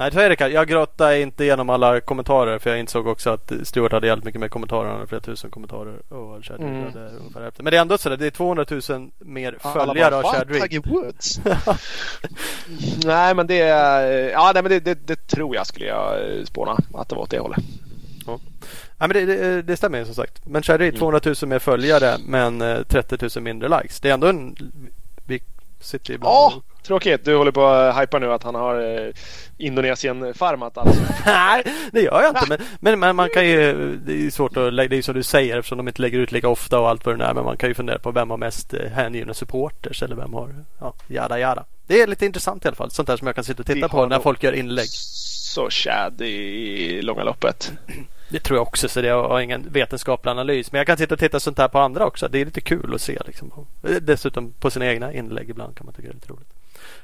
[0.01, 0.49] Nej, så är det.
[0.49, 4.41] Jag grottade inte igenom alla kommentarer för jag insåg också att Stuart hade jävligt mycket
[4.41, 4.85] mer kommentarer.
[4.89, 6.85] Han hade flera tusen kommentarer och Chad Mm.
[6.85, 7.65] hade ungefär hälften.
[7.65, 10.33] Men det är ändå så där, det är 200 000 mer följare av "Va?
[10.35, 10.49] Chad.
[10.49, 11.41] Tiger Woods?
[13.05, 16.45] nej men det, är- ja, nej, men det, det, det tror jag skulle jag eh,
[16.45, 16.79] spåna.
[16.95, 17.59] Att det var åt det hållet.
[18.27, 20.47] Nej, men det, det, det stämmer som sagt.
[20.47, 24.01] Men Chad Reed 200 000 mer följare men eh, 30 000 mindre likes.
[24.01, 24.57] Det är ändå en...
[25.27, 25.43] Vi
[25.81, 26.53] sitter ibland Ja,
[26.89, 27.25] tråkigt.
[27.25, 29.13] Du håller på att hypa nu att han har eh,
[29.59, 31.01] Indonesien-farmat alltså.
[31.27, 32.47] Nej, det gör jag inte.
[32.49, 35.03] Men, men, men man kan ju, det är ju svårt att lägga, det är ju
[35.03, 37.35] som du säger eftersom de inte lägger ut lika ofta och allt vad det är.
[37.35, 40.55] Men man kan ju fundera på vem har mest eh, hängivna supporters eller vem har,
[40.81, 41.65] ja, jada jada.
[41.87, 42.91] Det är lite intressant i alla fall.
[42.91, 44.89] Sånt där som jag kan sitta och titta på när folk gör inlägg.
[44.89, 47.73] Så Chad i långa loppet.
[48.31, 50.73] Det tror jag också, så det har ingen vetenskaplig analys.
[50.73, 52.29] Men jag kan sitta och titta sånt här på andra också.
[52.29, 53.19] Det är lite kul att se.
[53.27, 53.67] Liksom.
[54.01, 56.58] Dessutom på sina egna inlägg ibland kan man tycka det är lite roligt.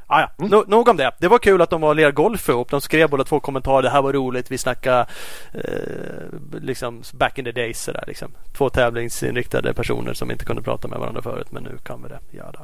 [0.06, 0.30] Ah, ja.
[0.38, 0.50] Mm.
[0.50, 1.10] no, nog om det.
[1.18, 2.70] Det var kul att de var och lirade golf ihop.
[2.70, 3.82] De skrev båda två kommentarer.
[3.82, 4.50] Det här var roligt.
[4.50, 5.06] Vi snackade
[5.52, 7.82] eh, liksom back in the days.
[7.82, 8.32] Sådär, liksom.
[8.56, 11.52] Två tävlingsinriktade personer som inte kunde prata med varandra förut.
[11.52, 12.36] Men nu kan vi det.
[12.36, 12.60] Jada.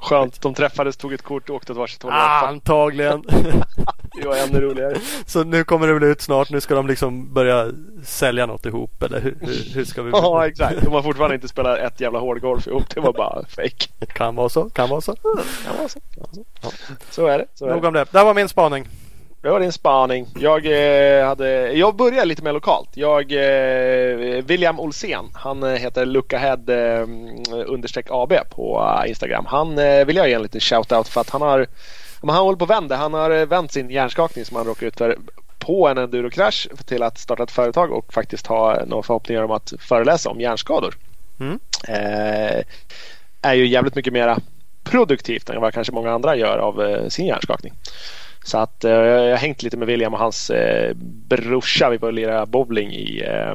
[0.00, 0.42] Skönt.
[0.42, 2.12] De träffades, tog ett kort och åkte åt varsitt håll.
[2.12, 3.24] Ah, antagligen.
[4.26, 4.96] Var ännu roligare.
[5.26, 6.50] Så nu kommer det väl ut snart.
[6.50, 7.70] Nu ska de liksom börja
[8.04, 9.02] sälja något ihop.
[9.02, 10.10] Eller hur, hur, hur ska vi?
[10.14, 10.82] Ja exakt.
[10.82, 12.94] De har fortfarande inte spelat ett jävla hårdgolf ihop.
[12.94, 14.06] Det var bara fake.
[14.14, 14.70] Kan vara så.
[14.70, 15.14] Kan vara så.
[15.16, 16.00] Kan vara så.
[16.14, 16.24] Kan
[16.62, 16.76] vara så.
[17.10, 17.46] Så är det.
[17.54, 17.88] Så är Nog det.
[17.88, 18.06] om det.
[18.10, 18.88] Det var min spaning.
[19.42, 20.26] Det var din spaning.
[20.34, 22.88] Jag, eh, hade, jag börjar lite mer lokalt.
[22.94, 27.06] Jag, eh, William Olsén, han eh, heter Lookahead eh,
[28.10, 29.46] AB på eh, Instagram.
[29.48, 31.66] Han eh, vill jag ge en liten shout-out för att han har,
[32.22, 32.96] men han håller på att vända.
[32.96, 35.18] Han har eh, vänt sin hjärnskakning som han råkade ut för
[35.58, 39.72] på en endurokrasch till att starta ett företag och faktiskt ha några förhoppningar om att
[39.78, 40.94] föreläsa om hjärnskador.
[41.40, 41.58] Mm.
[41.88, 42.64] Eh,
[43.42, 44.38] är ju jävligt mycket mera
[44.84, 47.72] produktivt än vad kanske många andra gör av eh, sin hjärnskakning.
[48.44, 50.94] Så att eh, jag har hängt lite med William och hans eh,
[51.28, 51.90] brorsa.
[51.90, 53.54] Vi och lirade bowling i, eh,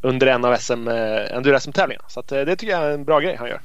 [0.00, 2.08] under en av SM, eh, enduro SM-tävlingarna.
[2.08, 3.60] Så att, eh, det tycker jag är en bra grej han gör.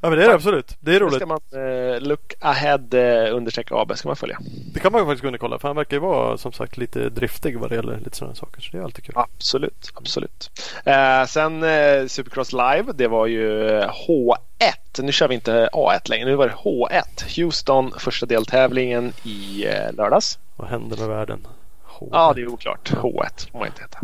[0.00, 0.76] Ja men det är det absolut.
[0.80, 1.14] Det är roligt.
[1.14, 4.38] ska man eh, look ahead eh, understreck AB ska man följa.
[4.74, 5.58] Det kan man ju faktiskt gå in och kolla.
[5.58, 8.60] För han verkar ju vara som sagt lite driftig vad det gäller lite sådana saker.
[8.60, 9.14] Så det är alltid kul.
[9.16, 10.50] Absolut, absolut.
[10.84, 15.02] Eh, sen eh, Supercross Live, det var ju eh, H1.
[15.02, 17.36] Nu kör vi inte A1 längre, nu var det H1.
[17.42, 20.38] Houston, första deltävlingen i eh, lördags.
[20.56, 21.46] Vad händer med världen?
[21.82, 22.08] H.
[22.12, 22.90] Ja, det är oklart.
[22.92, 23.98] H1 får man inte heta.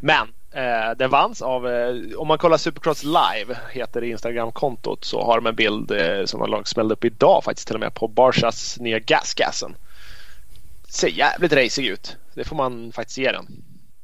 [0.00, 5.24] Men eh, den vanns av, eh, om man kollar Supercross Live, heter det Instagram-kontot, så
[5.24, 8.08] har de en bild eh, som har smällde upp idag faktiskt till och med på
[8.08, 9.74] Barshas nya gasgassen.
[10.88, 12.16] Ser jävligt racig ut.
[12.34, 13.46] Det får man faktiskt ge den.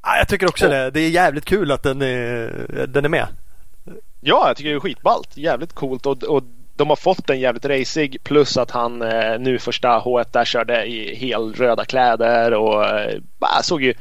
[0.00, 0.90] Ah, jag tycker också det.
[0.90, 3.26] Det är jävligt kul att den är, den är med.
[4.20, 5.36] Ja, jag tycker det är skitballt.
[5.36, 6.42] Jävligt coolt och, och
[6.76, 10.84] de har fått en jävligt racig plus att han eh, nu första H1 där körde
[10.84, 13.94] i helröda kläder och eh, bara såg ju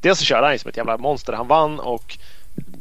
[0.00, 1.32] Dels så körde han ju som ett jävla monster.
[1.32, 2.18] Han vann och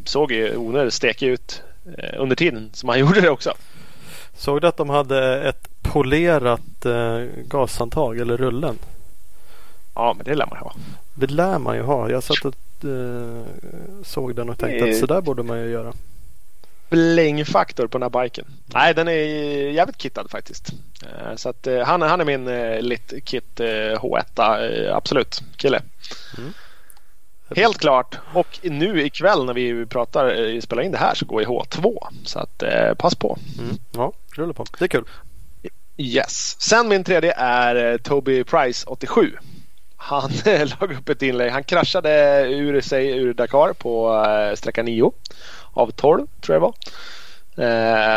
[0.06, 1.62] såg ju onödigt stekig ut
[1.98, 3.54] eh, under tiden som han gjorde det också.
[4.38, 8.78] Såg du att de hade ett polerat eh, gashandtag eller rullen?
[9.96, 10.74] Ja, men det lär man ju ha.
[11.14, 12.10] Det lär man ju ha.
[12.10, 13.44] Jag satt och eh,
[14.04, 14.92] såg den och tänkte Eh.
[14.94, 15.94] att så där borde man ju göra.
[16.90, 18.46] Blängfaktor på den här biken.
[18.66, 19.12] Nej, den är
[19.72, 20.70] jävligt kittad faktiskt.
[21.04, 24.24] Eh, Så att eh, han, han är min eh, lit kit eh, H1
[24.88, 25.82] eh, absolut kille.
[26.38, 26.54] Mm.
[27.56, 28.18] Helt klart.
[28.34, 31.98] Och nu ikväll när vi pratar, eh, spelar in det här så går jag H2.
[32.24, 33.38] Så att eh, pass på.
[33.60, 33.76] Mm.
[33.92, 34.66] Ja, rulla på.
[34.80, 35.06] Det är kul.
[35.98, 36.62] Yes.
[36.62, 39.38] Sen min tredje är eh, Toby Price 87.
[39.98, 41.52] Han eh, lag upp ett inlägg.
[41.52, 45.12] Han kraschade ur sig ur Dakar på eh, sträcka 9
[45.74, 46.74] av 12 tror jag det var.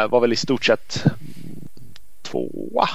[0.03, 1.05] Eh, var väl i stort sett
[2.23, 2.89] tvåa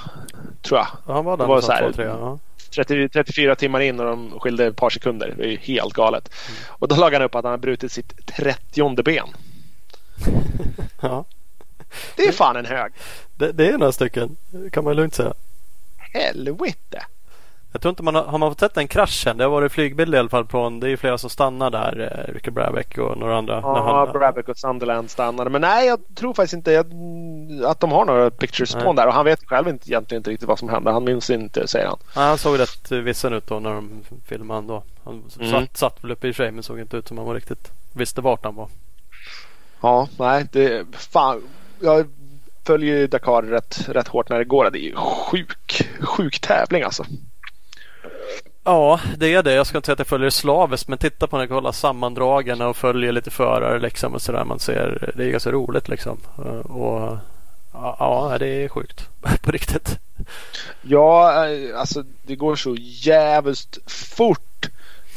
[0.62, 0.88] tror jag.
[1.08, 2.40] Ja, han var där Det var så här- två, tre, ja.
[2.76, 5.34] 30, 34 timmar in och de skilde ett par sekunder.
[5.38, 6.30] Det är ju helt galet.
[6.68, 9.28] Och då lagade han upp att han har brutit sitt 30 ben.
[11.02, 11.26] ja.
[12.16, 12.92] Det är fan en hög.
[13.36, 14.38] Det, det är några stycken.
[14.72, 15.34] kan man lugnt säga.
[15.98, 17.06] Helvete.
[17.74, 19.38] Jag tror inte man har, har man fått sett den kraschen?
[19.38, 20.80] Det har varit flygbild i alla fall från.
[20.80, 22.26] Det är ju flera som stannar där.
[22.28, 23.60] Eh, Ricky Brabeck och några andra.
[23.64, 25.50] Ja, han, Brabeck och Sunderland stannade.
[25.50, 26.88] Men nej, jag tror faktiskt inte att,
[27.72, 28.84] att de har några pictures Nej.
[28.84, 29.08] på där.
[29.08, 30.92] Och han vet själv inte, egentligen inte riktigt vad som hände.
[30.92, 31.98] Han minns inte, säger han.
[32.16, 33.90] Ja, han såg rätt vissen ut då när de
[34.26, 34.84] filmade han då.
[35.04, 35.52] Han Mm.
[35.52, 38.22] satt, satt väl uppe i sig men såg inte ut som han var riktigt visste
[38.22, 38.68] vart han var.
[39.82, 40.86] Ja, nej, det...
[40.92, 41.42] Fan.
[41.80, 42.06] Jag
[42.66, 44.70] följer ju Dakar rätt, rätt hårt när det går.
[44.72, 47.06] Det är ju sjuk, sjuk tävling alltså.
[48.64, 49.54] Ja, det är det.
[49.54, 52.62] Jag ska inte säga att jag följer slaviskt men titta på när jag kollar sammandragen
[52.62, 54.44] och följer lite förare liksom och sådär.
[54.46, 56.18] Man ser, det är ganska roligt liksom.
[56.38, 57.18] Eh, Och
[57.74, 59.10] ja, det är sjukt
[59.42, 60.00] på riktigt.
[60.82, 64.70] Ja, eh, alltså det går så jävligt fort.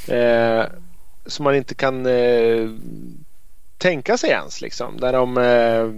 [0.09, 0.65] Eh,
[1.27, 2.71] som man inte kan eh,
[3.79, 5.01] tänka sig ens liksom.
[5.01, 5.91] Där de eh,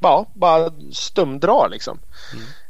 [0.00, 1.98] ja, bara stumdrar liksom.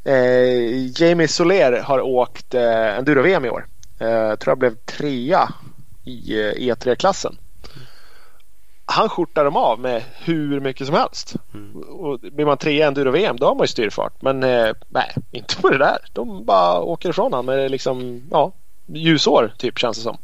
[0.05, 3.67] Eh, Jamie Soler har åkt eh, enduro-VM i år.
[4.01, 5.49] Eh, tror jag blev trea
[6.05, 7.37] i eh, E3-klassen.
[8.85, 11.35] Han skjortar dem av med hur mycket som helst.
[11.89, 14.23] Och blir man trea i enduro-VM då har man ju styrfart.
[14.23, 15.99] Men eh, nej, inte på det där.
[16.13, 18.53] De bara åker ifrån han med liksom, ja,
[18.87, 20.19] ljusår typ känns det som.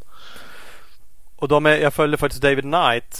[1.35, 3.19] Och de är, jag följde faktiskt David Knight.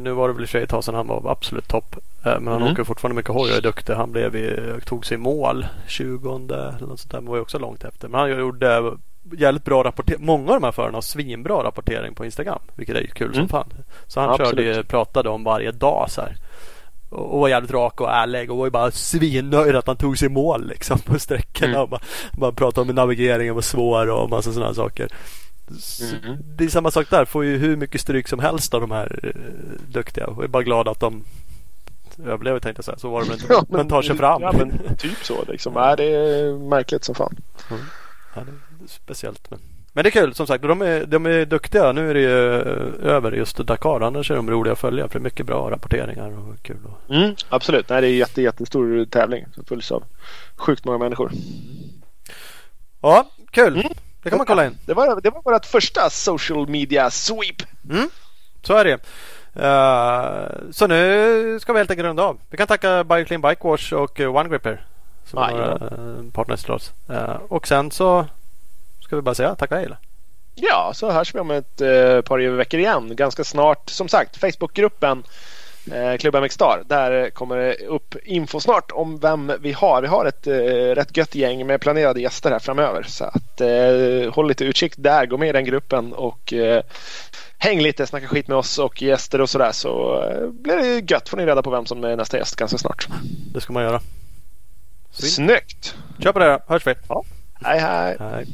[0.00, 1.96] Nu var det väl i och för sig ett tag sedan han var absolut topp.
[2.24, 2.72] Men han Mm.
[2.72, 3.92] åker fortfarande mycket hoj och är duktig.
[3.94, 7.20] Han blev i, tog sig i mål 20 eller något sånt där.
[7.20, 8.08] Men var ju också långt efter.
[8.08, 8.96] Men han gjorde
[9.32, 10.24] jävligt bra rapportering.
[10.26, 12.58] Många av de här förarna har svinbra rapportering på Instagram.
[12.76, 13.48] Vilket är kul som Mm.
[13.48, 13.68] fan.
[14.06, 14.50] Så han Absolut.
[14.50, 16.36] körde ju, pratade om varje dag så här.
[17.10, 20.26] Och var jävligt rak och ärlig och var ju bara svinnöjd att han tog sig
[20.26, 21.68] i mål liksom på sträckorna.
[21.72, 21.80] Mm.
[21.82, 22.00] Och bara,
[22.32, 25.08] bara pratade om hur navigeringen var svår och massa sådana saker.
[25.78, 26.36] Så Mm.
[26.56, 27.24] Det är samma sak där.
[27.24, 29.40] Får ju hur mycket stryk som helst av de här eh,
[29.88, 30.26] duktiga.
[30.26, 31.24] Och är bara glad att de
[32.26, 32.98] överlever tänkte jag säga.
[32.98, 33.62] Så var det väl inte.
[33.76, 34.42] Men, tar sig fram.
[34.42, 35.72] Ja, men typ så liksom.
[35.72, 37.36] Nej, det är märkligt som fan.
[38.34, 38.52] Ja, det
[38.88, 39.50] speciellt.
[39.50, 39.60] Men,
[39.92, 40.62] men det är kul som sagt.
[40.62, 41.92] De är, de är duktiga.
[41.92, 44.00] Nu är det ju eh, över just Dakar.
[44.00, 45.08] Annars är de roliga att följa.
[45.08, 46.80] För det är mycket bra rapporteringar och kul.
[46.84, 47.14] Och...
[47.14, 47.88] Mm, absolut.
[47.88, 49.46] Nej, det är en jätte, jättestor tävling.
[49.54, 50.04] som Följs av
[50.56, 51.30] sjukt många människor.
[53.00, 53.74] Ja, kul.
[53.74, 53.92] Mm.
[54.22, 54.78] Det kan man kolla in.
[54.86, 57.62] Det var, det var vårt första social media sweep.
[58.62, 59.00] Så är det.
[59.56, 62.38] Eh, så nu ska vi helt enkelt runda av.
[62.50, 64.86] Vi kan tacka Bioclean Bike Wash och uh, One Gripper.
[65.24, 66.92] Som är våra eh, partners till oss.
[67.08, 68.26] Eh, och sen så
[69.04, 69.86] ska vi bara säga tack och hej.
[69.86, 69.98] eller?
[70.54, 73.16] Ja, så hörs vi om ett eh, par veckor igen.
[73.16, 73.90] Ganska snart.
[73.90, 75.22] Som sagt, Facebookgruppen
[75.92, 76.82] eh, Klubb MX Star.
[76.86, 80.02] Där kommer det upp info snart om vem vi har.
[80.02, 80.54] Vi har ett eh,
[80.94, 83.02] rätt gött gäng med planerade gäster här framöver.
[83.02, 85.26] Så att eh, håll lite utkik där.
[85.26, 86.82] Gå med i den gruppen och eh,
[87.58, 89.72] häng lite, snacka skit med oss och gäster och sådär.
[89.72, 91.28] Så eh, blir det gött.
[91.28, 93.08] Får ni reda på vem som är nästa gäst ganska snart.
[93.54, 94.00] Det ska man göra.
[95.10, 95.94] Snyggt!
[96.18, 96.58] Kör på det då.
[96.66, 96.94] Hörs vi.
[97.64, 98.16] Hej hej!
[98.20, 98.46] Hej.